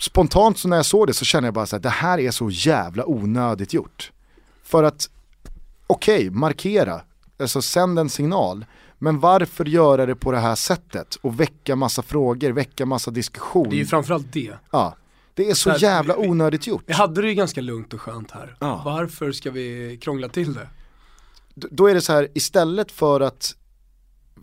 Spontant 0.00 0.58
så 0.58 0.68
när 0.68 0.76
jag 0.76 0.86
såg 0.86 1.06
det 1.06 1.14
så 1.14 1.24
kände 1.24 1.46
jag 1.46 1.54
bara 1.54 1.66
så 1.66 1.76
här, 1.76 1.82
det 1.82 1.88
här 1.88 2.18
är 2.18 2.30
så 2.30 2.50
jävla 2.50 3.06
onödigt 3.06 3.72
gjort. 3.72 4.12
För 4.62 4.82
att, 4.84 5.10
okej, 5.86 6.30
markera, 6.30 7.00
alltså 7.38 7.62
sänd 7.62 7.98
en 7.98 8.08
signal, 8.10 8.64
Men 9.04 9.20
varför 9.20 9.64
göra 9.64 10.06
det 10.06 10.14
på 10.14 10.32
det 10.32 10.38
här 10.38 10.54
sättet 10.54 11.14
och 11.14 11.40
väcka 11.40 11.76
massa 11.76 12.02
frågor, 12.02 12.50
väcka 12.50 12.86
massa 12.86 13.10
diskussion? 13.10 13.70
Det 13.70 13.76
är 13.76 13.78
ju 13.78 13.86
framförallt 13.86 14.32
det. 14.32 14.54
Ja, 14.70 14.96
det 15.34 15.50
är 15.50 15.54
så 15.54 15.70
Här, 15.70 15.78
jävla 15.78 16.16
onödigt 16.16 16.66
gjort. 16.66 16.82
Vi 16.86 16.92
hade 16.92 17.22
det 17.22 17.28
ju 17.28 17.34
ganska 17.34 17.60
lugnt 17.60 17.94
och 17.94 18.00
skönt 18.00 18.30
här. 18.30 18.56
Ja. 18.60 18.82
Varför 18.84 19.32
ska 19.32 19.50
vi 19.50 19.98
krångla 20.02 20.28
till 20.28 20.54
det? 20.54 20.68
D- 21.54 21.68
Då 21.70 21.86
är 21.86 21.94
det 21.94 22.00
så 22.00 22.12
här, 22.12 22.28
istället 22.34 22.92
för 22.92 23.20
att 23.20 23.54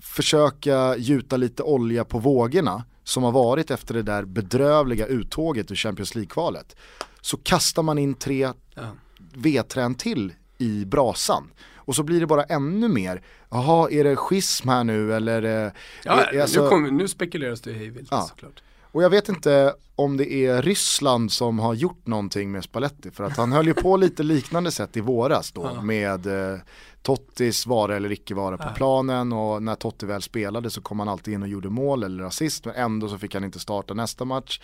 försöka 0.01 0.97
gjuta 0.97 1.37
lite 1.37 1.63
olja 1.63 2.05
på 2.05 2.19
vågorna 2.19 2.83
som 3.03 3.23
har 3.23 3.31
varit 3.31 3.71
efter 3.71 3.93
det 3.93 4.01
där 4.03 4.25
bedrövliga 4.25 5.05
uttåget 5.05 5.71
ur 5.71 5.75
Champions 5.75 6.15
League-kvalet 6.15 6.75
så 7.21 7.37
kastar 7.37 7.83
man 7.83 7.97
in 7.97 8.13
tre 8.13 8.51
Ja. 8.75 8.81
vedträn 9.35 9.95
till 9.95 10.33
i 10.57 10.85
brasan. 10.85 11.51
Och 11.75 11.95
så 11.95 12.03
blir 12.03 12.19
det 12.19 12.27
bara 12.27 12.43
ännu 12.43 12.87
mer, 12.87 13.21
jaha 13.49 13.89
är 13.91 14.03
det 14.03 14.15
schism 14.15 14.69
här 14.69 14.83
nu 14.83 15.13
eller? 15.13 15.65
eh, 15.65 15.71
Ja, 16.03 16.21
är- 16.21 16.41
alltså- 16.41 16.63
nu, 16.63 16.69
kom, 16.69 16.97
nu 16.97 17.07
spekuleras 17.07 17.61
det 17.61 17.73
hejvilt 17.73 18.07
Ja. 18.11 18.21
såklart. 18.21 18.63
Och 18.91 19.03
jag 19.03 19.09
vet 19.09 19.29
inte 19.29 19.73
om 19.95 20.17
det 20.17 20.33
är 20.33 20.61
Ryssland 20.61 21.31
som 21.31 21.59
har 21.59 21.73
gjort 21.73 22.07
någonting 22.07 22.51
med 22.51 22.63
Spalletti 22.63 23.11
för 23.11 23.23
att 23.23 23.37
han 23.37 23.51
höll 23.51 23.67
ju 23.67 23.73
på 23.73 23.97
lite 24.05 24.23
liknande 24.23 24.71
sätt 24.71 24.97
i 24.97 25.01
våras 25.01 25.51
då 25.51 25.71
Ja. 25.75 25.81
med 25.81 26.25
eh, 26.53 26.59
Tottis 27.01 27.65
vara 27.67 27.95
eller 27.95 28.11
icke 28.11 28.35
vara 28.35 28.57
på 28.57 28.63
Ja. 28.67 28.73
planen 28.75 29.33
och 29.33 29.63
när 29.63 29.75
Totti 29.75 30.05
väl 30.05 30.21
spelade 30.21 30.69
så 30.69 30.81
kom 30.81 30.99
han 30.99 31.09
alltid 31.09 31.33
in 31.33 31.41
och 31.41 31.47
gjorde 31.47 31.69
mål 31.69 32.03
eller 32.03 32.23
assist 32.23 32.65
men 32.65 32.75
ändå 32.75 33.07
så 33.09 33.17
fick 33.17 33.33
han 33.33 33.43
inte 33.43 33.59
starta 33.59 33.93
nästa 33.93 34.25
match. 34.25 34.59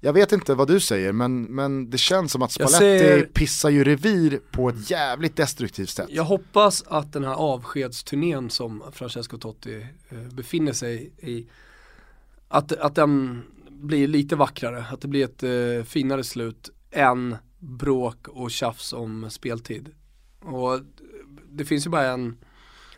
Jag 0.00 0.12
vet 0.12 0.32
inte 0.32 0.54
vad 0.54 0.68
du 0.68 0.80
säger 0.80 1.12
men, 1.12 1.42
men 1.42 1.90
det 1.90 1.98
känns 1.98 2.32
som 2.32 2.42
att 2.42 2.58
Jag 2.58 2.70
Spalletti 2.70 2.98
säger- 3.04 3.24
pissar 3.24 3.70
ju 3.70 3.84
revir 3.84 4.40
på 4.52 4.68
ett 4.68 4.90
jävligt 4.90 5.36
destruktivt 5.36 5.90
sätt. 5.90 6.06
Jag 6.10 6.24
hoppas 6.24 6.84
att 6.86 7.12
den 7.12 7.24
här 7.24 7.34
avskedsturnén 7.34 8.50
som 8.50 8.82
Francesco 8.92 9.38
Totti 9.38 9.86
eh, 10.08 10.18
befinner 10.18 10.72
sig 10.72 11.12
i, 11.18 11.46
att, 12.48 12.72
att 12.72 12.94
den 12.94 13.42
blir 13.70 14.08
lite 14.08 14.36
vackrare, 14.36 14.84
att 14.90 15.00
det 15.00 15.08
blir 15.08 15.24
ett 15.24 15.42
eh, 15.42 15.84
finare 15.84 16.24
slut 16.24 16.70
än 16.90 17.36
bråk 17.58 18.28
och 18.28 18.50
tjafs 18.50 18.92
om 18.92 19.30
speltid. 19.30 19.94
Och 20.40 20.80
det 21.50 21.64
finns 21.64 21.86
ju 21.86 21.90
bara 21.90 22.06
en 22.06 22.36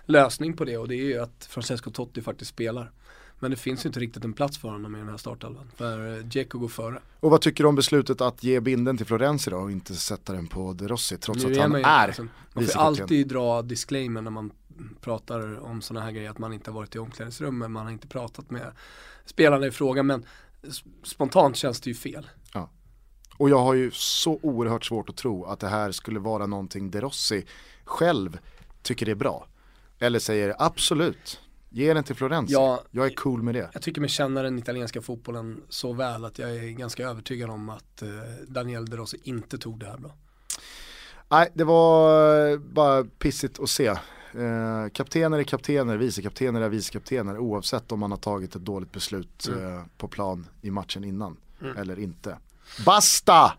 lösning 0.04 0.56
på 0.56 0.64
det 0.64 0.76
och 0.78 0.88
det 0.88 0.94
är 0.94 1.04
ju 1.04 1.18
att 1.18 1.46
Francesco 1.50 1.90
Totti 1.90 2.22
faktiskt 2.22 2.50
spelar. 2.50 2.92
Men 3.38 3.50
det 3.50 3.56
finns 3.56 3.84
ju 3.84 3.88
inte 3.88 4.00
riktigt 4.00 4.24
en 4.24 4.32
plats 4.32 4.58
för 4.58 4.68
honom 4.68 4.96
i 4.96 4.98
den 4.98 5.08
här 5.08 5.16
startelvan, 5.16 5.70
för 5.76 6.22
Dzeko 6.22 6.58
går 6.58 6.68
före. 6.68 7.00
Och 7.20 7.30
vad 7.30 7.40
tycker 7.40 7.64
du 7.64 7.68
om 7.68 7.74
beslutet 7.74 8.20
att 8.20 8.44
ge 8.44 8.60
binden 8.60 8.96
till 8.96 9.06
Florenzi 9.06 9.50
då 9.50 9.56
och 9.56 9.70
inte 9.72 9.94
sätta 9.94 10.32
den 10.32 10.46
på 10.46 10.72
De 10.72 10.88
Rossi 10.88 11.16
trots 11.16 11.44
Nu 11.44 11.50
att 11.50 11.56
är 11.56 11.60
han 11.62 11.72
ju- 11.72 11.82
är 11.82 12.06
liksom, 12.06 12.30
Man 12.52 12.64
får 12.64 12.80
alltid 12.80 13.28
dra 13.28 13.62
disclaimer 13.62 14.22
när 14.22 14.30
man 14.30 14.52
pratar 15.00 15.60
om 15.60 15.82
sådana 15.82 16.04
här 16.06 16.12
grejer, 16.12 16.30
att 16.30 16.38
man 16.38 16.52
inte 16.52 16.70
har 16.70 16.74
varit 16.74 16.94
i 16.94 16.98
omklädningsrummet, 16.98 17.70
man 17.70 17.84
har 17.84 17.92
inte 17.92 18.08
pratat 18.08 18.50
med 18.50 18.72
spelarna 19.24 19.66
i 19.66 19.70
fråga, 19.70 20.02
men 20.02 20.26
spontant 21.04 21.56
känns 21.56 21.80
det 21.80 21.90
ju 21.90 21.94
fel. 21.94 22.26
Och 23.40 23.50
jag 23.50 23.58
har 23.58 23.74
ju 23.74 23.90
så 23.90 24.38
oerhört 24.42 24.84
svårt 24.84 25.08
att 25.08 25.16
tro 25.16 25.44
att 25.44 25.60
det 25.60 25.68
här 25.68 25.92
skulle 25.92 26.20
vara 26.20 26.46
någonting 26.46 26.90
De 26.90 27.00
Rossi 27.00 27.44
själv 27.84 28.38
tycker 28.82 29.06
det 29.06 29.12
är 29.12 29.16
bra. 29.16 29.46
Eller 29.98 30.18
säger 30.18 30.54
absolut, 30.58 31.40
ge 31.68 31.94
den 31.94 32.04
till 32.04 32.16
Florenzi. 32.16 32.52
Ja. 32.52 32.82
jag 32.90 33.06
är 33.06 33.10
cool 33.10 33.42
med 33.42 33.54
det. 33.54 33.70
Jag 33.72 33.82
tycker 33.82 34.00
mig 34.00 34.10
känna 34.10 34.42
den 34.42 34.58
italienska 34.58 35.02
fotbollen 35.02 35.62
så 35.68 35.92
väl 35.92 36.24
att 36.24 36.38
jag 36.38 36.56
är 36.56 36.70
ganska 36.70 37.08
övertygad 37.08 37.50
om 37.50 37.68
att 37.68 38.02
eh, 38.02 38.08
Daniel 38.48 38.86
De 38.86 38.96
Rossi 38.96 39.20
inte 39.22 39.58
tog 39.58 39.78
det 39.78 39.86
här 39.86 39.98
bra. 39.98 40.14
Nej, 41.28 41.50
det 41.54 41.64
var 41.64 42.56
bara 42.56 43.04
pissigt 43.04 43.60
att 43.60 43.70
se. 43.70 43.94
Eh, 44.34 44.90
kaptener 44.92 45.38
är 45.38 45.42
kaptener, 45.44 45.96
vicekaptener 45.96 46.60
är 46.60 46.68
vicekaptener 46.68 47.38
oavsett 47.38 47.92
om 47.92 48.00
man 48.00 48.10
har 48.10 48.18
tagit 48.18 48.56
ett 48.56 48.64
dåligt 48.64 48.92
beslut 48.92 49.48
Mm. 49.48 49.74
eh, 49.74 49.82
på 49.98 50.08
plan 50.08 50.46
i 50.62 50.70
matchen 50.70 51.04
innan 51.04 51.36
eller 51.76 51.98
inte. 51.98 52.36
Basta! 52.86 53.52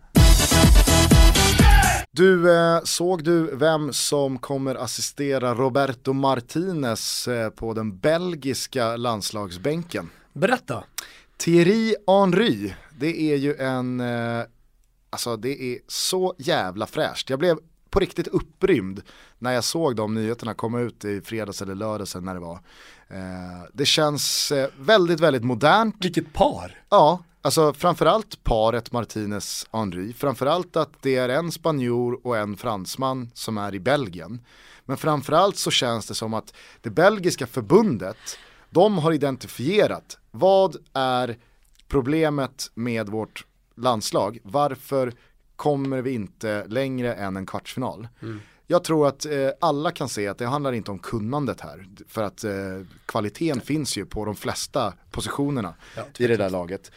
Du, 2.11 2.51
eh, 2.57 2.79
såg 2.83 3.23
du 3.23 3.55
vem 3.55 3.93
som 3.93 4.37
kommer 4.37 4.75
assistera 4.75 5.53
Roberto 5.55 6.13
Martinez 6.13 7.27
eh, 7.27 7.49
på 7.49 7.73
den 7.73 7.97
belgiska 7.97 8.95
landslagsbänken? 8.97 10.09
Berätta! 10.33 10.83
Thierry 11.37 11.95
Henry, 12.07 12.73
det 12.99 13.21
är 13.21 13.35
ju 13.35 13.55
en, 13.55 13.99
eh, 13.99 14.43
alltså 15.09 15.37
det 15.37 15.61
är 15.63 15.79
så 15.87 16.35
jävla 16.37 16.87
fräscht. 16.87 17.29
Jag 17.29 17.39
blev 17.39 17.57
på 17.91 17.99
riktigt 17.99 18.27
upprymd 18.27 19.01
när 19.39 19.51
jag 19.51 19.63
såg 19.63 19.95
de 19.95 20.13
nyheterna 20.13 20.53
komma 20.53 20.79
ut 20.79 21.05
i 21.05 21.21
fredags 21.21 21.61
eller 21.61 21.75
lördags 21.75 22.15
när 22.15 22.33
det 22.33 22.39
var. 22.39 22.59
Eh, 23.07 23.67
det 23.73 23.85
känns 23.85 24.51
eh, 24.51 24.69
väldigt, 24.79 25.19
väldigt 25.19 25.43
modernt. 25.43 25.95
Vilket 25.99 26.33
par! 26.33 26.83
Ja, 26.89 27.23
alltså 27.41 27.73
framförallt 27.73 28.43
paret 28.43 28.91
Martinez 28.91 29.67
Henry. 29.71 30.13
Framförallt 30.13 30.75
att 30.75 31.01
det 31.01 31.15
är 31.15 31.29
en 31.29 31.51
spanjor 31.51 32.19
och 32.23 32.37
en 32.37 32.57
fransman 32.57 33.31
som 33.33 33.57
är 33.57 33.75
i 33.75 33.79
Belgien. 33.79 34.45
Men 34.85 34.97
framförallt 34.97 35.57
så 35.57 35.71
känns 35.71 36.07
det 36.07 36.15
som 36.15 36.33
att 36.33 36.53
det 36.81 36.89
belgiska 36.89 37.47
förbundet, 37.47 38.17
de 38.69 38.97
har 38.97 39.11
identifierat 39.11 40.17
vad 40.31 40.75
är 40.93 41.37
problemet 41.87 42.71
med 42.73 43.09
vårt 43.09 43.45
landslag. 43.75 44.39
Varför 44.43 45.13
kommer 45.61 46.01
vi 46.01 46.11
inte 46.11 46.65
längre 46.67 47.13
än 47.13 47.37
en 47.37 47.45
kvartsfinal? 47.45 48.07
Jag 48.67 48.83
tror 48.83 49.07
att 49.07 49.25
eh, 49.25 49.49
alla 49.59 49.91
kan 49.91 50.09
se 50.09 50.27
att 50.27 50.37
det 50.37 50.45
handlar 50.45 50.71
inte 50.73 50.91
om 50.91 50.99
kunnandet 50.99 51.61
här. 51.61 51.85
För 52.07 52.23
att 52.23 52.43
eh, 52.43 52.51
kvaliteten 53.05 53.61
finns 53.61 53.97
ju 53.97 54.05
på 54.05 54.25
de 54.25 54.35
flesta 54.35 54.93
positionerna 55.11 55.73
Ja, 55.95 56.03
i 56.17 56.27
det 56.27 56.37
där 56.37 56.49
laget. 56.49 56.91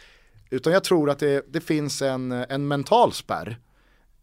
Utan 0.49 0.73
jag 0.73 0.83
tror 0.83 1.09
att 1.09 1.19
det, 1.19 1.45
det 1.47 1.61
finns 1.61 2.01
en, 2.01 2.31
en 2.31 2.67
mental 2.67 3.13
spärr 3.13 3.59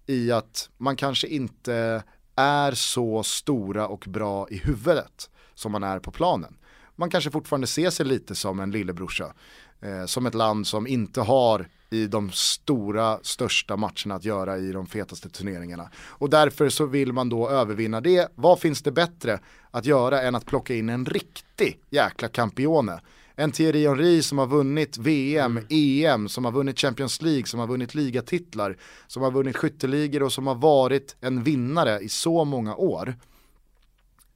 i 0.06 0.32
att 0.32 0.70
man 0.76 0.96
kanske 0.96 1.26
inte 1.26 2.02
är 2.36 2.72
så 2.72 3.22
stora 3.22 3.86
och 3.86 4.04
bra 4.08 4.48
i 4.50 4.56
huvudet 4.56 5.30
som 5.54 5.72
man 5.72 5.82
är 5.82 5.98
på 5.98 6.10
planen. 6.10 6.56
Man 6.96 7.10
kanske 7.10 7.30
fortfarande 7.30 7.66
ser 7.66 7.90
sig 7.90 8.06
lite 8.06 8.34
som 8.34 8.60
en 8.60 8.70
lillebrorsa. 8.70 9.34
Eh, 9.82 10.06
som 10.06 10.26
ett 10.26 10.34
land 10.34 10.66
som 10.66 10.86
inte 10.86 11.20
har 11.20 11.68
i 11.90 12.06
de 12.06 12.30
stora, 12.32 13.18
största 13.22 13.76
matcherna 13.76 14.14
att 14.14 14.24
göra 14.24 14.58
i 14.58 14.72
de 14.72 14.86
fetaste 14.86 15.28
turneringarna. 15.28 15.90
Och 15.96 16.30
därför 16.30 16.68
så 16.68 16.86
vill 16.86 17.12
man 17.12 17.28
då 17.28 17.48
övervinna 17.48 18.00
det. 18.00 18.32
Vad 18.34 18.60
finns 18.60 18.82
det 18.82 18.92
bättre 18.92 19.40
att 19.70 19.86
göra 19.86 20.22
än 20.22 20.34
att 20.34 20.46
plocka 20.46 20.74
in 20.74 20.88
en 20.88 21.06
riktig 21.06 21.80
jäkla 21.90 22.28
campione? 22.28 23.00
En 23.36 23.52
Thierry 23.52 23.86
Henry 23.88 24.22
som 24.22 24.38
har 24.38 24.46
vunnit 24.46 24.98
VM, 24.98 25.60
EM, 25.68 26.28
som 26.28 26.44
har 26.44 26.52
vunnit 26.52 26.78
Champions 26.78 27.22
League, 27.22 27.46
som 27.46 27.60
har 27.60 27.66
vunnit 27.66 27.94
ligatitlar, 27.94 28.76
som 29.06 29.22
har 29.22 29.30
vunnit 29.30 29.56
skytteligor 29.56 30.22
och 30.22 30.32
som 30.32 30.46
har 30.46 30.54
varit 30.54 31.16
en 31.20 31.42
vinnare 31.42 32.00
i 32.00 32.08
så 32.08 32.44
många 32.44 32.76
år. 32.76 33.14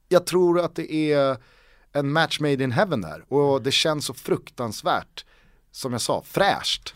Jag 0.09 0.25
tror 0.25 0.59
att 0.59 0.75
det 0.75 1.11
är 1.11 1.37
en 1.91 2.11
match 2.11 2.39
made 2.39 2.63
in 2.63 2.71
heaven 2.71 3.01
där 3.01 3.33
och 3.33 3.61
det 3.61 3.71
känns 3.71 4.05
så 4.05 4.13
fruktansvärt, 4.13 5.25
som 5.77 5.91
jag 5.91 6.01
sa, 6.01 6.23
fräscht 6.25 6.93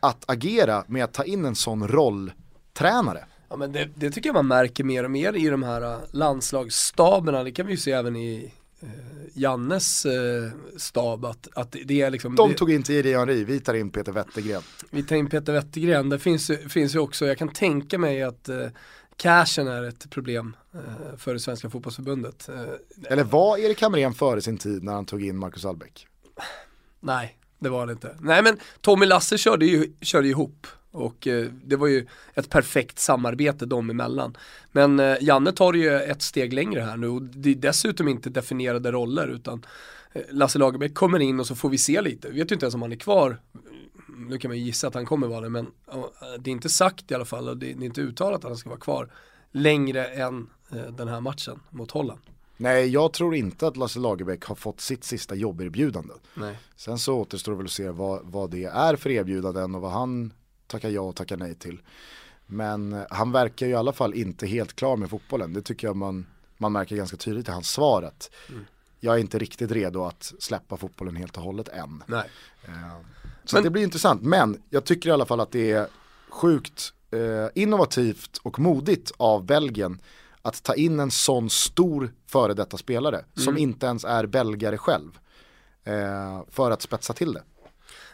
att 0.00 0.24
agera 0.30 0.84
med 0.86 1.04
att 1.04 1.12
ta 1.12 1.24
in 1.24 1.44
en 1.44 1.54
sån 1.54 1.88
rolltränare. 1.88 3.24
Ja 3.48 3.56
men 3.56 3.72
det, 3.72 3.88
det 3.94 4.10
tycker 4.10 4.28
jag 4.28 4.34
man 4.34 4.46
märker 4.46 4.84
mer 4.84 5.04
och 5.04 5.10
mer 5.10 5.32
i 5.36 5.48
de 5.48 5.62
här 5.62 5.82
uh, 5.82 5.98
landslagsstaberna, 6.10 7.44
det 7.44 7.52
kan 7.52 7.66
vi 7.66 7.72
ju 7.72 7.78
se 7.78 7.92
även 7.92 8.16
i 8.16 8.52
eh, 8.80 8.88
Jannes 9.34 10.06
eh, 10.06 10.50
stab 10.76 11.24
att, 11.24 11.48
att 11.54 11.72
det- 11.72 11.82
det 11.84 12.00
är 12.02 12.10
liksom 12.10 12.34
De 12.36 12.48
det, 12.48 12.54
tog 12.54 12.70
in 12.72 12.82
Thierry 12.82 13.14
Henry, 13.14 13.44
vi 13.44 13.60
tar 13.60 13.74
in 13.74 13.90
Peter 13.90 14.12
Wettergren. 14.12 14.62
Vi 14.90 15.02
tar 15.02 15.16
in 15.16 15.28
Peter 15.28 15.52
Wettergren, 15.52 16.08
det 16.08 16.18
finns, 16.18 16.50
finns 16.68 16.94
ju 16.94 16.98
också, 16.98 17.26
jag 17.26 17.38
kan 17.38 17.48
tänka 17.48 17.98
mig 17.98 18.22
att 18.22 18.48
eh, 18.48 18.66
cashen 19.16 19.68
är 19.68 19.82
ett 19.82 20.10
problem 20.10 20.56
eh, 20.74 21.16
för 21.16 21.34
det 21.34 21.40
svenska 21.40 21.70
fotbollsförbundet. 21.70 22.48
Eh, 22.48 23.12
Eller 23.12 23.24
var 23.24 23.58
Erik 23.58 23.82
Hamrén 23.82 24.14
före 24.14 24.42
sin 24.42 24.58
tid 24.58 24.82
när 24.84 24.92
han 24.92 25.06
tog 25.06 25.24
in 25.24 25.36
Marcus 25.36 25.64
Albeck? 25.64 26.06
nej, 27.00 27.37
det 27.58 27.68
var 27.68 27.86
det 27.86 27.92
inte. 27.92 28.16
Nej 28.20 28.42
men 28.42 28.58
Tommy 28.80 29.06
Lasse 29.06 29.38
körde 29.38 29.66
ju 29.66 29.92
körde 30.00 30.28
ihop 30.28 30.66
och 30.90 31.26
eh, 31.26 31.46
det 31.64 31.76
var 31.76 31.86
ju 31.86 32.06
ett 32.34 32.50
perfekt 32.50 32.98
samarbete 32.98 33.66
dem 33.66 33.90
emellan. 33.90 34.36
Men 34.72 35.00
eh, 35.00 35.16
Janne 35.20 35.52
tar 35.52 35.72
ju 35.72 35.94
ett 35.94 36.22
steg 36.22 36.52
längre 36.52 36.80
här 36.80 36.96
nu 36.96 37.08
och 37.08 37.22
det 37.22 37.50
är 37.50 37.54
dessutom 37.54 38.08
inte 38.08 38.30
definierade 38.30 38.92
roller 38.92 39.28
utan 39.28 39.64
eh, 40.12 40.22
Lasse 40.30 40.58
Lagerbäck 40.58 40.94
kommer 40.94 41.20
in 41.20 41.40
och 41.40 41.46
så 41.46 41.54
får 41.54 41.68
vi 41.68 41.78
se 41.78 42.00
lite. 42.00 42.28
Vi 42.28 42.38
vet 42.38 42.50
ju 42.50 42.54
inte 42.54 42.66
ens 42.66 42.74
om 42.74 42.82
han 42.82 42.92
är 42.92 42.96
kvar. 42.96 43.40
Nu 44.28 44.38
kan 44.38 44.48
man 44.48 44.58
ju 44.58 44.64
gissa 44.64 44.88
att 44.88 44.94
han 44.94 45.06
kommer 45.06 45.26
vara 45.26 45.40
det 45.40 45.48
men 45.48 45.66
det 46.38 46.50
är 46.50 46.52
inte 46.52 46.68
sagt 46.68 47.10
i 47.10 47.14
alla 47.14 47.24
fall 47.24 47.48
och 47.48 47.56
det 47.56 47.66
det 47.66 47.84
är 47.84 47.86
inte 47.86 48.00
uttalat 48.00 48.44
att 48.44 48.50
han 48.50 48.56
ska 48.56 48.70
vara 48.70 48.80
kvar 48.80 49.12
längre 49.52 50.04
än 50.06 50.46
eh, 50.72 50.92
den 50.92 51.08
här 51.08 51.20
matchen 51.20 51.60
mot 51.70 51.90
Holland. 51.90 52.20
Nej, 52.60 52.88
jag 52.88 53.12
tror 53.12 53.34
inte 53.34 53.66
att 53.66 53.76
Lasse 53.76 53.98
Lagerbäck 53.98 54.44
har 54.44 54.54
fått 54.54 54.80
sitt 54.80 55.04
sista 55.04 55.34
jobberbjudande. 55.34 56.14
Nej. 56.34 56.58
Sen 56.76 56.98
så 56.98 57.14
återstår 57.18 57.52
det 57.52 57.56
väl 57.58 57.66
att 57.66 57.72
se 57.72 57.90
vad, 57.90 58.20
vad 58.24 58.50
det 58.50 58.64
är 58.64 58.96
för 58.96 59.10
erbjudanden 59.10 59.74
och 59.74 59.80
vad 59.80 59.90
han 59.92 60.32
tackar 60.66 60.88
ja 60.90 61.00
och 61.00 61.16
tackar 61.16 61.36
nej 61.36 61.54
till. 61.54 61.80
Men 62.46 62.92
eh, 62.92 63.02
han 63.10 63.32
verkar 63.32 63.66
ju 63.66 63.72
i 63.72 63.76
alla 63.76 63.92
fall 63.92 64.14
inte 64.14 64.46
helt 64.46 64.76
klar 64.76 64.96
med 64.96 65.10
fotbollen. 65.10 65.52
Det 65.52 65.62
tycker 65.62 65.86
jag 65.86 65.96
man, 65.96 66.26
man 66.56 66.72
märker 66.72 66.96
ganska 66.96 67.16
tydligt 67.16 67.48
i 67.48 67.50
hans 67.50 67.70
svar 67.70 68.02
att 68.02 68.30
jag 69.00 69.14
är 69.14 69.18
inte 69.18 69.38
riktigt 69.38 69.70
redo 69.70 70.04
att 70.04 70.32
släppa 70.38 70.76
fotbollen 70.76 71.16
helt 71.16 71.36
och 71.36 71.42
hållet 71.42 71.68
än. 71.68 72.02
Nej. 72.06 72.30
Eh, 72.64 72.72
så 73.44 73.56
Men- 73.56 73.64
det 73.64 73.70
blir 73.70 73.82
intressant, 73.82 74.22
men 74.22 74.62
jag 74.70 74.84
tycker 74.84 75.08
i 75.08 75.12
alla 75.12 75.26
fall 75.26 75.40
att 75.40 75.52
det 75.52 75.70
är 75.70 75.86
sjukt 76.30 76.92
eh, 77.10 77.62
innovativt 77.62 78.36
och 78.42 78.58
modigt 78.58 79.12
av 79.16 79.44
Belgien 79.46 80.00
att 80.48 80.62
ta 80.62 80.74
in 80.74 81.00
en 81.00 81.10
sån 81.10 81.50
stor 81.50 82.12
före 82.26 82.54
detta 82.54 82.76
spelare 82.76 83.24
som 83.34 83.48
Mm. 83.48 83.62
inte 83.62 83.86
ens 83.86 84.04
är 84.04 84.26
belgare 84.26 84.78
själv. 84.78 85.10
Eh, 85.84 86.42
för 86.50 86.70
att 86.70 86.82
spetsa 86.82 87.12
till 87.12 87.32
det. 87.32 87.42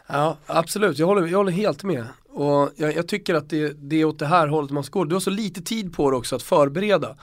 Ja, 0.07 0.37
absolut. 0.47 0.99
Jag 0.99 1.07
håller, 1.07 1.27
jag 1.27 1.39
håller 1.39 1.53
helt 1.53 1.83
med. 1.85 2.07
Och 2.29 2.71
jag, 2.77 2.97
jag 2.97 3.09
tycker 3.09 3.35
att 3.35 3.51
det, 3.51 3.69
det 3.69 3.97
är 4.01 4.05
åt 4.05 4.19
det 4.19 4.27
här 4.27 4.49
hållet 4.49 4.71
man 4.71 4.85
ska 4.85 4.99
gå. 4.99 5.05
Du 5.05 5.15
har 5.15 5.21
så 5.21 5.31
lite 5.31 5.63
tid 5.63 5.95
på 5.95 6.11
dig 6.11 6.19
också 6.19 6.37
att 6.37 6.43
förbereda. 6.43 7.17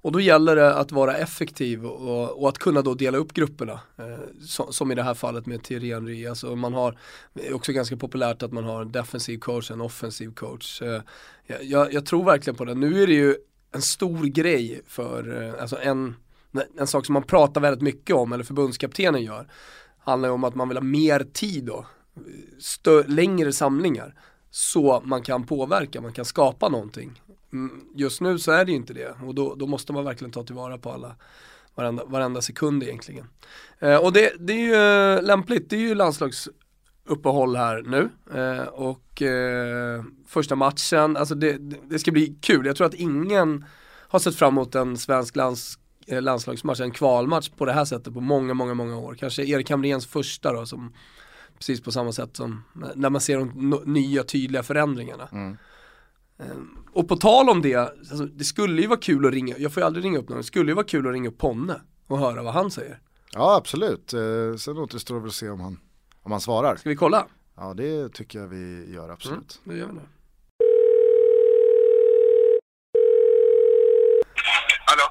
Och 0.00 0.12
då 0.12 0.20
gäller 0.20 0.56
det 0.56 0.74
att 0.74 0.92
vara 0.92 1.16
effektiv 1.16 1.86
och, 1.86 2.42
och 2.42 2.48
att 2.48 2.58
kunna 2.58 2.82
då 2.82 2.94
dela 2.94 3.18
upp 3.18 3.32
grupperna. 3.34 3.80
Eh, 3.96 4.44
som, 4.46 4.72
som 4.72 4.92
i 4.92 4.94
det 4.94 5.02
här 5.02 5.14
fallet 5.14 5.46
med 5.46 5.62
Thierry 5.62 5.94
Henry. 5.94 6.26
Alltså 6.26 6.56
man 6.56 6.74
har, 6.74 6.98
det 7.34 7.48
är 7.48 7.54
också 7.54 7.72
ganska 7.72 7.96
populärt 7.96 8.42
att 8.42 8.52
man 8.52 8.64
har 8.64 8.82
en 8.82 8.92
defensiv 8.92 9.38
coach 9.38 9.70
och 9.70 9.74
en 9.76 9.80
offensiv 9.80 10.34
coach. 10.34 10.82
Eh, 10.82 11.00
jag, 11.62 11.92
jag 11.92 12.06
tror 12.06 12.24
verkligen 12.24 12.56
på 12.56 12.64
det. 12.64 12.74
Nu 12.74 13.02
är 13.02 13.06
det 13.06 13.12
ju 13.14 13.36
en 13.72 13.82
stor 13.82 14.24
grej 14.24 14.82
för, 14.86 15.42
eh, 15.42 15.62
alltså 15.62 15.78
en, 15.80 16.16
en 16.78 16.86
sak 16.86 17.06
som 17.06 17.12
man 17.12 17.22
pratar 17.22 17.60
väldigt 17.60 17.82
mycket 17.82 18.16
om, 18.16 18.32
eller 18.32 18.44
förbundskaptenen 18.44 19.22
gör, 19.22 19.48
handlar 19.98 20.28
ju 20.28 20.32
om 20.32 20.44
att 20.44 20.54
man 20.54 20.68
vill 20.68 20.76
ha 20.76 20.84
mer 20.84 21.26
tid 21.32 21.64
då, 21.64 21.86
stö- 22.60 23.08
längre 23.08 23.52
samlingar, 23.52 24.14
så 24.50 25.02
man 25.04 25.22
kan 25.22 25.46
påverka, 25.46 26.00
man 26.00 26.12
kan 26.12 26.24
skapa 26.24 26.68
någonting. 26.68 27.22
Mm, 27.52 27.84
just 27.94 28.20
nu 28.20 28.38
så 28.38 28.52
är 28.52 28.64
det 28.64 28.70
ju 28.70 28.76
inte 28.76 28.92
det. 28.92 29.16
Och 29.26 29.34
då, 29.34 29.54
då 29.54 29.66
måste 29.66 29.92
man 29.92 30.04
verkligen 30.04 30.32
ta 30.32 30.42
tillvara 30.42 30.78
på 30.78 30.92
alla, 30.92 31.16
varenda, 31.74 32.04
varenda 32.04 32.42
sekund 32.42 32.82
egentligen. 32.82 33.26
Eh, 33.78 33.96
och 33.96 34.12
det, 34.12 34.32
det 34.38 34.52
är 34.52 34.58
ju 34.58 34.74
eh, 35.16 35.22
lämpligt, 35.22 35.70
det 35.70 35.76
är 35.76 35.80
ju 35.80 35.94
landslagsuppehåll 35.94 37.56
här 37.56 37.82
nu. 37.82 38.10
Eh, 38.40 38.66
och 38.66 39.00
eh, 39.22 40.04
första 40.26 40.56
matchen, 40.56 41.16
alltså 41.16 41.34
det, 41.34 41.58
det 41.90 41.98
ska 41.98 42.10
bli 42.12 42.38
kul. 42.40 42.66
Jag 42.66 42.76
tror 42.76 42.86
att 42.86 42.94
ingen 42.94 43.64
har 44.08 44.18
sett 44.18 44.34
fram 44.36 44.54
emot 44.54 44.74
en 44.74 44.96
svensk 44.98 45.36
lands, 45.36 45.78
eh, 46.06 46.22
landslagsmatch, 46.22 46.80
en 46.80 46.90
kvalmatch 46.90 47.48
på 47.48 47.64
det 47.64 47.72
här 47.72 47.84
sättet 47.84 48.14
på 48.14 48.20
många, 48.20 48.54
många, 48.54 48.74
många 48.74 48.96
år. 48.98 49.14
Kanske 49.14 49.44
Erik 49.44 49.70
Hamréns 49.70 50.06
första 50.06 50.52
då 50.52 50.66
som 50.66 50.92
precis 51.58 51.80
på 51.80 51.92
samma 51.92 52.12
sätt 52.12 52.36
som 52.36 52.64
när 52.94 53.10
man 53.10 53.20
ser 53.20 53.38
de 53.38 53.50
no- 53.52 53.86
nya 53.86 54.22
tydliga 54.22 54.62
förändringarna. 54.62 55.28
Ehm, 56.38 56.78
Och 56.92 57.08
på 57.08 57.16
tal 57.16 57.48
om 57.48 57.62
det, 57.62 57.74
alltså, 57.74 58.24
det 58.26 58.44
skulle 58.44 58.82
ju 58.82 58.88
vara 58.88 59.00
kul 59.00 59.26
att 59.26 59.32
ringa, 59.32 59.54
jag 59.58 59.72
får 59.72 59.80
ju 59.80 59.86
aldrig 59.86 60.04
ringa 60.04 60.18
upp 60.18 60.28
någon, 60.28 60.38
det 60.38 60.44
skulle 60.44 60.70
ju 60.70 60.74
vara 60.74 60.86
kul 60.86 61.06
att 61.06 61.12
ringa 61.12 61.28
upp 61.28 61.38
Ponne 61.38 61.80
och 62.06 62.18
höra 62.18 62.42
vad 62.42 62.52
han 62.54 62.70
säger. 62.70 63.00
Ja 63.32 63.56
absolut, 63.56 64.12
eh, 64.14 64.56
sen 64.58 64.78
återstår 64.78 65.14
det 65.14 65.20
väl 65.20 65.28
att 65.28 65.34
se 65.34 65.48
om 65.48 65.60
han, 65.60 65.80
om 66.22 66.32
han 66.32 66.40
svarar. 66.40 66.76
Ska 66.76 66.88
vi 66.88 66.96
kolla? 66.96 67.26
Ja 67.60 67.74
det 67.74 68.12
tycker 68.14 68.38
jag 68.38 68.48
vi 68.48 68.94
gör 68.94 69.08
absolut. 69.08 69.60
Mm, 69.66 69.78
det 69.78 69.80
gör 69.80 69.86
vi. 69.86 70.00
Hallå? 74.86 75.02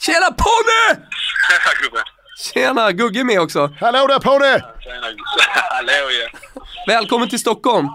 Tjena 0.00 0.26
Ponne! 0.26 1.06
Tjena 1.48 1.72
gubben. 1.82 2.04
Tjena, 2.38 2.92
Gugge 2.92 3.24
med 3.24 3.40
också. 3.40 3.70
Hallå 3.80 4.06
där 4.06 4.18
Pony! 4.18 4.60
Tjena 4.84 5.08
gubben. 5.10 5.24
Hallå 5.70 5.92
ja. 5.92 6.62
Välkommen 6.86 7.28
till 7.28 7.38
Stockholm. 7.38 7.88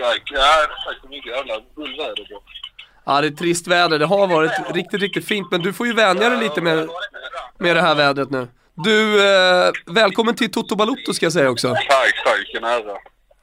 Tack. 0.00 0.22
Ja, 0.24 0.66
tack 0.86 0.98
så 1.02 1.08
mycket. 1.08 1.32
Jävla 1.32 1.60
bullväder 1.76 2.26
då. 2.30 2.42
Ja 3.04 3.20
det 3.20 3.26
är 3.26 3.30
trist 3.30 3.66
väder, 3.66 3.98
det 3.98 4.06
har 4.06 4.26
varit 4.26 4.52
riktigt, 4.74 5.00
riktigt 5.00 5.26
fint 5.26 5.50
men 5.50 5.60
du 5.60 5.72
får 5.72 5.86
ju 5.86 5.92
vänja 5.92 6.28
dig 6.28 6.38
lite 6.38 6.60
med, 6.60 6.88
med 7.58 7.76
det 7.76 7.82
här 7.82 7.94
vädret 7.94 8.30
nu. 8.30 8.48
Du, 8.76 9.28
eh, 9.28 9.72
välkommen 9.86 10.34
till 10.34 10.50
Toto 10.50 10.76
Balotto 10.76 11.14
ska 11.14 11.26
jag 11.26 11.32
säga 11.32 11.50
också. 11.50 11.74
Tack, 11.74 11.88
tack. 12.24 12.38
Vilken 12.38 12.64
ära. 12.64 12.96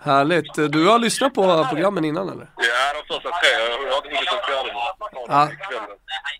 Härligt. 0.03 0.53
Du 0.55 0.87
har 0.87 0.99
lyssnat 0.99 1.33
på 1.33 1.67
programmen 1.69 2.05
innan 2.05 2.29
eller? 2.29 2.49
Ja, 2.55 3.01
de 3.07 3.13
första 3.13 3.29
tre. 3.29 3.49
Jag 3.49 3.91
har 3.91 3.97
inte 3.97 4.09
hunnit 4.09 4.29
den 4.31 4.39
fjärde. 4.47 4.71
Ja. 5.27 5.49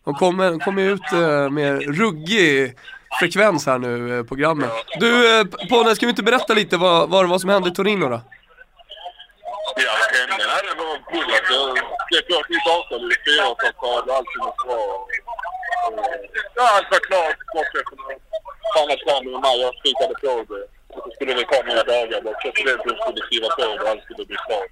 De 0.05 0.13
kommer, 0.13 0.59
kommer 0.59 0.81
ut 0.81 1.11
eh, 1.13 1.49
med 1.49 1.97
ruggig 1.99 2.77
frekvens 3.19 3.65
här 3.65 3.77
nu, 3.77 4.17
eh, 4.17 4.23
programmet. 4.23 4.69
Du, 4.99 5.39
eh, 5.39 5.45
Ponne, 5.69 5.95
ska 5.95 6.05
vi 6.05 6.09
inte 6.09 6.23
berätta 6.23 6.53
lite 6.53 6.77
vad, 6.77 7.09
vad 7.09 7.29
var 7.29 7.39
som 7.39 7.49
hände 7.49 7.69
i 7.69 7.73
Torino 7.73 8.09
då? 8.09 8.21
Ja, 9.75 9.91
vad 9.99 10.19
hände? 10.19 10.45
Nej, 10.47 10.61
det 10.69 10.83
var 10.83 11.11
bullet. 11.11 11.43
Jag 11.49 11.77
skrev 12.05 12.35
på 12.35 12.41
ett 12.41 12.49
nytt 12.49 12.67
avtal 12.77 13.11
i 13.11 13.15
fyraårsavtal 13.25 14.09
och 14.09 14.15
allting 14.15 14.39
var 14.39 14.55
bra. 14.65 15.07
Ja, 16.55 16.77
allt 16.77 16.87
var 16.91 16.99
klart 16.99 17.37
från 18.73 18.91
att 18.93 19.23
med 19.25 19.41
mig. 19.45 19.57
Jag 19.63 19.73
spikade 19.79 20.13
på 20.21 20.53
det. 20.53 20.65
Och 20.93 21.01
så 21.03 21.09
skulle 21.15 21.33
det 21.33 21.45
ta 21.51 21.59
några 21.67 21.83
dagar. 21.93 22.21
bara 22.25 22.41
Presidenten 22.43 22.93
skulle 22.99 23.21
skriva 23.27 23.47
på 23.55 23.61
det 23.61 23.79
och 23.81 23.89
allt 23.89 24.03
skulle 24.03 24.25
bli 24.29 24.37
klart. 24.47 24.71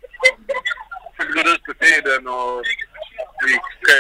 Sen 1.16 1.28
drog 1.32 1.46
det 1.46 1.52
ut 1.56 1.66
på 1.70 1.74
tiden 1.86 2.22
och 2.38 2.56
det 3.40 3.48
gick 3.54 3.68
tre, 3.86 4.00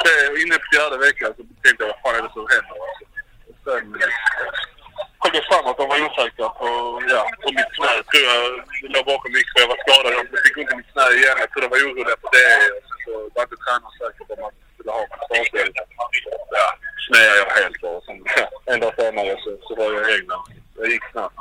tre, 0.00 0.14
inne 0.42 0.56
på 0.62 0.66
fjärde 0.72 0.96
veckan 1.06 1.30
så 1.36 1.42
tänkte 1.62 1.80
jag 1.82 1.90
vad 1.92 2.00
fan 2.02 2.18
är 2.18 2.22
det 2.26 2.32
som 2.36 2.46
händer? 2.54 2.76
Alltså. 2.86 3.04
Och 3.50 3.58
sen 3.66 3.84
kom 5.20 5.30
det 5.36 5.44
fram 5.50 5.66
att 5.70 5.78
de 5.80 5.84
var 5.92 5.98
osäkra 6.06 6.48
på, 6.60 6.68
ja, 7.14 7.22
på 7.42 7.48
mitt 7.58 7.72
knä. 7.76 7.92
Tror 8.10 8.24
jag 8.30 8.42
låg 8.94 9.04
bakom 9.12 9.32
mycket 9.36 9.52
för 9.52 9.60
jag 9.64 9.72
var 9.72 9.80
skadad. 9.84 10.12
Jag 10.16 10.42
fick 10.44 10.58
ont 10.60 10.72
i 10.72 10.76
mitt 10.80 10.92
knä 10.92 11.06
igen. 11.18 11.36
Jag 11.42 11.48
tror 11.50 11.62
de 11.64 11.68
var 11.74 11.82
oroliga 11.86 12.16
på 12.24 12.28
det. 12.36 12.52
Och 12.76 12.82
sen 12.88 12.98
så 13.04 13.12
var 13.34 13.42
inte 13.46 13.58
tränaren 13.64 13.94
säker 14.00 14.22
på 14.26 14.32
om 14.36 14.40
man 14.44 14.52
skulle 14.74 14.90
ha 14.96 15.02
min 15.10 15.20
startspel. 15.26 15.68
Ja, 16.58 16.66
snöade 17.06 17.36
jag 17.38 17.62
helt 17.62 17.82
och 17.82 18.04
sen 18.06 18.18
en 18.74 18.80
dag 18.80 18.92
senare 18.96 19.36
så, 19.44 19.50
så 19.66 19.74
var 19.80 19.84
jag 19.92 20.10
i 20.10 20.14
England. 20.18 20.44
Det 20.76 20.86
gick 20.86 21.04
snabbt. 21.12 21.36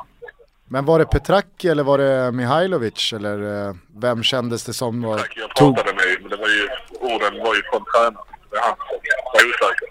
Men 0.72 0.86
var 0.86 0.99
det 0.99 1.05
Petraki 1.05 1.68
eller 1.70 1.84
var 1.84 1.97
det 1.97 2.32
Mihailovic 2.32 3.14
eller 3.14 3.38
eh, 3.68 3.74
vem 4.05 4.24
kändes 4.24 4.64
det 4.66 4.74
som 4.74 5.01
var, 5.01 5.18
Tack, 5.18 5.34
jag 5.38 5.49
pratade 5.55 5.93
med 5.99 6.18
men 6.22 6.30
det 6.30 6.38
var 6.43 6.51
ju, 6.57 6.64
orden 7.12 7.34
var 7.45 7.53
ju 7.57 7.62
från 7.70 7.84
tränaren. 7.91 8.28
Det 8.49 8.57
är 8.57 8.62
han 8.68 8.76
som 8.78 8.97
var 9.34 9.41
osäker. 9.49 9.88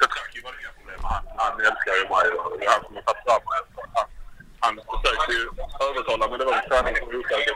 Petraki 0.00 0.38
var 0.46 0.52
inga 0.60 0.72
problem. 0.78 1.00
Han, 1.12 1.22
han 1.42 1.54
älskar 1.68 1.94
ju 2.00 2.04
mig 2.14 2.26
och 2.38 2.58
det 2.58 2.64
är 2.66 2.70
han 2.76 2.82
som 2.86 2.94
har 2.96 3.02
tagit 3.08 3.24
fram 3.26 3.42
mig. 3.50 3.60
Han, 3.98 4.06
han 4.64 4.74
försökte 4.90 5.30
ju 5.38 5.42
övertala 5.86 6.24
men 6.30 6.36
det 6.40 6.46
var 6.48 6.54
ju 6.58 6.62
tränaren 6.68 6.96
som 7.00 7.06
var 7.08 7.16
osäker. 7.20 7.54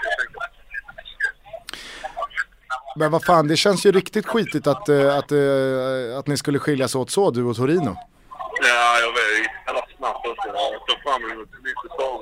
Men 3.01 3.11
vad 3.11 3.24
fan, 3.24 3.49
det 3.49 3.57
känns 3.57 3.86
ju 3.86 3.90
riktigt 3.92 4.26
skitigt 4.26 4.66
att, 4.66 4.88
eh, 4.88 5.16
att, 5.18 5.32
att 6.18 6.26
ni 6.30 6.36
skulle 6.42 6.59
skiljas 6.59 6.94
åt 6.94 7.11
så, 7.11 7.30
du 7.30 7.42
och 7.51 7.57
Torino. 7.57 7.92
Ja, 8.68 8.88
jag 9.05 9.12
vet. 9.18 9.28
Jävla 9.66 9.82
snabbt 9.96 10.22
också. 10.30 10.46
Jag 10.59 10.80
såg 10.88 10.99
fram 11.07 11.22
en 11.30 11.38
ny 11.66 11.72
säsong. 11.84 12.18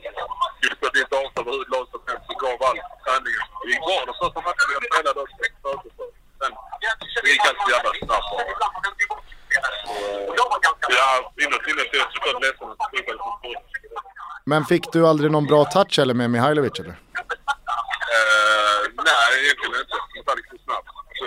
Skulle 0.57 0.75
att 0.75 0.85
ett 0.89 0.97
nytt 0.99 1.13
avtal 1.21 1.45
hur 1.53 1.67
långt 1.75 1.91
som 1.95 2.03
helst 2.09 2.27
och 2.33 2.39
gav 2.45 2.59
allt 2.69 2.83
på 2.91 2.97
träningen. 3.05 3.45
Det 3.63 3.69
gick 3.73 3.83
bra 3.89 3.99
de 4.11 4.15
första 4.23 4.41
matcherna 4.47 4.71
jag 4.77 4.83
spelade 4.89 5.19
också. 5.25 5.37
försäsong. 5.65 6.13
Sen 6.41 6.53
det 7.25 7.31
gick 7.35 7.45
allt 7.49 7.61
så 7.65 7.69
jävla 7.75 7.91
snabbt. 8.07 8.31
Och, 8.37 8.67
Ja, 10.99 11.33
inåt 11.43 11.67
inne 11.71 11.83
så 11.89 11.93
är 11.97 12.01
jag 12.05 12.11
såklart 12.15 12.43
ledsen 12.45 12.67
att 12.73 12.79
det 12.79 12.87
slutade 12.91 13.19
som 13.19 13.33
det 13.43 13.59
Men 14.45 14.65
fick 14.65 14.85
du 14.93 15.01
aldrig 15.11 15.31
någon 15.31 15.47
bra 15.47 15.65
touch 15.65 15.99
eller 15.99 16.15
med 16.15 16.31
Mihailovic 16.31 16.81
eller? 16.81 16.97
Nej, 19.11 19.31
egentligen 19.45 19.75
inte. 19.83 19.99
Det 20.27 20.35
liksom 20.41 20.59
snabbt. 20.67 20.89
Så, 21.19 21.27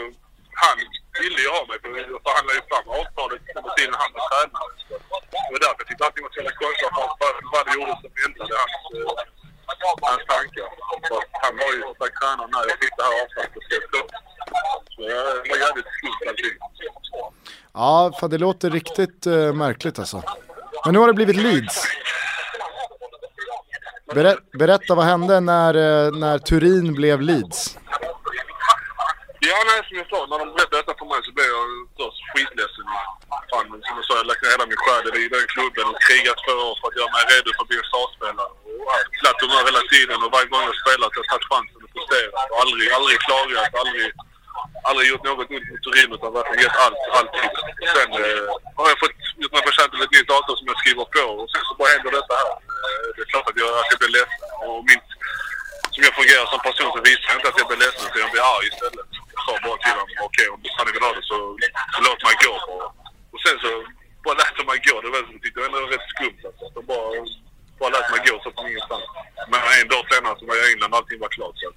han 0.64 0.78
ville 1.24 1.40
ju 1.46 1.50
ha 1.56 1.62
mig 1.70 1.78
för 1.82 1.88
jag 2.14 2.22
förhandlade 2.26 2.58
ju 2.60 2.64
fram 2.72 2.86
avtalet 3.00 3.42
under 3.58 3.72
tiden 3.78 3.96
han 4.04 4.10
var 4.16 4.24
tränare. 4.30 4.72
Det 5.46 5.52
var 5.54 5.62
därför 5.66 5.82
jag 5.82 5.88
tyckte 5.90 6.04
allting 6.06 6.24
var 6.26 6.32
så 6.34 6.40
jävla 6.40 6.54
konstigt. 6.62 6.92
Vad 7.22 7.34
vad 7.54 7.62
det 7.68 7.74
gjorde 7.78 7.94
som 8.04 8.12
ändrade 8.26 8.56
hans, 8.64 8.78
eh, 8.96 10.08
hans 10.10 10.24
tankar. 10.34 10.68
För 11.08 11.20
Han 11.44 11.54
var 11.62 11.70
ju 11.76 11.80
som 11.88 11.96
sagt 12.02 12.16
tränare 12.20 12.50
när 12.54 12.62
jag 12.72 12.78
fick 12.82 12.94
det 12.98 13.04
här 13.08 13.16
avtalet 13.22 13.54
och 13.58 13.64
skrev. 13.68 13.82
Så 13.94 14.00
det 15.08 15.50
var 15.52 15.60
jävligt 15.66 15.90
skumt 15.98 16.22
allting. 16.30 16.56
Ja, 17.80 17.92
för 18.20 18.28
det 18.34 18.40
låter 18.48 18.70
riktigt 18.80 19.22
eh, 19.34 19.54
märkligt 19.64 20.00
alltså. 20.00 20.18
Men 20.86 20.94
nu 20.94 21.00
har 21.00 21.08
det 21.08 21.14
blivit 21.22 21.36
Leeds. 21.46 21.78
Ber 24.16 24.26
berätta 24.62 24.92
vad 25.00 25.06
hände 25.14 25.36
när, 25.40 25.74
eh, 25.88 26.08
när 26.24 26.38
Turin 26.50 26.88
blev 27.00 27.18
Leeds? 27.30 27.60
Ja, 29.50 29.58
nej, 29.70 29.80
som 29.88 29.96
jag 30.02 30.08
sa, 30.14 30.20
när 30.30 30.38
de 30.42 30.46
berättade 30.56 30.82
detta 30.82 30.94
för 31.00 31.08
mig 31.12 31.20
så 31.28 31.32
blev 31.38 31.50
jag 31.56 31.66
först 32.00 32.22
skitledsen. 32.32 32.86
Fan, 33.52 33.66
som 33.88 33.96
jag 34.00 34.06
sa, 34.08 34.14
jag 34.22 34.28
lagt 34.32 34.42
ner 34.44 34.54
hela 34.56 34.68
min 34.72 34.82
själ 34.84 35.04
i 35.24 35.26
den 35.36 35.46
klubben 35.54 35.86
och 35.92 36.00
krigat 36.08 36.38
två 36.46 36.56
år 36.68 36.76
för 36.80 36.88
att 36.90 36.98
göra 37.00 37.12
mig 37.16 37.24
redo 37.32 37.50
för 37.56 37.64
att 37.64 37.70
bli 37.72 37.78
en 37.82 37.90
startspelare. 37.92 38.52
Och 38.84 38.92
haft 38.96 39.14
glatt 39.22 39.40
humör 39.44 39.64
hela 39.70 39.84
tiden 39.94 40.18
och 40.26 40.32
varje 40.36 40.50
gång 40.54 40.64
jag 40.70 40.78
spelat 40.84 41.12
har 41.16 41.22
jag 41.22 41.30
tagit 41.32 41.50
chansen 41.52 41.80
och 41.86 41.92
presterat. 41.96 42.34
Och 42.52 42.58
aldrig, 42.64 42.86
aldrig 42.98 43.16
klagat, 43.28 43.72
aldrig, 43.82 44.08
aldrig 44.90 45.06
gjort 45.12 45.26
något 45.30 45.52
ont 45.56 45.68
mot 45.72 45.82
Turin 45.86 46.10
utan 46.16 46.30
verkligen 46.38 46.62
gett 46.66 46.80
allt, 46.86 47.02
alltid. 47.18 47.50
Sen 47.94 48.10
eh, 48.24 48.44
har 48.80 48.88
jag 48.92 49.00
fått 49.04 49.18
gjort 49.42 49.54
mig 49.56 49.64
förtjänt 49.68 49.92
till 49.92 50.06
ett 50.06 50.16
nytt 50.18 50.32
avtal 50.38 50.56
som 50.60 50.68
jag 50.72 50.80
skriver 50.82 51.06
på 51.16 51.24
och 51.40 51.48
sen 51.52 51.64
så 51.68 51.74
bara 51.80 51.90
händer 51.94 52.12
detta 52.20 52.36
här. 52.42 52.52
Eh, 52.86 53.08
det 53.16 53.22
är 53.26 53.30
klart 53.34 53.48
att 53.50 53.60
jag, 53.64 53.70
att 53.82 53.92
jag 53.94 54.00
blir 54.02 54.14
ledsen. 54.18 54.42
Och 54.66 54.80
min, 54.90 55.02
som 55.94 56.02
jag 56.08 56.14
fungerar 56.20 56.46
som 56.52 56.60
person 56.68 56.90
så 56.96 57.00
visar 57.10 57.28
jag 57.30 57.38
inte 57.40 57.50
att 57.52 57.60
jag 57.62 57.68
blir 57.70 57.82
ledsen 57.86 58.04
utan 58.08 58.22
jag 58.26 58.32
blir 58.34 58.46
arg 58.56 58.68
istället. 58.72 59.10
Jag 59.34 59.42
sa 59.46 59.52
bara 59.66 59.78
till 59.84 59.96
honom, 60.00 60.10
okej 60.28 60.48
om 60.54 60.60
han 60.78 60.86
vill 60.96 61.06
ha 61.08 61.12
det 61.18 61.26
så, 61.32 61.38
så 61.96 62.00
låt 62.08 62.22
mig 62.28 62.36
gå 62.46 62.54
bara. 62.70 62.88
Och 63.34 63.42
sen 63.46 63.58
så 63.64 63.70
bara 64.26 64.36
lät 64.42 64.56
de 64.60 64.64
mig 64.72 64.80
gå. 64.88 64.96
Det 65.04 65.10
var, 65.16 65.22
tyckte 65.44 65.58
jag 65.60 65.68
ändå 65.70 65.80
var 65.86 65.92
rätt 65.96 66.08
skumt. 66.14 66.42
Alltså. 66.48 66.66
De 66.76 66.82
bara, 66.92 67.08
bara 67.80 67.92
lät 67.96 68.08
mig 68.14 68.22
gå 68.28 68.34
så 68.44 68.50
från 68.56 68.66
ingenstans. 68.72 69.06
Men 69.52 69.60
en 69.82 69.88
dag 69.94 70.04
senare 70.12 70.36
så 70.40 70.44
var 70.50 70.56
jag 70.60 70.66
i 70.68 70.72
England 70.74 70.92
och 70.94 71.00
allting 71.00 71.20
var 71.26 71.32
klart. 71.38 71.56
Så. 71.62 71.68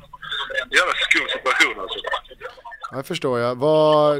Jävla 0.78 0.94
skum 1.07 1.26
situation 1.36 1.76
alltså. 1.82 1.98
Jag 2.90 2.98
Det 2.98 3.09
förstår 3.12 3.36
jag. 3.44 3.53
Vad, 3.55 4.14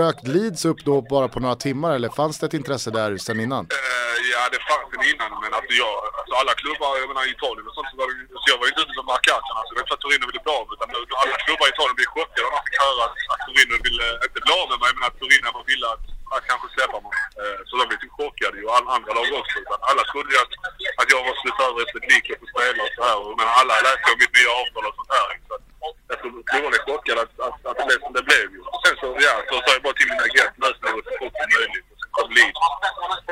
dök 0.00 0.16
Leeds 0.34 0.62
upp 0.70 0.80
då 0.88 0.94
bara 1.14 1.28
på 1.34 1.38
några 1.44 1.58
timmar 1.66 1.90
eller 1.96 2.10
fanns 2.20 2.38
det 2.38 2.46
ett 2.46 2.58
intresse 2.60 2.90
där 2.98 3.10
sen 3.26 3.38
innan? 3.44 3.64
Uh, 3.64 4.16
ja, 4.34 4.42
det 4.54 4.60
fanns 4.70 4.86
det 4.92 4.98
innan, 5.12 5.30
men 5.42 5.50
alltså 5.58 5.72
jag, 5.82 5.94
alltså 6.18 6.32
alla 6.40 6.54
klubbar, 6.62 6.90
jag 7.02 7.08
menar 7.10 7.24
i 7.28 7.32
Italien 7.36 7.64
och 7.68 7.74
sånt, 7.76 7.88
så 7.92 7.96
var 8.00 8.06
det, 8.10 8.14
så 8.42 8.46
jag 8.52 8.58
var 8.60 8.66
ju 8.66 8.70
inte 8.72 8.82
ute 8.84 8.94
som 8.98 9.06
markaten. 9.14 9.52
Alltså, 9.58 9.70
det 9.70 9.76
var 9.78 9.84
inte 9.84 9.92
så 9.94 9.98
att 9.98 10.04
Torino 10.06 10.24
ville 10.30 10.42
bli 10.44 10.52
av 10.60 10.66
utan 10.74 10.88
alla 11.22 11.36
klubbar 11.46 11.66
i 11.68 11.72
Italien 11.74 11.96
blev 11.98 12.08
chockade 12.16 12.44
när 12.44 12.54
de 12.56 12.62
fick 12.68 12.78
höra 12.86 13.00
att, 13.06 13.16
att 13.32 13.42
Torino 13.46 13.76
ville, 13.86 14.06
inte 14.26 14.40
bli 14.44 14.52
av 14.60 14.66
med 14.72 14.78
mig, 14.84 14.90
men 14.96 15.04
att 15.08 15.16
Torino 15.22 15.50
ville 15.70 15.86
att, 15.94 16.04
att 16.34 16.44
kanske 16.50 16.66
släppa 16.76 16.98
mig. 17.06 17.14
Eh, 17.40 17.58
så 17.66 17.72
de 17.78 17.84
blev 17.88 17.98
typ 18.00 18.14
chockade 18.20 18.56
ju, 18.58 18.64
och 18.68 18.74
alla 18.78 18.90
andra 18.96 19.10
lag 19.16 19.26
också. 19.40 19.56
Utan 19.64 19.78
alla 19.90 20.02
trodde 20.10 20.30
ju 20.34 20.38
att, 20.44 20.54
att 21.00 21.08
jag 21.14 21.20
var 21.26 21.34
slut 21.42 21.58
över 21.66 21.78
efter 21.84 22.00
lik 22.10 22.26
på 22.40 22.46
spelare 22.52 22.84
och 22.86 22.94
så 22.96 23.02
här. 23.08 23.18
Men 23.38 23.48
alla 23.60 23.74
läste 23.86 24.06
om 24.12 24.18
mitt 24.22 24.34
nya 24.38 24.52
avtal 24.60 24.84
och 24.88 24.96
sånt 24.98 25.12
här. 25.18 25.28
Så 25.48 25.52
jag 26.10 26.18
klubbarna 26.50 26.76
är 26.78 26.84
chockade 26.88 27.20
att, 27.24 27.34
att, 27.46 27.58
att 27.68 27.76
det 27.78 27.84
blev 27.88 27.98
som 28.04 28.12
det 28.18 28.24
blev 28.30 28.46
sen 28.84 28.96
så, 29.00 29.06
ja, 29.26 29.34
så 29.48 29.54
sa 29.64 29.70
jag 29.76 29.82
bara 29.86 29.96
till 29.98 30.08
min 30.10 30.22
agent, 30.28 30.52
lös 30.62 30.76
det 30.82 30.88
så 31.08 31.12
fort 31.20 31.34
som 31.40 31.48
möjligt. 31.56 31.86
Och 31.92 31.98
sen 32.00 32.10
kom 32.16 32.28
Leeds. 32.36 32.60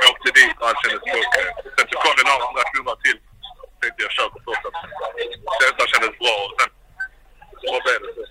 Jag 0.00 0.07
åkte 0.12 0.28
dit 0.38 0.57
och 0.61 0.66
allt 0.68 0.80
kändes 0.82 1.03
klockrent. 1.11 1.57
Sen 1.76 1.86
så 1.90 1.96
kom 2.03 2.12
det 2.18 2.24
några 2.28 2.44
andra 2.48 2.62
klubbar 2.72 2.96
till. 3.05 3.18
Tänkte 3.80 4.00
jag 4.07 4.12
kör 4.16 4.28
på 4.34 4.38
första. 4.48 4.68
Känslan 5.61 5.86
kändes 5.92 6.12
bra 6.22 6.34
och 6.44 6.53
sen 6.59 6.70
så 7.61 7.74
blev 7.84 7.98
det 8.05 8.12
så. 8.16 8.22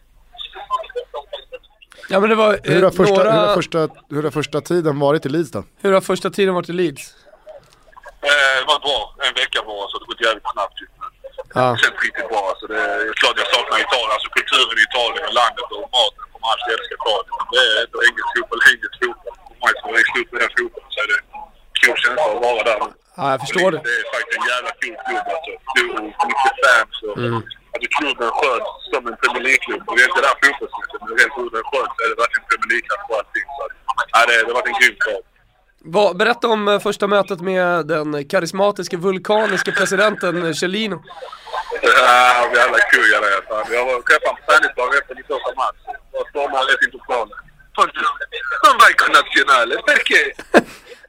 Ja 2.11 2.19
men 2.19 2.30
det 2.30 2.38
var 2.43 2.51
eh, 2.53 2.59
Hur 2.63 2.84
har, 2.84 2.91
första, 3.01 3.15
några... 3.15 3.32
hur, 3.32 3.47
har 3.47 3.55
första, 3.55 3.80
hur 4.13 4.24
har 4.24 4.32
första 4.32 4.61
tiden 4.61 4.99
varit 4.99 5.26
i 5.26 5.30
Leeds 5.30 5.51
då? 5.51 5.63
Hur 5.82 5.91
har 5.93 6.01
första 6.01 6.30
tiden 6.30 6.53
varit 6.53 6.69
i 6.69 6.74
Leeds? 6.74 7.03
Eh, 8.30 8.55
det 8.59 8.65
var 8.67 8.80
bra. 8.80 9.15
En 9.28 9.34
vecka 9.34 9.59
bara 9.67 9.88
så 9.89 9.99
det 9.99 10.05
gått 10.05 10.22
jävligt 10.22 10.43
snabbt 10.53 10.82
ju. 10.82 10.86
Ja. 11.59 11.67
Känns 11.81 11.99
riktigt 12.05 12.29
bra. 12.31 12.41
Alltså, 12.51 12.65
det 12.73 12.81
är 13.09 13.13
klart 13.21 13.35
jag 13.43 13.49
saknar 13.55 13.77
Italien. 13.85 14.11
Alltså 14.15 14.29
kulturen 14.37 14.77
i 14.81 14.83
Italien 14.89 15.23
och 15.29 15.35
landet 15.41 15.67
och 15.75 15.83
maten. 15.97 16.23
Kommer 16.31 16.47
alltid 16.53 16.71
älska. 16.75 16.95
Men 17.39 17.47
Det 17.53 17.61
är 17.65 17.81
inte 17.85 17.97
engelsk 18.07 18.29
fotboll, 18.35 18.61
engelsk 18.73 18.97
fotboll. 19.03 19.35
För 19.49 19.57
mig 19.63 19.73
som 19.79 19.85
har 19.87 19.93
växt 19.99 20.15
upp 20.19 20.29
med 20.33 20.39
den 20.43 20.51
fotbollen 20.57 20.89
så 20.93 20.97
är 21.03 21.07
det 21.11 21.17
en 21.21 21.27
cool 21.81 21.97
känsla 22.03 22.25
att 22.33 22.41
vara 22.47 22.61
där. 22.69 22.79
ja, 23.19 23.23
jag 23.33 23.39
förstår 23.43 23.69
det. 23.73 23.79
Det 23.87 23.93
är 24.01 24.05
faktiskt 24.13 24.35
en 24.39 24.45
jävla 24.53 24.71
cool 24.81 24.95
klubb 25.07 25.27
alltså. 25.35 25.51
Du, 25.75 25.83
mycket 26.29 26.55
fans 26.63 26.95
och... 27.09 27.15
Alltså 27.73 27.87
klubben 27.97 28.29
sköts 28.39 28.71
som 28.91 29.01
en 29.09 29.15
Premier 29.21 29.43
League-klubb. 29.47 29.81
Det 29.95 30.01
är 30.03 30.09
inte 30.11 30.23
där 30.27 30.35
fotbollsmässigt, 30.43 31.01
men 31.05 31.13
rent 31.19 31.33
hur 31.37 31.49
den 31.55 31.65
sköts 31.71 31.95
är 32.03 32.07
det 32.11 32.17
verkligen 32.23 32.45
Premier 32.49 32.69
League-klass 32.73 33.01
på 33.07 33.13
allting. 33.19 33.47
Så 33.55 33.61
ja, 34.13 34.19
det, 34.27 34.35
det 34.43 34.49
har 34.51 34.57
varit 34.59 34.69
en 34.71 34.77
grym 34.79 34.95
start. 35.03 35.25
Vad- 35.84 36.17
berätta 36.17 36.47
om 36.47 36.67
eh, 36.67 36.79
första 36.79 37.07
mötet 37.07 37.41
med 37.41 37.86
den 37.88 38.27
karismatiska 38.27 38.97
vulkaniska 38.97 39.71
presidenten 39.71 40.45
eh, 40.45 40.53
Cellino. 40.53 41.03
Ja, 41.82 42.49
jävla 42.55 42.77
kul 42.91 43.05
jag 43.13 43.23
är. 43.23 43.41
Fan. 43.47 43.73
Jag 43.73 43.86
var 43.86 44.01
träffade 44.01 44.27
honom 44.27 44.38
på 44.45 44.51
träningsdagen 44.51 44.93
efter 45.01 45.15
min 45.15 45.23
första 45.32 45.51
match. 45.61 45.82
Jag 46.17 46.23
stormade 46.29 46.65
rätt 46.71 46.82
in 46.86 46.91
på 46.95 46.99
planen. 47.07 47.38
Vai 48.82 48.93
con 49.01 49.11
nazionale, 49.19 49.75
perché? 49.89 50.23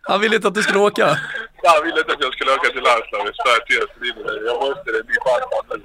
Han 0.09 0.21
ville 0.21 0.35
inte 0.37 0.49
att 0.49 0.55
du 0.55 0.63
skulle 0.63 0.79
åka. 0.89 1.07
Jag 1.63 1.83
ville 1.85 1.99
inte 2.03 2.13
att 2.13 2.23
jag 2.27 2.33
skulle 2.35 2.51
åka 2.57 2.69
till 2.75 2.85
landslaget. 2.91 3.35
Så. 3.37 3.49
Jag 4.49 4.57
måste 4.65 4.89
det, 4.95 5.01
min 5.11 5.21
farfar 5.27 5.63
nu. 5.71 5.85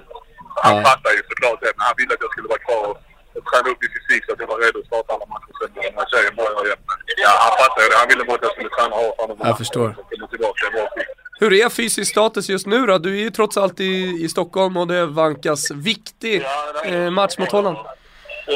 Han 0.63 0.75
Ja. 0.77 0.83
fattar 0.88 1.11
ju 1.17 1.21
såklart 1.29 1.59
det, 1.63 1.71
men 1.77 1.83
han 1.89 1.95
ville 1.99 2.13
att 2.13 2.21
jag 2.25 2.31
skulle 2.33 2.47
vara 2.53 2.63
kvar 2.67 2.83
och 3.38 3.43
och 3.43 3.45
träna 3.51 3.67
upp 3.71 3.79
min 3.83 3.91
fysik 3.95 4.21
så 4.25 4.29
att 4.33 4.39
jag 4.43 4.47
var 4.53 4.59
redo 4.65 4.77
att 4.81 4.88
starta 4.91 5.09
alla 5.15 5.25
matcher 5.33 5.51
sen 5.59 5.69
när 5.97 6.05
serien 6.13 6.35
börjar 6.39 6.65
igen. 6.67 6.81
Ja, 7.23 7.31
han 7.43 7.53
fattar 7.61 7.81
ju 7.83 7.88
det. 7.91 7.97
Han 8.01 8.07
ville 8.11 8.23
bara 8.29 8.35
att 8.39 8.45
jag 8.47 8.53
skulle 8.55 8.69
träna 8.77 8.95
hårt. 9.01 9.15
Han 9.21 9.29
Jag 9.49 9.57
förstår. 9.63 9.88
Komma 10.11 10.27
tillbaka 10.33 10.59
i 10.67 10.71
bra 10.75 10.85
skick. 10.93 11.07
Hur 11.41 11.51
är 11.53 11.69
fysisk 11.69 12.09
status 12.11 12.49
just 12.55 12.67
nu 12.73 12.79
då? 12.89 12.97
Du 12.97 13.11
är 13.19 13.21
ju 13.27 13.29
trots 13.29 13.57
allt 13.57 13.79
i, 13.79 13.93
i 14.25 14.27
Stockholm 14.35 14.77
och 14.77 14.88
det 14.93 15.05
vankas 15.05 15.61
viktig 15.71 16.35
eh, 16.85 17.09
match 17.19 17.35
mot 17.38 17.51
Holland. 17.51 17.77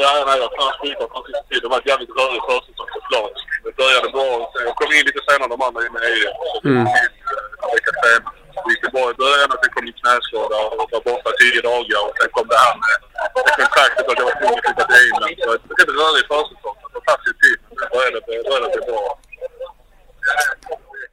Ja, 0.02 0.24
nej, 0.26 0.38
jag 0.44 0.50
kan 0.58 0.68
skita 0.80 1.04
på 1.12 1.18
sista. 1.26 1.60
Det 1.62 1.68
var 1.72 1.78
ett 1.78 1.86
jävligt 1.92 2.10
rörig 2.18 2.42
försäsong 2.48 2.88
såklart. 2.96 3.32
Det 3.64 3.76
började 3.82 4.08
bra. 4.16 4.50
Jag 4.66 4.74
kom 4.80 4.92
in 4.98 5.04
lite 5.08 5.20
senare 5.28 5.44
än 5.44 5.50
de 5.50 5.62
andra 5.68 5.80
in 5.86 5.94
i. 6.12 6.14
Så 6.52 6.60
det 6.62 6.68
Mm. 6.68 6.86
gick 6.86 6.96
in 6.96 7.96
eh, 8.10 8.18
Det 8.64 8.70
gick 8.72 8.82
det 8.86 8.92
bra 8.96 9.04
i 9.14 9.16
början 9.24 9.48
och 9.54 9.58
sen 9.62 9.70
kom 9.74 9.82
min 9.88 9.96
knäskada 10.00 10.56
och 10.80 10.86
var 10.94 11.02
borta 11.10 11.30
tio 11.40 11.60
dagar. 11.70 12.00
Och 12.08 12.14
sen 12.20 12.28
kom 12.36 12.46
det 12.52 12.60
här 12.64 12.74
med 12.84 12.96
med 13.34 13.44
kontraktet 13.60 14.04
att 14.10 14.18
jag 14.20 14.26
var 14.30 14.36
tvungen 14.40 14.58
att 14.60 14.64
flytta 14.66 14.84
till 14.90 15.00
England. 15.06 15.34
Så 15.44 15.48
det 15.68 15.74
blev 15.76 15.88
en 15.92 15.96
rörig 16.02 16.24
försäsong. 16.32 16.76
Det 16.94 17.00
tar 17.08 17.18
sin 17.24 17.36
tid. 17.44 17.58
Men 17.68 17.76
nu 17.80 17.84
började 17.94 18.18
det 18.26 18.32
det 18.64 18.70
bli 18.76 18.82
bra. 18.92 19.04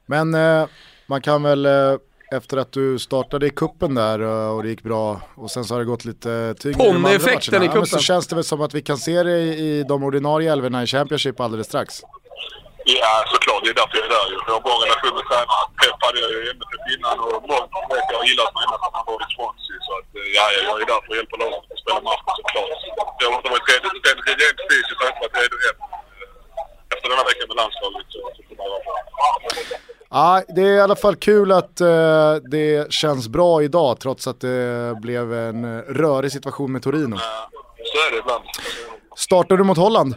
Men 0.06 0.26
eh, 0.34 0.68
man 1.06 1.20
kan 1.22 1.42
väl 1.42 1.66
eh, 1.66 1.94
efter 2.32 2.56
att 2.56 2.72
du 2.72 2.98
startade 2.98 3.46
i 3.46 3.50
kuppen 3.50 3.94
där 3.94 4.20
eh, 4.20 4.50
och 4.56 4.62
det 4.62 4.68
gick 4.68 4.82
bra 4.82 5.20
och 5.34 5.50
sen 5.50 5.64
så 5.64 5.74
har 5.74 5.78
det 5.78 5.84
gått 5.84 6.04
lite 6.04 6.54
tyngre 6.60 6.82
i 6.84 6.92
de 6.92 6.96
andra 6.96 7.10
matcherna. 7.10 7.64
i 7.64 7.68
Ja, 7.68 7.74
men 7.74 7.86
så 7.86 7.86
kuppen. 7.86 7.98
känns 8.00 8.26
det 8.26 8.34
väl 8.34 8.44
som 8.44 8.60
att 8.60 8.74
vi 8.74 8.82
kan 8.82 8.98
se 8.98 9.22
det 9.22 9.38
i, 9.38 9.78
i 9.78 9.82
de 9.82 10.02
ordinarie 10.04 10.52
älvorna 10.52 10.82
i 10.82 10.86
Championship 10.86 11.40
alldeles 11.40 11.66
strax. 11.66 12.00
Ja, 12.98 13.12
såklart. 13.32 13.60
Det 13.64 13.70
är 13.74 13.78
därför 13.80 13.96
jag 14.00 14.06
är 14.08 14.12
där 14.18 14.26
ju. 14.32 14.36
Jag 14.46 14.54
har 14.56 14.62
bra 14.68 14.74
relation 14.84 15.12
med 15.18 15.24
tränaren. 15.28 15.68
Hade 16.04 16.18
jag 16.24 16.30
ju 16.34 16.40
MFF 16.56 16.84
innan 16.94 17.16
och 17.24 17.42
mångt 17.52 17.70
vet 17.92 18.06
jag 18.12 18.18
har 18.22 18.26
gillat 18.30 18.50
mig 18.54 18.62
ända 18.66 18.76
sedan 18.82 18.94
han 18.98 19.04
var 19.10 19.18
i 19.24 19.28
Swansea. 19.34 19.78
Så 19.86 19.92
att, 19.98 20.08
eh, 20.18 20.28
ja, 20.36 20.44
jag 20.68 20.76
är 20.82 20.86
där 20.92 21.00
för 21.04 21.10
att 21.12 21.18
hjälpa 21.20 21.36
laget 21.42 21.64
att 21.72 21.80
spela 21.82 22.00
matchen 22.08 22.32
såklart. 22.40 22.70
Jag 23.22 23.28
har 23.30 23.36
inte 23.40 23.50
varit 23.54 23.68
redo. 23.72 23.88
Rent 24.42 24.60
fysiskt 24.70 24.98
har 25.02 25.08
inte 25.12 25.22
varit 25.26 25.36
redo 25.42 25.56
än. 25.68 25.76
Efter 26.94 27.06
den 27.10 27.18
här 27.20 27.26
veckan 27.30 27.46
med 27.50 27.56
landslaget 27.62 28.06
så, 28.14 28.18
så 28.36 28.40
kommer 28.48 28.62
jag 28.66 28.72
vara 28.74 28.84
bra. 28.88 28.96
Ja, 30.18 30.42
det 30.56 30.62
är 30.70 30.74
i 30.80 30.84
alla 30.86 30.96
fall 31.04 31.16
kul 31.16 31.48
att 31.60 31.76
eh, 31.80 32.34
det 32.54 32.92
känns 32.92 33.28
bra 33.28 33.62
idag 33.62 34.00
trots 34.00 34.26
att 34.30 34.40
det 34.40 34.94
blev 35.06 35.24
en 35.34 35.64
eh, 35.64 35.82
rörig 36.02 36.32
situation 36.32 36.72
med 36.72 36.82
Torino. 36.82 37.16
Ja, 37.20 37.50
Så 37.92 37.96
är 38.06 38.10
det 38.12 38.18
ibland. 38.18 38.44
Startar 39.16 39.56
du 39.56 39.64
mot 39.64 39.78
Holland? 39.78 40.14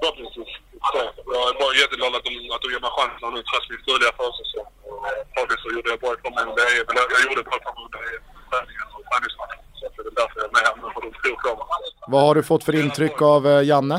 Förhoppningsvis. 0.00 0.48
Så, 0.88 0.98
Jag 1.36 1.44
är 1.50 1.54
bara 1.62 1.72
jätteglad 1.82 2.12
att 2.18 2.24
de, 2.28 2.32
att 2.54 2.62
de 2.64 2.68
ger 2.74 2.82
mig 2.86 2.92
chansen 2.98 3.28
nu 3.36 3.40
trots 3.50 3.66
min 3.72 3.82
dåliga 3.90 4.10
försäsong. 4.20 4.68
Och 4.88 4.98
Förhoppningsvis 5.32 5.62
så 5.64 5.68
gjorde 5.74 5.88
jag 5.92 5.98
bra 6.02 6.10
ifrån 6.16 6.32
mig 6.36 6.44
under 6.50 6.64
EM. 6.74 6.86
Eller 6.90 7.02
jag 7.14 7.20
gjorde 7.26 7.42
bra 7.48 7.56
ifrån 7.60 7.74
mig 7.76 7.84
under 7.88 8.00
EM. 8.12 8.22
Träningen 8.50 8.86
och 8.96 9.02
träningsmatchen. 9.10 9.60
Så 9.78 9.82
att 9.86 9.94
det 9.96 10.10
är 10.12 10.16
därför 10.20 10.36
jag 10.40 10.46
är 10.50 10.54
med 10.56 10.62
här 10.68 10.74
nu. 10.82 10.86
För 10.94 11.00
de 11.06 11.10
tror 11.20 11.36
på 11.44 11.50
mig. 11.60 11.82
Vad 12.12 12.22
har 12.26 12.34
du 12.38 12.42
fått 12.50 12.64
för 12.66 12.74
intryck 12.84 13.16
av 13.34 13.40
eh, 13.52 13.62
Janne? 13.70 13.98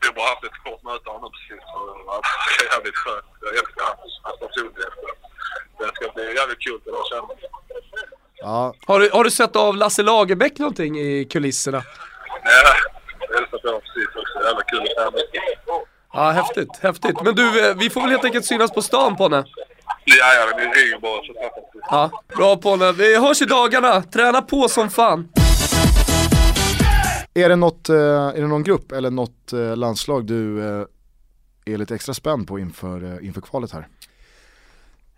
Vi 0.00 0.04
har 0.08 0.14
bara 0.20 0.28
haft 0.34 0.44
ett 0.48 0.58
kort 0.66 0.82
möte 0.88 1.04
med 1.06 1.12
honom 1.16 1.30
precis. 1.36 1.62
Så 1.72 1.78
det 1.86 2.64
är 2.64 2.68
jävligt 2.74 2.98
skönt. 3.02 3.28
Jag 3.46 3.52
älskar 3.60 3.82
hans, 3.90 4.12
hans 4.26 4.38
personlighet. 4.44 4.94
Det 5.78 5.86
ska 5.96 6.04
bli 6.14 6.24
jävligt 6.40 6.60
kul 6.66 6.78
att 6.86 6.92
lära 6.94 7.04
känna. 7.12 7.28
Ja, 8.46 8.74
Har 8.86 9.00
du, 9.00 9.10
har 9.12 9.24
du 9.24 9.30
sett 9.30 9.56
av 9.56 9.76
Lasse 9.76 10.02
Lagerbäck 10.02 10.58
någonting 10.58 10.92
i 10.98 11.24
kulisserna? 11.32 11.82
Ja, 12.44 12.74
jag 13.28 13.38
älskar 13.42 13.58
på 13.58 13.66
honom 13.68 13.80
precis 13.86 14.08
också. 14.20 14.34
Jävla 14.48 14.62
kul 14.62 14.80
att 14.82 14.96
träna. 14.96 15.18
Ja, 16.16 16.30
häftigt, 16.30 16.76
häftigt. 16.80 17.16
Men 17.24 17.34
du, 17.34 17.68
eh, 17.70 17.76
vi 17.76 17.90
får 17.90 18.00
väl 18.00 18.10
helt 18.10 18.24
enkelt 18.24 18.44
synas 18.44 18.70
på 18.70 18.82
stan 18.82 19.16
Ponne. 19.16 19.36
Ja, 20.04 20.34
ja, 20.34 20.56
det 20.58 20.62
ringer 20.64 21.00
bara 21.00 21.22
så 21.26 21.32
vi. 21.32 21.80
Ja, 21.90 22.22
bra 22.36 22.56
Ponne. 22.56 22.92
Vi 22.92 23.16
hörs 23.18 23.42
i 23.42 23.44
dagarna. 23.44 24.02
Träna 24.02 24.42
på 24.42 24.68
som 24.68 24.90
fan. 24.90 25.28
Är 27.34 27.48
det, 27.48 27.56
något, 27.56 27.88
eh, 27.88 27.96
är 27.96 28.40
det 28.40 28.46
någon 28.46 28.62
grupp 28.62 28.92
eller 28.92 29.10
något 29.10 29.52
eh, 29.52 29.76
landslag 29.76 30.26
du 30.26 30.62
är 31.64 31.76
lite 31.78 31.94
extra 31.94 32.14
spänd 32.14 32.48
på 32.48 32.58
inför, 32.58 33.24
inför 33.24 33.40
kvalet 33.40 33.72
här? 33.72 33.86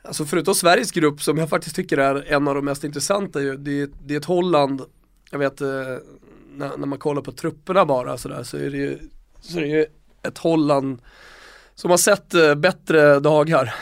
Alltså 0.02 0.24
förutom 0.24 0.54
Sveriges 0.54 0.90
grupp 0.92 1.22
som 1.22 1.38
jag 1.38 1.48
faktiskt 1.48 1.76
tycker 1.76 1.98
är 1.98 2.32
en 2.32 2.48
av 2.48 2.54
de 2.54 2.64
mest 2.64 2.84
intressanta 2.84 3.40
ju, 3.40 3.56
det, 3.56 3.80
är- 3.80 3.88
det 4.06 4.14
är 4.14 4.18
ett 4.18 4.24
Holland, 4.24 4.82
jag 5.30 5.38
vet 5.38 5.60
när, 5.60 6.76
när 6.76 6.86
man 6.86 6.98
kollar 6.98 7.22
på 7.22 7.32
trupperna 7.32 7.84
bara 7.86 8.18
sådär 8.18 8.42
så 8.42 8.56
är 8.56 8.70
det 8.70 8.76
ju, 8.76 8.98
så 9.40 9.56
är 9.58 9.62
det 9.62 9.68
ju 9.68 9.86
ett 10.22 10.38
Holland 10.38 11.02
som 11.74 11.90
har 11.90 11.98
sett 11.98 12.34
eh, 12.34 12.54
bättre 12.54 13.20
dagar. 13.20 13.74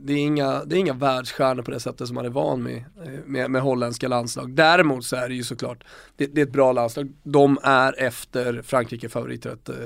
Det 0.00 0.12
är, 0.12 0.18
inga, 0.18 0.64
det 0.64 0.76
är 0.76 0.78
inga 0.78 0.92
världsstjärnor 0.92 1.62
på 1.62 1.70
det 1.70 1.80
sättet 1.80 2.06
som 2.06 2.14
man 2.14 2.24
är 2.24 2.30
van 2.30 2.62
med, 2.62 2.76
eh, 2.76 3.10
med, 3.24 3.50
med 3.50 3.62
holländska 3.62 4.08
landslag. 4.08 4.54
Däremot 4.54 5.04
så 5.04 5.16
är 5.16 5.28
det 5.28 5.34
ju 5.34 5.42
såklart, 5.42 5.84
det, 6.16 6.26
det 6.26 6.40
är 6.40 6.46
ett 6.46 6.52
bra 6.52 6.72
landslag. 6.72 7.12
De 7.22 7.58
är 7.62 8.00
efter 8.00 8.62
Frankrike 8.62 9.08
favoriter 9.08 9.50
att 9.50 9.68
eh, 9.68 9.76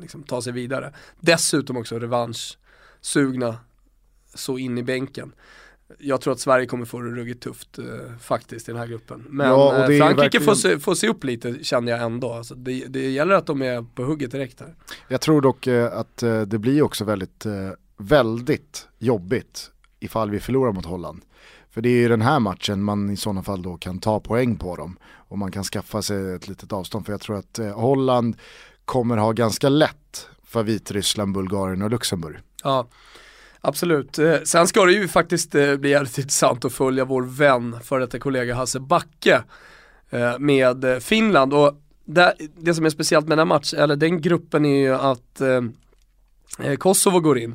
liksom, 0.00 0.22
ta 0.22 0.42
sig 0.42 0.52
vidare. 0.52 0.92
Dessutom 1.20 1.76
också 1.76 1.98
revanschsugna 1.98 3.56
så 4.34 4.58
in 4.58 4.78
i 4.78 4.82
bänken. 4.82 5.32
Jag 5.98 6.20
tror 6.20 6.32
att 6.32 6.40
Sverige 6.40 6.66
kommer 6.66 6.84
få 6.84 7.00
det 7.00 7.10
ruggigt 7.10 7.42
tufft 7.42 7.78
eh, 7.78 7.84
faktiskt 8.20 8.68
i 8.68 8.72
den 8.72 8.80
här 8.80 8.86
gruppen. 8.86 9.24
Men 9.28 9.46
Ja, 9.48 9.72
eh, 9.76 9.84
Frankrike 9.86 10.14
verkligen- 10.14 10.44
får, 10.46 10.54
se, 10.54 10.78
får 10.78 10.94
se 10.94 11.08
upp 11.08 11.24
lite 11.24 11.64
känner 11.64 11.92
jag 11.92 12.02
ändå. 12.02 12.32
Alltså, 12.32 12.54
det, 12.54 12.84
det 12.88 13.10
gäller 13.10 13.34
att 13.34 13.46
de 13.46 13.62
är 13.62 13.82
på 13.94 14.02
hugget 14.04 14.30
direkt 14.30 14.60
här. 14.60 14.74
Jag 15.08 15.20
tror 15.20 15.40
dock 15.40 15.66
eh, 15.66 15.92
att 15.98 16.22
eh, 16.22 16.40
det 16.40 16.58
blir 16.58 16.82
också 16.82 17.04
väldigt, 17.04 17.46
eh, 17.46 17.52
väldigt 17.98 18.88
jobbigt 18.98 19.70
ifall 20.00 20.30
vi 20.30 20.40
förlorar 20.40 20.72
mot 20.72 20.84
Holland. 20.86 21.22
För 21.70 21.80
det 21.80 21.88
är 21.88 22.00
ju 22.00 22.08
den 22.08 22.22
här 22.22 22.40
matchen 22.40 22.82
man 22.82 23.10
i 23.10 23.16
sådana 23.16 23.42
fall 23.42 23.62
då 23.62 23.76
kan 23.76 23.98
ta 23.98 24.20
poäng 24.20 24.56
på 24.56 24.76
dem. 24.76 24.98
Och 25.14 25.38
man 25.38 25.52
kan 25.52 25.64
skaffa 25.64 26.02
sig 26.02 26.34
ett 26.34 26.48
litet 26.48 26.72
avstånd. 26.72 27.06
För 27.06 27.12
jag 27.12 27.20
tror 27.20 27.36
att 27.38 27.58
eh, 27.58 27.80
Holland 27.80 28.36
kommer 28.84 29.16
ha 29.16 29.32
ganska 29.32 29.68
lätt 29.68 30.28
för 30.44 30.62
Vitryssland, 30.62 31.34
Bulgarien 31.34 31.82
och 31.82 31.90
Luxemburg. 31.90 32.36
Ja, 32.64 32.88
absolut. 33.60 34.18
Eh, 34.18 34.36
sen 34.44 34.66
ska 34.66 34.84
det 34.84 34.92
ju 34.92 35.08
faktiskt 35.08 35.54
eh, 35.54 35.76
bli 35.76 35.90
jävligt 35.90 36.18
intressant 36.18 36.64
att 36.64 36.72
följa 36.72 37.04
vår 37.04 37.22
vän, 37.22 37.76
för 37.82 38.00
detta 38.00 38.18
kollega 38.18 38.54
Hasse 38.54 38.80
Backe 38.80 39.42
eh, 40.10 40.38
med 40.38 41.02
Finland. 41.02 41.54
Och 41.54 41.82
det, 42.04 42.34
det 42.56 42.74
som 42.74 42.84
är 42.84 42.90
speciellt 42.90 43.28
med 43.28 43.38
den 43.38 43.48
här 43.48 43.54
matchen, 43.54 43.78
eller 43.78 43.96
den 43.96 44.20
gruppen 44.20 44.64
är 44.64 44.78
ju 44.78 44.94
att 44.94 45.42
Kosovo 46.78 47.20
går 47.20 47.38
in. 47.38 47.54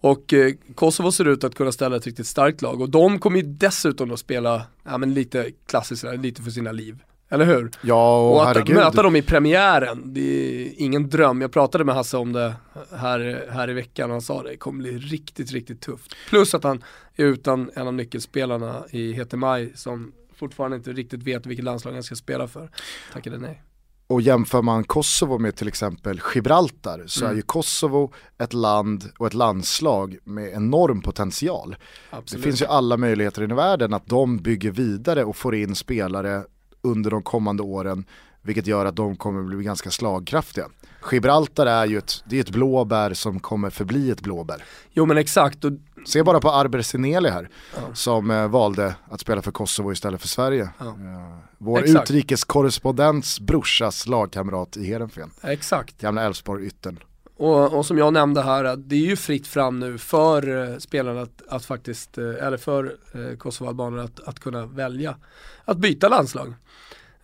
Och 0.00 0.32
eh, 0.32 0.54
Kosovo 0.74 1.12
ser 1.12 1.28
ut 1.28 1.44
att 1.44 1.54
kunna 1.54 1.72
ställa 1.72 1.96
ett 1.96 2.06
riktigt 2.06 2.26
starkt 2.26 2.62
lag 2.62 2.80
och 2.80 2.90
de 2.90 3.18
kommer 3.18 3.36
ju 3.40 3.46
dessutom 3.46 4.10
att 4.10 4.18
spela, 4.18 4.62
ja 4.84 4.98
men 4.98 5.14
lite 5.14 5.50
klassiskt, 5.66 6.04
lite 6.18 6.42
för 6.42 6.50
sina 6.50 6.72
liv. 6.72 6.98
Eller 7.32 7.44
hur? 7.44 7.70
Ja, 7.82 8.18
och, 8.20 8.34
Och 8.34 8.42
att 8.42 8.56
herregud. 8.56 8.76
möta 8.76 9.02
dem 9.02 9.16
i 9.16 9.22
premiären, 9.22 10.14
det 10.14 10.20
är 10.20 10.72
ingen 10.76 11.08
dröm. 11.10 11.40
Jag 11.40 11.52
pratade 11.52 11.84
med 11.84 11.94
Hasse 11.94 12.16
om 12.16 12.32
det 12.32 12.54
här, 12.96 13.46
här 13.52 13.70
i 13.70 13.72
veckan 13.72 14.10
och 14.10 14.14
han 14.14 14.22
sa 14.22 14.42
det, 14.42 14.50
det 14.50 14.56
kommer 14.56 14.78
bli 14.78 14.98
riktigt, 14.98 15.52
riktigt 15.52 15.80
tufft. 15.80 16.14
Plus 16.28 16.54
att 16.54 16.64
han 16.64 16.84
är 17.16 17.24
utan 17.24 17.70
en 17.74 17.86
av 17.86 17.94
nyckelspelarna 17.94 18.84
i 18.90 19.12
Hetemaj 19.12 19.72
som 19.76 20.12
fortfarande 20.34 20.76
inte 20.76 20.92
riktigt 20.92 21.22
vet 21.22 21.46
vilket 21.46 21.64
landslag 21.64 21.92
han 21.92 22.02
ska 22.02 22.14
spela 22.14 22.48
för. 22.48 22.70
Tackade 23.12 23.38
nej. 23.38 23.62
Och 24.06 24.20
jämför 24.20 24.62
man 24.62 24.84
Kosovo 24.84 25.38
med 25.38 25.56
till 25.56 25.68
exempel 25.68 26.20
Gibraltar 26.34 27.02
så 27.06 27.24
Mm. 27.24 27.32
är 27.32 27.36
ju 27.36 27.42
Kosovo 27.42 28.12
ett 28.38 28.52
land 28.52 29.04
och 29.18 29.26
ett 29.26 29.34
landslag 29.34 30.16
med 30.24 30.52
enorm 30.52 31.02
potential. 31.02 31.76
Absolut. 32.10 32.42
Det 32.44 32.48
finns 32.50 32.62
ju 32.62 32.66
alla 32.66 32.96
möjligheter 32.96 33.42
i 33.42 33.46
världen 33.46 33.94
att 33.94 34.06
de 34.06 34.38
bygger 34.38 34.70
vidare 34.70 35.24
och 35.24 35.36
får 35.36 35.54
in 35.54 35.74
spelare 35.74 36.44
under 36.82 37.10
de 37.10 37.22
kommande 37.22 37.62
åren 37.62 38.04
vilket 38.42 38.66
gör 38.66 38.86
att 38.86 38.96
de 38.96 39.16
kommer 39.16 39.42
bli 39.42 39.64
ganska 39.64 39.90
slagkraftiga. 39.90 40.66
Gibraltar 41.12 41.66
är 41.66 41.86
ju 41.86 41.98
ett, 41.98 42.24
det 42.26 42.36
är 42.36 42.40
ett 42.40 42.50
blåbär 42.50 43.14
som 43.14 43.40
kommer 43.40 43.70
förbli 43.70 44.10
ett 44.10 44.20
blåbär. 44.20 44.64
Jo 44.92 45.06
men 45.06 45.18
exakt, 45.18 45.64
och 45.64 45.72
Se 46.06 46.22
bara 46.22 46.40
på 46.40 46.50
Arber 46.50 46.82
Sineli 46.82 47.28
här 47.28 47.48
Ja. 47.76 47.94
som 47.94 48.30
eh, 48.30 48.48
valde 48.48 48.94
att 49.10 49.20
spela 49.20 49.42
för 49.42 49.50
Kosovo 49.52 49.92
istället 49.92 50.20
för 50.20 50.28
Sverige. 50.28 50.68
Ja. 50.78 50.86
Eh, 50.86 51.38
vår 51.58 51.78
Exakt. 51.78 52.10
utrikeskorrespondents 52.10 53.40
brorsas 53.40 54.06
lagkamrat 54.06 54.76
i 54.76 54.84
Heerenveen. 54.86 55.30
exakt. 55.42 56.00
Gamla 56.00 56.22
Elfsborg-yttern. 56.22 56.98
Och, 57.36 57.72
och 57.78 57.86
som 57.86 57.98
jag 57.98 58.12
nämnde 58.12 58.42
här, 58.42 58.76
det 58.76 58.94
är 58.94 59.00
ju 59.06 59.16
fritt 59.16 59.46
fram 59.46 59.80
nu 59.80 59.98
för 59.98 60.70
eh, 60.72 60.78
spelarna 60.78 61.20
att, 61.22 61.42
att 61.48 61.64
faktiskt, 61.64 62.18
eh, 62.18 62.24
eller 62.46 62.56
för 62.56 62.96
eh, 63.14 63.36
Kosovoalbaner 63.36 63.98
att, 63.98 64.20
att 64.20 64.40
kunna 64.40 64.66
välja 64.66 65.16
att 65.64 65.76
byta 65.78 66.08
landslag. 66.08 66.54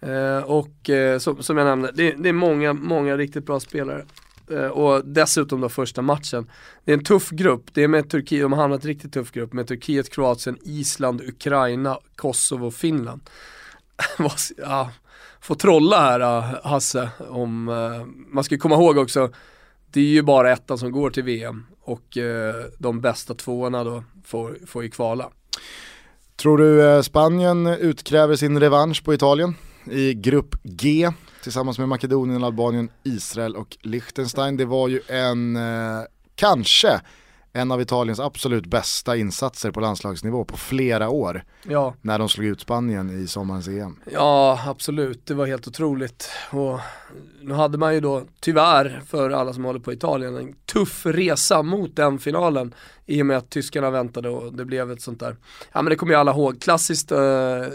Eh, 0.00 0.38
och 0.38 0.90
eh, 0.90 1.18
som, 1.18 1.42
som 1.42 1.56
jag 1.56 1.64
nämnde, 1.64 1.92
det, 1.94 2.12
det 2.12 2.28
är 2.28 2.32
många, 2.32 2.72
många 2.72 3.16
riktigt 3.16 3.46
bra 3.46 3.60
spelare. 3.60 4.04
Eh, 4.50 4.66
och 4.66 5.04
dessutom 5.04 5.60
då 5.60 5.68
första 5.68 6.02
matchen. 6.02 6.50
Det 6.84 6.92
är 6.92 6.96
en 6.96 7.04
tuff 7.04 7.30
grupp, 7.30 7.64
det 7.72 7.82
är 7.82 7.88
med 7.88 8.10
Turkiet, 8.10 8.42
de 8.42 8.52
har 8.52 8.60
hamnat 8.60 8.84
i 8.84 8.88
en 8.88 8.94
riktigt 8.94 9.12
tuff 9.12 9.32
grupp 9.32 9.52
med 9.52 9.68
Turkiet, 9.68 10.10
Kroatien, 10.10 10.58
Island, 10.62 11.20
Ukraina, 11.20 11.98
Kosovo, 12.16 12.70
Finland. 12.70 13.20
Ja, 14.56 14.90
får 15.40 15.54
trolla 15.54 16.00
här 16.00 16.20
eh, 16.20 16.58
Hasse 16.64 17.08
om, 17.28 17.68
eh, 17.68 18.06
man 18.28 18.44
ska 18.44 18.58
komma 18.58 18.74
ihåg 18.74 18.98
också 18.98 19.30
det 19.96 20.00
är 20.00 20.04
ju 20.04 20.22
bara 20.22 20.52
ettan 20.52 20.78
som 20.78 20.92
går 20.92 21.10
till 21.10 21.22
VM 21.22 21.66
och 21.82 22.16
eh, 22.16 22.54
de 22.78 23.00
bästa 23.00 23.34
tvåorna 23.34 23.84
då 23.84 24.04
får, 24.24 24.58
får 24.66 24.82
ju 24.82 24.90
kvala. 24.90 25.30
Tror 26.36 26.58
du 26.58 26.88
eh, 26.88 27.02
Spanien 27.02 27.66
utkräver 27.66 28.36
sin 28.36 28.60
revansch 28.60 29.04
på 29.04 29.14
Italien 29.14 29.54
i 29.90 30.14
grupp 30.14 30.56
G 30.62 31.10
tillsammans 31.42 31.78
med 31.78 31.88
Makedonien, 31.88 32.44
Albanien, 32.44 32.90
Israel 33.02 33.56
och 33.56 33.76
Liechtenstein. 33.80 34.56
Det 34.56 34.64
var 34.64 34.88
ju 34.88 35.00
en, 35.08 35.56
eh, 35.56 36.02
kanske 36.34 37.00
en 37.52 37.72
av 37.72 37.80
Italiens 37.80 38.20
absolut 38.20 38.66
bästa 38.66 39.16
insatser 39.16 39.70
på 39.70 39.80
landslagsnivå 39.80 40.44
på 40.44 40.56
flera 40.56 41.08
år. 41.08 41.44
Ja, 41.62 41.94
när 42.02 42.18
de 42.18 42.28
slog 42.28 42.46
ut 42.46 42.60
Spanien 42.60 43.22
i 43.22 43.26
sommarens 43.26 43.68
EM. 43.68 43.96
ja 44.12 44.60
absolut, 44.66 45.26
det 45.26 45.34
var 45.34 45.46
helt 45.46 45.68
otroligt. 45.68 46.30
Och 46.50 46.80
nu 47.42 47.54
hade 47.54 47.78
man 47.78 47.94
ju 47.94 48.00
då 48.00 48.22
tyvärr 48.40 49.02
för 49.06 49.30
alla 49.30 49.52
som 49.52 49.64
håller 49.64 49.80
på 49.80 49.92
Italien 49.92 50.36
en 50.36 50.54
tuff 50.72 51.06
resa 51.06 51.62
mot 51.62 51.96
den 51.96 52.18
finalen. 52.18 52.74
I 53.06 53.22
och 53.22 53.26
med 53.26 53.36
att 53.36 53.50
tyskarna 53.50 53.90
väntade 53.90 54.28
och 54.28 54.52
det 54.52 54.64
blev 54.64 54.92
ett 54.92 55.02
sånt 55.02 55.20
där, 55.20 55.36
ja 55.72 55.82
men 55.82 55.90
det 55.90 55.96
kommer 55.96 56.12
ju 56.12 56.18
alla 56.18 56.32
ihåg, 56.32 56.60
klassiskt 56.60 57.12
eh, 57.12 57.18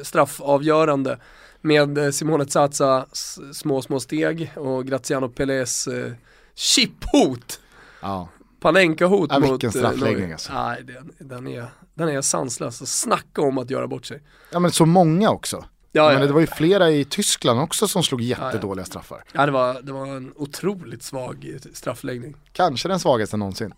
straffavgörande 0.04 1.18
med 1.62 1.98
eh, 1.98 2.12
Simone 2.12 2.46
Zaza 2.46 3.06
små 3.54 3.82
små 3.82 4.00
steg 4.00 4.52
och 4.56 4.86
Graziano 4.86 5.30
Pelés 5.30 5.88
eh, 5.88 6.12
chiphot 6.56 7.60
Ja, 8.02 8.30
Panenka-hot 8.60 9.30
Ja, 9.34 9.40
mot... 9.40 9.52
vilken 9.52 9.68
eh, 9.68 9.72
straffläggning 9.72 10.32
alltså. 10.32 10.54
Nej, 10.54 10.84
den, 10.84 11.28
den, 11.28 11.48
är, 11.48 11.66
den 11.94 12.10
är 12.10 12.22
sanslös. 12.22 12.92
Snacka 13.02 13.42
om 13.42 13.58
att 13.58 13.70
göra 13.70 13.88
bort 13.88 14.06
sig. 14.06 14.22
ja 14.52 14.60
men 14.60 14.72
så 14.72 14.86
många 14.86 15.30
också. 15.30 15.66
Ja, 15.92 16.10
men 16.10 16.22
ja, 16.22 16.28
det 16.28 16.34
var 16.34 16.42
ju 16.42 16.48
flera 16.48 16.92
i 16.92 17.06
Tyskland 17.06 17.60
också 17.60 17.88
som 17.88 18.04
slog 18.04 18.22
jättedåliga 18.22 18.86
straffar. 18.86 19.24
ja 19.34 19.46
det, 19.46 19.52
var, 19.52 19.82
det 19.82 19.92
var 19.92 20.08
en 20.08 20.34
otroligt 20.36 21.04
svag 21.04 21.58
straffläggning. 21.74 22.36
Kanske 22.52 22.88
den 22.88 23.00
svagaste 23.00 23.38
någonsin. 23.38 23.74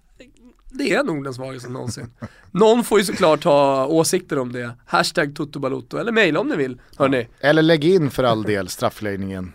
Det 0.74 0.94
är 0.94 1.04
nog 1.04 1.24
den 1.24 1.34
svagaste 1.34 1.70
någonsin. 1.70 2.08
Någon 2.52 2.84
får 2.84 3.00
ju 3.00 3.06
såklart 3.06 3.44
ha 3.44 3.86
åsikter 3.88 4.40
om 4.40 4.52
det. 4.52 4.72
Hashtag 4.86 5.36
Toto 5.36 5.98
eller 5.98 6.12
mejla 6.12 6.40
om 6.40 6.48
ni 6.48 6.56
vill. 6.56 6.82
Hörni, 6.98 7.28
Eller 7.40 7.62
lägg 7.62 7.84
in 7.86 8.10
för 8.12 8.24
all 8.24 8.44
del 8.44 8.68
straffläggningen 8.70 9.54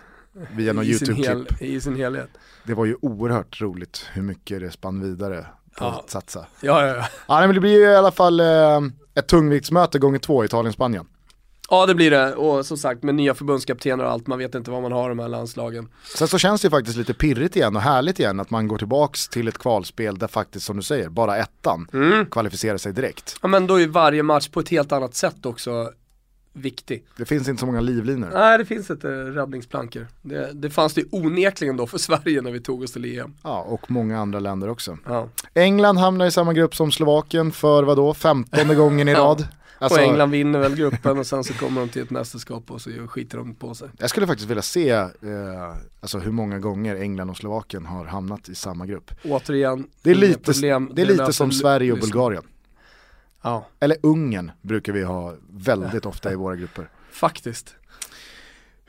via 0.56 0.72
någon 0.72 0.84
i, 0.84 0.88
YouTube-klipp. 0.88 1.62
i 1.62 1.80
sin 1.80 1.96
helhet. 1.96 2.28
Det 2.64 2.74
var 2.74 2.84
ju 2.84 2.96
oerhört 3.00 3.60
roligt 3.60 4.06
hur 4.12 4.22
mycket 4.22 4.60
det 4.60 4.70
spann 4.70 5.00
vidare 5.02 5.40
på 5.78 5.84
Ja. 5.84 6.00
att 6.04 6.10
satsa. 6.10 6.46
Ja, 6.60 6.86
ja, 6.86 6.96
ja. 6.96 7.04
Ja 7.28 7.40
men 7.46 7.54
det 7.54 7.60
blir 7.60 7.72
ju 7.72 7.80
i 7.90 7.96
alla 7.96 8.10
fall 8.10 8.40
eh, 8.40 8.80
ett 9.14 9.26
tungviktsmöte 9.26 9.98
gånger 9.98 10.18
två 10.18 10.44
Italien-Spanien. 10.44 11.06
Ja, 11.70 11.86
det 11.86 11.94
blir 11.94 12.10
det. 12.10 12.34
Och 12.34 12.66
som 12.66 12.76
sagt 12.76 13.02
med 13.02 13.14
nya 13.14 13.34
förbundskaptener 13.34 14.04
och 14.04 14.10
allt, 14.10 14.26
man 14.26 14.38
vet 14.38 14.54
inte 14.54 14.70
vad 14.70 14.82
man 14.82 14.92
har 14.92 15.08
de 15.08 15.18
här 15.18 15.28
landslagen. 15.28 15.88
Sen 16.16 16.28
så 16.28 16.38
känns 16.38 16.60
det 16.60 16.66
ju 16.66 16.70
faktiskt 16.70 16.96
lite 16.96 17.14
pirrigt 17.14 17.56
igen 17.56 17.76
och 17.76 17.82
härligt 17.82 18.18
igen 18.18 18.40
att 18.40 18.50
man 18.50 18.68
går 18.68 18.78
tillbaks 18.78 19.28
till 19.28 19.48
ett 19.48 19.58
kvalspel 19.58 20.18
där 20.18 20.28
faktiskt 20.28 20.66
som 20.66 20.76
du 20.76 20.82
säger, 20.82 21.08
bara 21.08 21.36
ettan 21.36 21.88
Mm. 21.92 22.26
kvalificerar 22.26 22.76
sig 22.78 22.92
direkt. 22.92 23.36
Ja 23.42 23.48
men 23.48 23.66
då 23.66 23.80
är 23.80 23.86
varje 23.86 24.22
match 24.22 24.48
på 24.48 24.60
ett 24.60 24.68
helt 24.68 24.92
annat 24.92 25.14
sätt 25.14 25.46
också 25.46 25.90
viktig. 26.52 27.04
Det 27.16 27.24
finns 27.24 27.48
inte 27.48 27.60
så 27.60 27.66
många 27.66 27.80
livlinor. 27.80 28.30
Nej 28.34 28.58
det 28.58 28.64
finns 28.64 28.90
inte 28.90 29.08
räddningsplankor. 29.08 30.06
Det, 30.22 30.50
det 30.52 30.70
fanns 30.70 30.94
det 30.94 31.00
ju 31.00 31.06
onekligen 31.10 31.76
då 31.76 31.86
för 31.86 31.98
Sverige 31.98 32.42
när 32.42 32.50
vi 32.50 32.60
tog 32.60 32.82
oss 32.82 32.92
till 32.92 33.18
EM. 33.18 33.34
Ja, 33.42 33.60
och 33.62 33.90
många 33.90 34.18
andra 34.20 34.40
länder 34.40 34.68
också. 34.68 34.98
Ja. 35.06 35.28
England 35.54 35.96
hamnar 35.96 36.26
i 36.26 36.30
samma 36.30 36.52
grupp 36.52 36.74
som 36.76 36.92
Slovakien 36.92 37.52
för 37.52 37.82
vadå, 37.82 38.14
femtonde 38.14 38.74
gången 38.74 39.08
i 39.08 39.14
rad. 39.14 39.46
Alltså, 39.80 39.98
och 40.00 40.04
England 40.06 40.30
vinner 40.30 40.58
väl 40.58 40.74
gruppen 40.76 41.18
och 41.18 41.26
sen 41.26 41.44
så 41.44 41.54
kommer 41.54 41.80
de 41.80 41.88
till 41.88 42.02
ett 42.02 42.10
mästerskap 42.10 42.70
och 42.70 42.80
så 42.80 42.90
skiter 42.90 43.38
de 43.38 43.54
på 43.54 43.74
sig. 43.74 43.88
Jag 43.98 44.10
skulle 44.10 44.26
faktiskt 44.26 44.50
vilja 44.50 44.62
se 44.62 44.90
eh, 44.90 45.08
alltså 46.00 46.18
hur 46.18 46.32
många 46.32 46.58
gånger 46.58 46.96
England 46.96 47.30
och 47.30 47.36
Slovakien 47.36 47.86
har 47.86 48.04
hamnat 48.04 48.48
i 48.48 48.54
samma 48.54 48.86
grupp. 48.86 49.10
Återigen, 49.24 49.86
Det 50.02 50.10
är 50.10 50.14
lite, 50.14 50.52
problem. 50.52 50.90
det 50.94 51.02
är 51.02 51.06
lite 51.06 51.32
som 51.32 51.52
Sverige 51.52 51.92
och. 51.92 51.98
Bulgarien. 51.98 52.42
Ja, 53.42 53.66
Eller 53.80 53.96
Ungern 54.02 54.50
brukar 54.62 54.92
vi 54.92 55.02
ha 55.02 55.34
väldigt 55.50 56.06
ofta 56.06 56.32
i 56.32 56.34
våra 56.34 56.56
grupper. 56.56 56.88
faktiskt. 57.10 57.74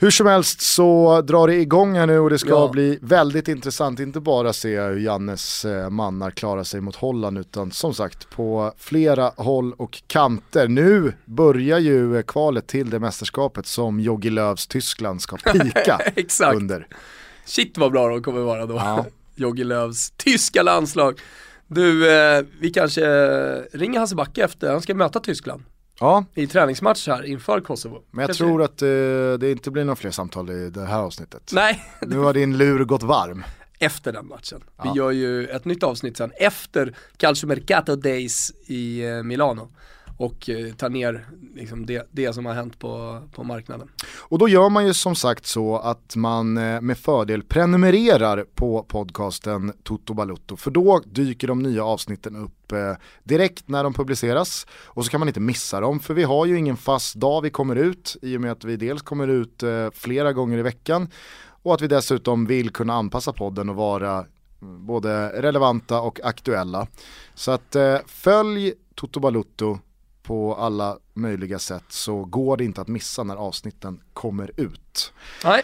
Hur 0.02 0.10
som 0.10 0.28
helst 0.28 0.62
så 0.62 1.22
drar 1.22 1.48
det 1.48 1.56
igång 1.56 1.96
här 1.96 2.08
nu 2.08 2.20
och 2.20 2.30
det 2.30 2.40
ska 2.40 2.50
Ja. 2.50 2.70
bli 2.72 3.00
väldigt 3.02 3.48
intressant, 3.48 4.00
inte 4.00 4.20
bara 4.20 4.54
se 4.54 4.82
hur 4.82 5.00
Jannes 5.00 5.66
eh, 5.66 5.90
mannar 5.90 6.32
klarar 6.32 6.64
sig 6.64 6.82
mot 6.82 6.96
Holland 6.96 7.38
utan 7.38 7.72
som 7.72 7.94
sagt 7.94 8.30
på 8.30 8.74
flera 8.78 9.32
håll 9.38 9.74
och 9.74 10.02
kanter. 10.08 10.68
Nu 10.68 11.14
börjar 11.26 11.80
ju 11.80 12.16
eh, 12.18 12.22
kvalet 12.22 12.68
till 12.68 12.90
det 12.90 13.00
mästerskapet 13.00 13.66
som 13.68 14.00
Jogi 14.00 14.30
Löws 14.30 14.68
Tyskland 14.68 15.22
ska 15.22 15.38
pika 15.54 16.00
under. 16.56 16.88
Shit 17.46 17.78
vad 17.78 17.92
bra 17.92 18.08
de 18.08 18.24
kommer 18.24 18.42
vara 18.42 18.66
då. 18.66 18.76
Ja. 18.76 19.06
Jogge 19.36 19.64
Löws 19.64 20.12
tyska 20.12 20.64
landslag. 20.64 21.20
Du, 21.68 22.12
eh, 22.12 22.44
vi 22.60 22.70
kanske 22.70 23.02
ringer 23.74 24.00
Hasse 24.00 24.16
Backe 24.16 24.44
efter, 24.44 24.72
han 24.72 24.82
ska 24.82 24.94
möta 24.94 25.20
Tyskland 25.20 25.64
Ja, 26.00 26.26
i 26.34 26.48
träningsmatch 26.48 27.08
här 27.08 27.24
inför 27.26 27.62
Kosovo. 27.62 28.02
men 28.12 28.22
jag 28.22 28.28
Kanske- 28.28 28.44
tror 28.44 28.64
att 28.64 28.82
eh, 28.82 28.88
det 29.40 29.52
inte 29.52 29.72
blir 29.72 29.84
några 29.84 29.96
fler 29.96 30.12
samtal 30.12 30.50
i 30.50 30.70
det 30.70 30.86
här 30.86 31.00
avsnittet. 31.00 31.52
Nej, 31.54 31.84
Nu 32.02 32.18
har 32.18 32.34
din 32.34 32.58
lur 32.58 32.86
gått 32.86 33.04
varm. 33.04 33.44
efter 33.80 34.14
den 34.14 34.28
matchen. 34.28 34.64
Ja. 34.78 34.84
Vi 34.94 34.98
gör 35.00 35.12
ju 35.12 35.48
ett 35.48 35.66
nytt 35.66 35.84
avsnitt 35.84 36.18
sen 36.18 36.32
efter 36.40 36.96
Calcio 37.18 37.48
Mercato 37.48 37.96
Days 37.96 38.52
i 38.68 39.06
eh, 39.08 39.24
Milano 39.24 39.72
och 40.20 40.50
ta 40.72 40.78
tar 40.78 40.90
ner 40.90 41.26
liksom, 41.56 41.86
det, 41.86 42.08
det 42.12 42.34
som 42.34 42.46
har 42.46 42.54
hänt 42.54 42.80
på, 42.80 43.22
på 43.32 43.44
marknaden. 43.44 43.88
Och 44.18 44.40
då 44.40 44.48
gör 44.48 44.70
man 44.70 44.88
ju 44.88 44.94
som 44.94 45.16
sagt 45.16 45.46
så 45.46 45.78
att 45.78 46.16
man 46.16 46.58
eh, 46.58 46.82
med 46.82 46.98
fördel 46.98 47.44
prenumererar 47.44 48.46
på 48.56 48.84
podcasten 48.84 49.74
Toto 49.84 50.14
Balutto. 50.14 50.58
För 50.58 50.72
då 50.72 51.02
dyker 51.06 51.48
de 51.48 51.64
nya 51.64 51.84
avsnitten 51.84 52.36
upp 52.36 52.72
eh, 52.72 52.94
direkt 53.24 53.68
när 53.68 53.84
de 53.84 53.94
publiceras. 53.94 54.68
Och 54.86 55.06
så 55.06 55.12
kan 55.12 55.20
man 55.20 55.28
inte 55.28 55.40
missa 55.40 55.80
dem 55.80 56.00
för 56.00 56.14
vi 56.14 56.24
har 56.24 56.46
ju 56.46 56.58
ingen 56.58 56.78
fast 56.78 57.16
dag 57.16 57.42
vi 57.42 57.50
kommer 57.50 57.76
ut 57.76 58.18
i 58.22 58.38
och 58.38 58.42
med 58.42 58.52
att 58.52 58.64
vi 58.64 58.76
dels 58.76 59.02
kommer 59.02 59.28
ut 59.28 59.64
flera 59.94 60.34
gånger 60.34 60.58
i 60.58 60.62
veckan 60.62 61.08
och 61.64 61.74
att 61.74 61.82
vi 61.82 61.88
dessutom 61.88 62.46
vill 62.46 62.70
kunna 62.70 62.94
anpassa 62.94 63.34
podden 63.34 63.70
och 63.70 63.76
vara 63.76 64.26
mm, 64.62 64.86
både 64.86 65.42
relevanta 65.42 66.02
och 66.02 66.20
aktuella. 66.24 66.88
Så 67.36 67.52
att 67.52 67.76
följ 68.08 68.74
Toto 68.96 69.20
Balutto 69.20 69.80
på 70.30 70.56
alla 70.56 70.98
möjliga 71.14 71.60
sätt 71.60 71.84
så 71.90 72.26
går 72.26 72.58
det 72.58 72.66
inte 72.66 72.82
att 72.82 72.88
missa 72.88 73.24
när 73.24 73.36
avsnitten 73.36 74.02
kommer 74.14 74.52
ut. 74.58 75.14
Nej. 75.44 75.64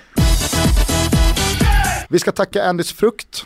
Vi 2.09 2.19
ska 2.19 2.31
tacka 2.31 2.63
Andys 2.63 2.91
Frukt 2.93 3.45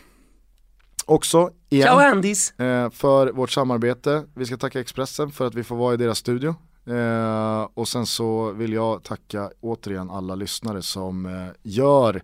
också 1.06 1.52
igen 1.70 1.88
Ciao 1.88 2.00
Andis! 2.00 2.60
eh, 2.60 2.90
för 2.90 3.32
vårt 3.32 3.52
samarbete. 3.52 4.24
Vi 4.34 4.46
ska 4.46 4.58
tacka 4.58 4.80
Expressen 4.80 5.32
för 5.32 5.48
att 5.48 5.56
vi 5.56 5.64
får 5.64 5.76
vara 5.76 5.94
i 5.94 5.98
deras 5.98 6.18
studio. 6.18 6.56
Eh, 6.86 7.68
och 7.74 7.88
sen 7.88 8.06
så 8.06 8.52
vill 8.52 8.74
jag 8.74 9.04
tacka 9.04 9.52
återigen 9.62 10.10
alla 10.10 10.36
lyssnare 10.36 10.82
som 10.82 11.26
eh, 11.26 11.48
gör 11.64 12.22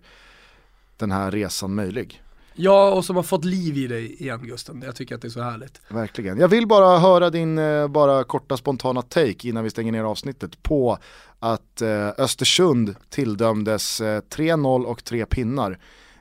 den 0.96 1.10
här 1.10 1.30
resan 1.30 1.74
möjlig. 1.74 2.22
Ja, 2.56 2.90
och 2.90 3.04
som 3.04 3.16
har 3.16 3.22
fått 3.22 3.44
liv 3.44 3.76
i 3.76 3.86
dig 3.86 4.22
igen 4.22 4.46
Gusten. 4.46 4.82
Jag 4.86 4.96
tycker 4.96 5.14
att 5.14 5.22
det 5.22 5.28
är 5.28 5.30
så 5.30 5.40
härligt. 5.40 5.80
Verkligen. 5.88 6.38
Jag 6.38 6.48
vill 6.48 6.66
bara 6.66 6.98
höra 6.98 7.30
din 7.30 7.58
eh, 7.58 7.88
bara 7.88 8.24
korta 8.24 8.56
spontana 8.56 9.02
take 9.02 9.48
innan 9.48 9.64
vi 9.64 9.70
stänger 9.70 9.92
ner 9.92 10.04
avsnittet 10.04 10.62
på 10.62 10.98
att 11.38 11.82
eh, 11.82 12.08
Östersund 12.18 12.94
tilldömdes 13.08 14.00
eh, 14.00 14.20
3-0 14.20 14.84
och 14.84 15.04
tre 15.04 15.26
pinnar 15.26 15.78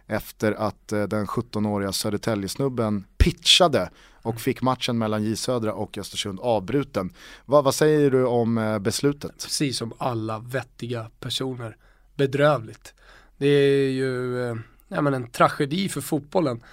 efter 0.08 0.52
att 0.52 0.92
eh, 0.92 1.04
den 1.04 1.26
17-åriga 1.26 1.92
Södertäljesnubben 1.92 3.06
pitchade 3.18 3.90
och 4.22 4.42
fick 4.42 4.62
matchen 4.62 4.98
mellan 4.98 5.24
J 5.24 5.36
Södra 5.36 5.74
och 5.74 5.98
Östersund 5.98 6.40
avbruten. 6.40 7.14
Va, 7.46 7.62
vad 7.62 7.76
säger 7.76 8.12
du 8.12 8.26
om 8.26 8.58
eh, 8.58 8.80
beslutet? 8.80 9.44
Precis 9.44 9.78
som 9.78 9.94
alla 9.98 10.40
vettiga 10.40 11.10
personer. 11.20 11.78
Bedrövligt. 12.16 12.94
Det 13.38 13.48
är 13.48 13.90
ju 13.90 14.44
eh, 14.50 14.56
ja, 14.96 15.02
men 15.02 15.14
en 15.14 15.28
tragedi 15.32 15.90
för 15.90 16.02
fotbollen. 16.02 16.64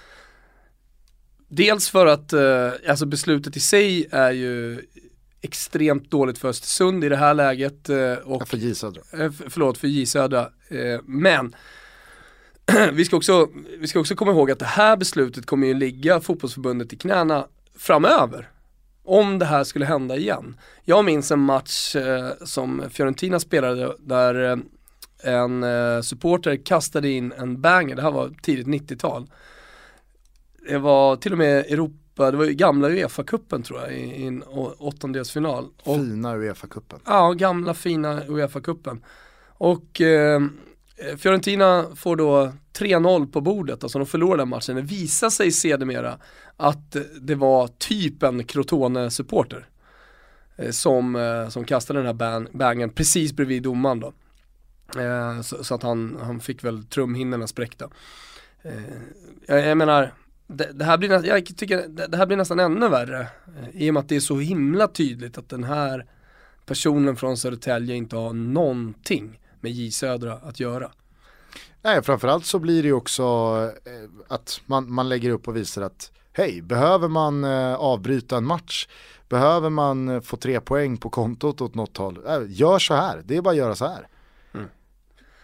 Dels 1.47 1.89
för 1.89 2.05
att 2.05 2.33
eh, 2.33 2.71
alltså 2.89 3.05
beslutet 3.05 3.57
i 3.57 3.59
sig 3.59 4.07
är 4.11 4.31
ju 4.31 4.81
extremt 5.41 6.11
dåligt 6.11 6.37
för 6.37 6.47
Östersund 6.49 7.03
i 7.03 7.09
det 7.09 7.15
här 7.17 7.33
läget. 7.33 7.89
Eh, 7.89 8.13
och, 8.13 8.41
Ja, 8.41 8.45
för 8.45 8.57
J 8.57 8.75
Södra. 8.75 9.01
eh, 9.11 9.31
förlåt, 9.49 9.77
för 9.77 9.87
J 9.87 10.05
Södra. 10.05 10.41
Eh, 10.69 10.99
men 11.05 11.55
vi, 12.93 13.05
ska 13.05 13.17
också, 13.17 13.49
vi 13.79 13.87
ska 13.87 13.99
också 13.99 14.15
komma 14.15 14.31
ihåg 14.31 14.51
att 14.51 14.59
det 14.59 14.65
här 14.65 14.97
beslutet 14.97 15.45
kommer 15.45 15.67
ju 15.67 15.73
ligga 15.73 16.21
fotbollsförbundet 16.21 16.93
i 16.93 16.97
knäna 16.97 17.47
framöver. 17.77 18.49
Om 19.05 19.39
det 19.39 19.45
här 19.45 19.63
skulle 19.63 19.85
hända 19.85 20.17
igen. 20.17 20.57
Jag 20.83 21.05
minns 21.05 21.31
en 21.31 21.39
match 21.39 21.95
eh, 21.95 22.31
som 22.45 22.83
Fiorentina 22.89 23.39
spelade 23.39 23.95
där 23.99 24.51
eh, 24.51 24.57
en 25.23 25.63
eh, 25.63 26.01
supporter 26.01 26.55
kastade 26.65 27.09
in 27.09 27.33
en 27.37 27.61
banger, 27.61 27.95
det 27.95 28.01
här 28.01 28.11
var 28.11 28.31
tidigt 28.41 28.67
90-tal. 28.67 29.29
Det 30.69 30.77
var 30.77 31.15
till 31.15 31.31
och 31.31 31.37
med 31.37 31.57
Europa, 31.59 32.31
det 32.31 32.37
var 32.37 32.45
ju 32.45 32.53
gamla 32.53 32.89
Uefa-cupen 32.89 33.63
tror 33.63 33.81
jag 33.81 33.93
i, 33.93 34.01
i 34.01 34.25
en 34.27 34.43
åttondelsfinal. 34.77 35.67
Och 35.83 35.95
Fina 35.95 36.35
Uefa-cupen. 36.35 36.99
Ja, 37.05 37.31
gamla 37.31 37.73
fina 37.73 38.21
Uefa-cupen. 38.23 39.01
Och 39.47 40.01
eh, 40.01 40.41
Fiorentina 41.17 41.85
får 41.95 42.15
då 42.15 42.51
3-0 42.77 43.31
på 43.31 43.41
bordet, 43.41 43.83
alltså 43.83 43.99
de 43.99 44.05
förlorar 44.07 44.37
den 44.37 44.49
matchen. 44.49 44.75
Det 44.75 44.81
visar 44.81 45.29
sig 45.29 45.51
sedermera 45.51 46.17
att 46.57 46.95
det 47.21 47.35
var 47.35 47.67
typ 47.67 48.23
en 48.23 48.43
Crotone-supporter 48.43 49.65
eh, 50.57 50.69
som, 50.71 51.15
eh, 51.15 51.49
som 51.49 51.63
kastade 51.63 51.99
den 51.99 52.05
här 52.05 52.13
ban- 52.13 52.47
bangen 52.57 52.89
precis 52.89 53.33
bredvid 53.33 53.63
domaren 53.63 53.99
då. 53.99 54.13
Eh, 54.97 55.41
så, 55.41 55.63
så 55.63 55.75
att 55.75 55.83
han, 55.83 56.17
han 56.21 56.39
fick 56.39 56.63
väl 56.63 56.83
trumhinnorna 56.83 57.47
spräckta. 57.47 57.89
Eh, 58.61 58.73
jag, 59.47 59.65
jag 59.65 59.77
menar, 59.77 60.13
det, 60.47 60.71
det, 60.73 60.85
här 60.85 60.97
blir, 60.97 61.25
jag 61.25 61.45
tycker, 61.45 61.87
det, 61.87 62.07
det 62.07 62.17
här 62.17 62.25
blir 62.25 62.37
nästan 62.37 62.59
ännu 62.59 62.89
värre. 62.89 63.19
Eh, 63.21 63.81
I 63.81 63.89
och 63.89 63.93
med 63.93 64.01
att 64.01 64.09
det 64.09 64.15
är 64.15 64.19
så 64.19 64.37
himla 64.37 64.87
tydligt 64.87 65.37
att 65.37 65.49
den 65.49 65.63
här 65.63 66.05
personen 66.65 67.15
från 67.15 67.37
Södertälje 67.37 67.95
inte 67.95 68.15
har 68.15 68.33
någonting 68.33 69.39
med 69.61 69.71
J 69.71 69.91
Södra 69.91 70.33
att 70.33 70.59
göra. 70.59 70.91
Nej, 71.81 72.03
framförallt 72.03 72.45
så 72.45 72.59
blir 72.59 72.81
det 72.81 72.87
ju 72.87 72.93
också 72.93 73.23
eh, 73.85 74.09
att 74.27 74.61
man, 74.65 74.91
man 74.93 75.09
lägger 75.09 75.29
upp 75.29 75.47
och 75.47 75.55
visar 75.55 75.81
att 75.81 76.11
hej, 76.33 76.61
behöver 76.61 77.07
man 77.07 77.43
eh, 77.43 77.75
avbryta 77.75 78.37
en 78.37 78.45
match, 78.45 78.87
behöver 79.29 79.69
man 79.69 80.21
få 80.21 80.37
tre 80.37 80.61
poäng 80.61 80.97
på 80.97 81.09
kontot 81.09 81.61
åt 81.61 81.75
något 81.75 81.97
håll, 81.97 82.19
gör 82.47 82.79
så 82.79 82.93
här, 82.93 83.21
det 83.25 83.37
är 83.37 83.41
bara 83.41 83.51
att 83.51 83.57
göra 83.57 83.75
så 83.75 83.87
här. 83.87 84.07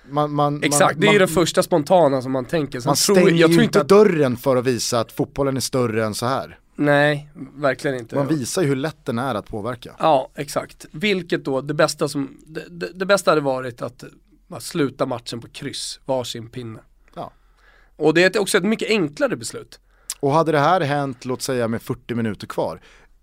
Man, 0.10 0.34
man. 0.34 0.64
Exakt, 0.64 0.96
man, 0.96 1.02
det 1.02 1.16
är 1.16 1.20
det 1.20 1.28
första 1.28 1.64
spontana 1.64 2.22
som 2.22 2.32
man 2.32 2.46
tänker. 2.46 2.80
Sen 2.80 2.90
man 2.90 2.96
tror, 2.96 3.16
stänger 3.16 3.32
jag 3.32 3.50
ju 3.50 3.56
tror 3.56 3.64
inte 3.64 3.82
att, 3.82 3.88
dörren 3.88 4.38
för 4.38 4.56
att 4.56 4.66
visa 4.66 5.00
att 5.00 5.12
fotbollen 5.12 5.58
är 5.58 5.62
större 5.62 6.06
än 6.06 6.14
så 6.14 6.26
här. 6.26 6.60
nej, 6.76 7.30
verkligen 7.56 7.98
inte. 7.98 8.16
Man 8.16 8.28
visar 8.28 8.62
ju 8.62 8.68
hur 8.68 8.76
lätt 8.76 9.06
den 9.06 9.20
är 9.20 9.36
att 9.36 9.48
påverka. 9.48 9.96
Ja, 10.00 10.30
exakt. 10.36 10.86
Vilket 10.92 11.46
då, 11.46 11.62
det 11.62 11.74
bästa 11.74 12.08
som, 12.08 12.38
det, 12.46 12.66
det, 12.70 12.92
det 12.94 13.06
bästa 13.06 13.32
hade 13.32 13.42
varit 13.42 13.82
att 13.82 14.04
sluta 14.60 15.06
matchen 15.06 15.42
på 15.42 15.48
kryss, 15.48 16.00
varsin 16.06 16.50
pinne. 16.50 16.80
Ja. 17.16 17.32
Och 17.96 18.14
det 18.14 18.36
är 18.36 18.42
också 18.42 18.58
ett 18.58 18.64
mycket 18.64 18.90
enklare 18.90 19.36
beslut. 19.36 19.80
Och 20.20 20.32
hade 20.32 20.52
det 20.52 20.60
här 20.60 20.82
hänt, 20.82 21.26
låt 21.26 21.42
säga 21.42 21.68
med 21.68 21.82
40 21.82 22.16
minuter 22.16 22.48
kvar, 22.48 22.82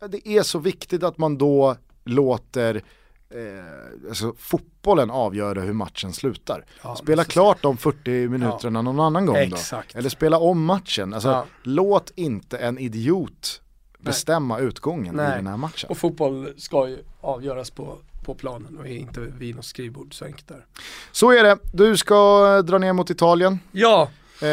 det 0.09 0.29
är 0.29 0.43
så 0.43 0.59
viktigt 0.59 1.03
att 1.03 1.19
man 1.19 1.39
då 1.39 1.77
låter 2.05 2.83
eh, 3.31 4.09
alltså, 4.09 4.35
fotbollen 4.39 5.11
avgöra 5.11 5.61
hur 5.61 5.73
matchen 5.73 6.13
slutar. 6.13 6.65
Ja, 6.83 6.97
spela 6.97 7.25
klart 7.25 7.63
de 7.63 7.77
40 7.77 8.29
minuterna 8.29 8.83
någon 8.83 9.01
annan 9.01 9.27
gång 9.27 9.37
Exakt. 9.37 9.93
då. 9.93 9.99
Eller 9.99 10.09
spela 10.09 10.39
om 10.39 10.65
matchen. 10.65 11.15
Alltså, 11.15 11.29
Ja. 11.29 11.45
Låt 11.63 12.13
inte 12.15 12.59
en 12.59 12.79
idiot 12.79 13.63
bestämma 13.99 14.59
utgången 14.59 15.15
i 15.15 15.17
Nej. 15.17 15.37
den 15.37 15.47
här 15.47 15.57
matchen. 15.57 15.91
Och 15.91 15.99
fotboll 15.99 16.55
ska 16.59 16.89
ju 16.89 16.99
avgöras 17.21 17.71
på, 17.71 17.99
på 18.25 18.35
planen 18.35 18.79
och 18.79 18.87
är 18.87 18.91
inte 18.97 19.21
vid 19.21 19.57
något 19.57 19.65
skrivbord, 19.65 20.15
så 20.15 20.25
enkelt 20.25 20.49
där. 20.49 20.65
Så 21.13 21.31
är 21.33 21.43
det, 21.45 21.59
du 21.73 21.97
ska 21.97 22.47
eh, 22.57 22.65
dra 22.65 22.79
ner 22.79 22.93
mot 22.93 23.11
Italien. 23.11 23.59
Ja, 23.73 24.09
Eh, 24.43 24.49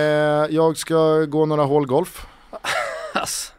jag 0.49 0.77
ska 0.77 1.25
gå 1.25 1.45
några 1.45 1.63
hål 1.63 1.85
golf. 1.87 2.25
ass. 3.13 3.53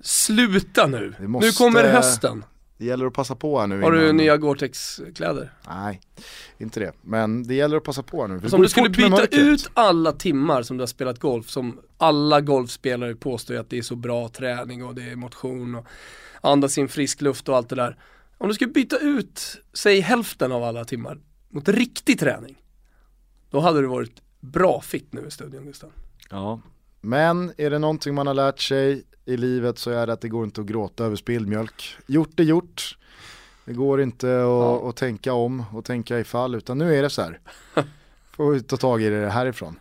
Sluta 0.00 0.86
nu. 0.86 1.14
Måste- 1.18 1.46
Nu 1.46 1.52
kommer 1.52 1.84
hösten. 1.92 2.44
Det 2.78 2.84
gäller 2.84 3.06
att 3.06 3.12
passa 3.12 3.34
på 3.34 3.60
här 3.60 3.66
nu. 3.66 3.82
Har 3.82 3.92
du 3.92 4.02
innan- 4.02 4.16
nya 4.16 4.36
Gore-Tex-kläder? 4.36 5.52
Nej, 5.68 6.00
inte 6.58 6.80
det. 6.80 6.92
Men 7.02 7.42
det 7.42 7.54
gäller 7.54 7.76
att 7.76 7.84
passa 7.84 8.02
på 8.02 8.20
här 8.20 8.28
nu. 8.28 8.34
Alltså 8.34 8.56
om 8.56 8.62
du 8.62 8.68
skulle 8.68 8.90
byta 8.90 9.26
ut 9.26 9.70
alla 9.74 10.12
timmar 10.12 10.62
som 10.62 10.76
du 10.76 10.82
har 10.82 10.86
spelat 10.86 11.18
golf, 11.18 11.50
som 11.50 11.80
alla 11.98 12.40
golfspelare 12.40 13.14
påstår 13.14 13.54
att 13.54 13.70
det 13.70 13.78
är 13.78 13.82
så 13.82 13.96
bra 13.96 14.28
träning 14.28 14.84
och 14.84 14.94
det 14.94 15.02
är 15.02 15.16
motion 15.16 15.74
och 15.74 15.86
andas 16.40 16.78
in 16.78 16.88
frisk 16.88 17.20
luft 17.20 17.48
och 17.48 17.56
allt 17.56 17.68
det 17.68 17.76
där. 17.76 17.96
Om 18.38 18.48
du 18.48 18.54
skulle 18.54 18.70
byta 18.72 18.98
ut, 18.98 19.60
säg 19.72 20.00
hälften 20.00 20.52
av 20.52 20.64
alla 20.64 20.84
timmar 20.84 21.18
mot 21.48 21.68
riktig 21.68 22.18
träning, 22.20 22.62
då 23.50 23.60
hade 23.60 23.80
du 23.80 23.86
varit 23.86 24.22
bra 24.40 24.80
fit 24.80 25.12
nu 25.12 25.26
i 25.26 25.30
studion 25.30 25.64
Gustav. 25.64 25.90
Ja. 26.30 26.60
Men 27.00 27.52
är 27.56 27.70
det 27.70 27.78
någonting 27.78 28.14
man 28.14 28.26
har 28.26 28.34
lärt 28.34 28.60
sig 28.60 29.04
i 29.26 29.36
livet 29.36 29.78
så 29.78 29.90
är 29.90 30.06
det 30.06 30.12
att 30.12 30.20
det 30.20 30.28
går 30.28 30.44
inte 30.44 30.60
att 30.60 30.66
gråta 30.66 31.04
över 31.04 31.16
spilld 31.16 31.48
mjölk. 31.48 31.96
Gjort 32.06 32.40
är 32.40 32.44
gjort. 32.44 32.98
Det 33.64 33.72
går 33.72 34.00
inte 34.02 34.26
att, 34.36 34.42
Ja. 34.42 34.88
att 34.88 34.96
tänka 34.96 35.32
om 35.32 35.64
och 35.72 35.84
tänka 35.84 36.20
ifall 36.20 36.54
utan 36.54 36.78
nu 36.78 36.94
är 36.96 37.02
det 37.02 37.10
så 37.10 37.22
här. 37.22 37.40
Får 38.36 38.50
vi 38.50 38.62
ta 38.62 38.76
tag 38.76 39.02
i 39.02 39.08
det 39.10 39.28
härifrån. 39.30 39.78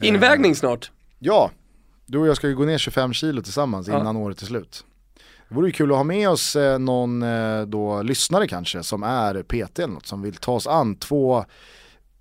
Invägning 0.00 0.54
snart. 0.54 0.90
Ja, 1.18 1.50
du 2.06 2.18
och 2.18 2.26
jag 2.26 2.36
ska 2.36 2.48
ju 2.48 2.54
gå 2.56 2.64
ner 2.64 2.78
25 2.78 3.12
kilo 3.12 3.42
tillsammans 3.42 3.88
Ja. 3.88 4.00
innan 4.00 4.16
året 4.16 4.42
är 4.42 4.46
slut. 4.46 4.84
Det 5.48 5.54
vore 5.54 5.66
ju 5.66 5.72
kul 5.72 5.90
att 5.90 5.96
ha 5.96 6.04
med 6.04 6.28
oss 6.30 6.56
eh, 6.56 6.78
någon 6.78 7.22
eh, 7.22 7.62
då 7.62 8.02
lyssnare 8.02 8.48
kanske 8.48 8.82
som 8.82 9.02
är 9.02 9.42
PT 9.42 9.78
eller 9.78 9.94
något 9.94 10.06
som 10.06 10.22
vill 10.22 10.34
ta 10.34 10.52
oss 10.52 10.66
an 10.66 10.96
två 10.96 11.44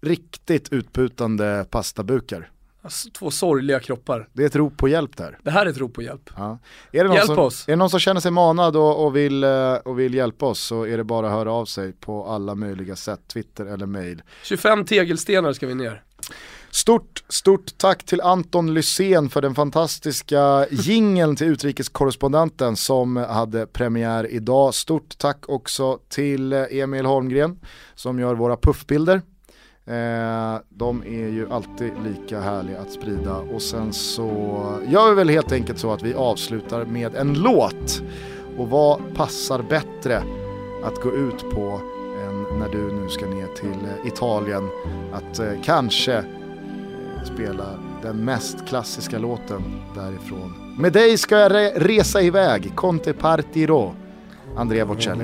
riktigt 0.01 0.69
utputande 0.73 1.65
pastabukar. 1.69 2.49
Alltså, 2.83 3.09
två 3.09 3.31
sorgliga 3.31 3.79
kroppar. 3.79 4.29
Det 4.33 4.43
är 4.43 4.47
ett 4.47 4.55
rop 4.55 4.77
på 4.77 4.87
hjälp 4.87 5.17
där. 5.17 5.37
Det 5.43 5.51
här 5.51 5.65
är 5.65 5.69
ett 5.69 5.77
rop 5.77 5.93
på 5.93 6.01
hjälp. 6.01 6.29
Ja. 6.37 6.59
Är, 6.91 6.97
det 6.97 7.03
någon 7.03 7.15
Hjälp 7.15 7.25
som, 7.25 7.39
oss. 7.39 7.67
är 7.67 7.71
det 7.71 7.75
någon 7.75 7.89
som 7.89 7.99
känner 7.99 8.21
sig 8.21 8.31
manad 8.31 8.75
och, 8.75 9.05
och, 9.05 9.15
vill, 9.15 9.43
eh, 9.43 9.73
och 9.73 9.99
vill 9.99 10.13
hjälpa 10.13 10.45
oss 10.45 10.59
så 10.59 10.85
är 10.85 10.97
det 10.97 11.03
bara 11.03 11.27
att 11.27 11.33
höra 11.33 11.51
av 11.51 11.65
sig 11.65 11.93
på 11.93 12.25
alla 12.25 12.55
möjliga 12.55 12.95
sätt, 12.95 13.19
Twitter 13.27 13.65
eller 13.65 13.85
mail. 13.85 14.21
25 14.43 14.85
tegelstenar 14.85 15.53
ska 15.53 15.67
vi 15.67 15.75
ner. 15.75 16.03
Stort, 16.71 17.23
stort 17.29 17.77
tack 17.77 18.03
till 18.03 18.21
Anton 18.21 18.73
Lysén 18.73 19.29
för 19.29 19.41
den 19.41 19.55
fantastiska 19.55 20.67
jingeln 20.69 21.35
till 21.35 21.47
utrikeskorrespondenten 21.47 22.75
som 22.75 23.15
hade 23.15 23.67
premiär 23.67 24.31
idag. 24.31 24.73
Stort 24.73 25.17
tack 25.17 25.49
också 25.49 25.99
till 26.09 26.53
eh, 26.53 26.63
Emil 26.71 27.05
Holmgren 27.05 27.59
som 27.95 28.19
gör 28.19 28.35
våra 28.35 28.57
puffbilder. 28.57 29.21
Eh, 29.85 30.59
de 30.69 31.03
är 31.03 31.29
ju 31.29 31.47
alltid 31.51 31.91
lika 32.03 32.39
härliga 32.39 32.79
att 32.79 32.91
sprida 32.91 33.35
och 33.35 33.61
sen 33.61 33.93
så 33.93 34.29
gör 34.87 35.09
vi 35.09 35.15
väl 35.15 35.29
helt 35.29 35.51
enkelt 35.51 35.79
så 35.79 35.93
att 35.93 36.03
vi 36.03 36.13
avslutar 36.13 36.85
med 36.85 37.15
en 37.15 37.33
låt. 37.33 38.03
Och 38.57 38.69
vad 38.69 39.01
passar 39.15 39.63
bättre 39.69 40.23
att 40.83 41.01
gå 41.01 41.13
ut 41.15 41.49
på 41.51 41.81
än 42.27 42.59
när 42.59 42.69
du 42.69 42.91
nu 42.91 43.09
ska 43.09 43.25
ner 43.25 43.47
till 43.47 43.85
eh, 43.85 44.07
Italien 44.07 44.69
att 45.13 45.39
eh, 45.39 45.51
kanske 45.63 46.13
eh, 46.17 46.23
spela 47.33 47.65
den 48.01 48.25
mest 48.25 48.67
klassiska 48.67 49.19
låten 49.19 49.63
därifrån. 49.95 50.75
Med 50.79 50.93
dig 50.93 51.17
ska 51.17 51.37
jag 51.39 51.53
re 51.53 51.71
resa 51.75 52.21
iväg, 52.21 52.75
Conte 52.75 53.13
Partiro, 53.13 53.95
Andrea 54.55 54.85
Bocelli. 54.85 55.23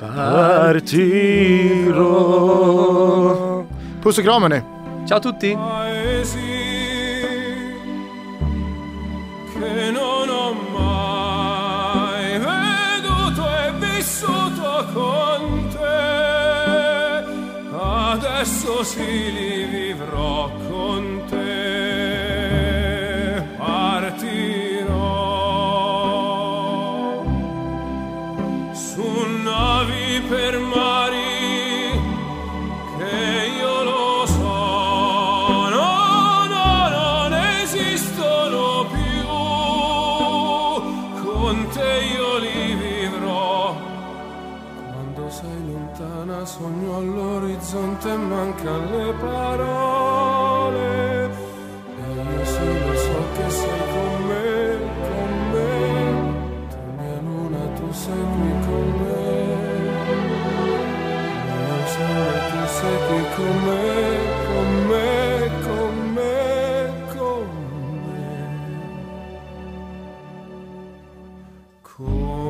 Partiro. 0.00 0.96
Puss 4.00 4.20
kram 4.22 4.42
hörni! 4.42 4.64
Ciao 5.06 5.18
tutti! 5.20 5.54
che 9.60 9.90
non 9.90 10.28
ho 10.28 10.54
mai 10.72 12.38
veduto 12.38 13.42
e 13.58 13.72
vissuto 13.78 14.86
con 14.94 15.68
te. 15.68 16.08
Adesso 17.76 18.82
sì 18.82 19.32
li 19.32 19.64
vivrò 19.66 20.59
mancano 48.40 48.96
le 48.96 49.12
parole. 49.24 50.88
E 51.96 52.08
io 52.32 52.44
sì 52.52 52.66
lo 52.86 52.94
so 53.04 53.20
che 53.34 53.46
sei 53.50 53.82
con 53.92 54.12
me, 54.28 54.48
con 55.08 55.32
me. 55.52 55.72
Tu 56.70 56.78
mia 56.98 57.18
luna, 57.26 57.62
tu 57.76 57.86
sei 57.92 58.24
qui 58.34 58.52
con 58.66 58.86
me. 59.00 59.22
Mio 61.46 61.78
sole, 61.92 62.36
tu 62.50 62.60
sei 62.76 62.96
qui 63.06 63.22
con 63.36 63.54
me, 63.66 63.84
con 64.46 64.68
me, 64.90 65.08
con 65.66 65.92
me, 66.14 66.32
con 67.14 67.44
me. 68.06 68.28
Con 71.82 72.49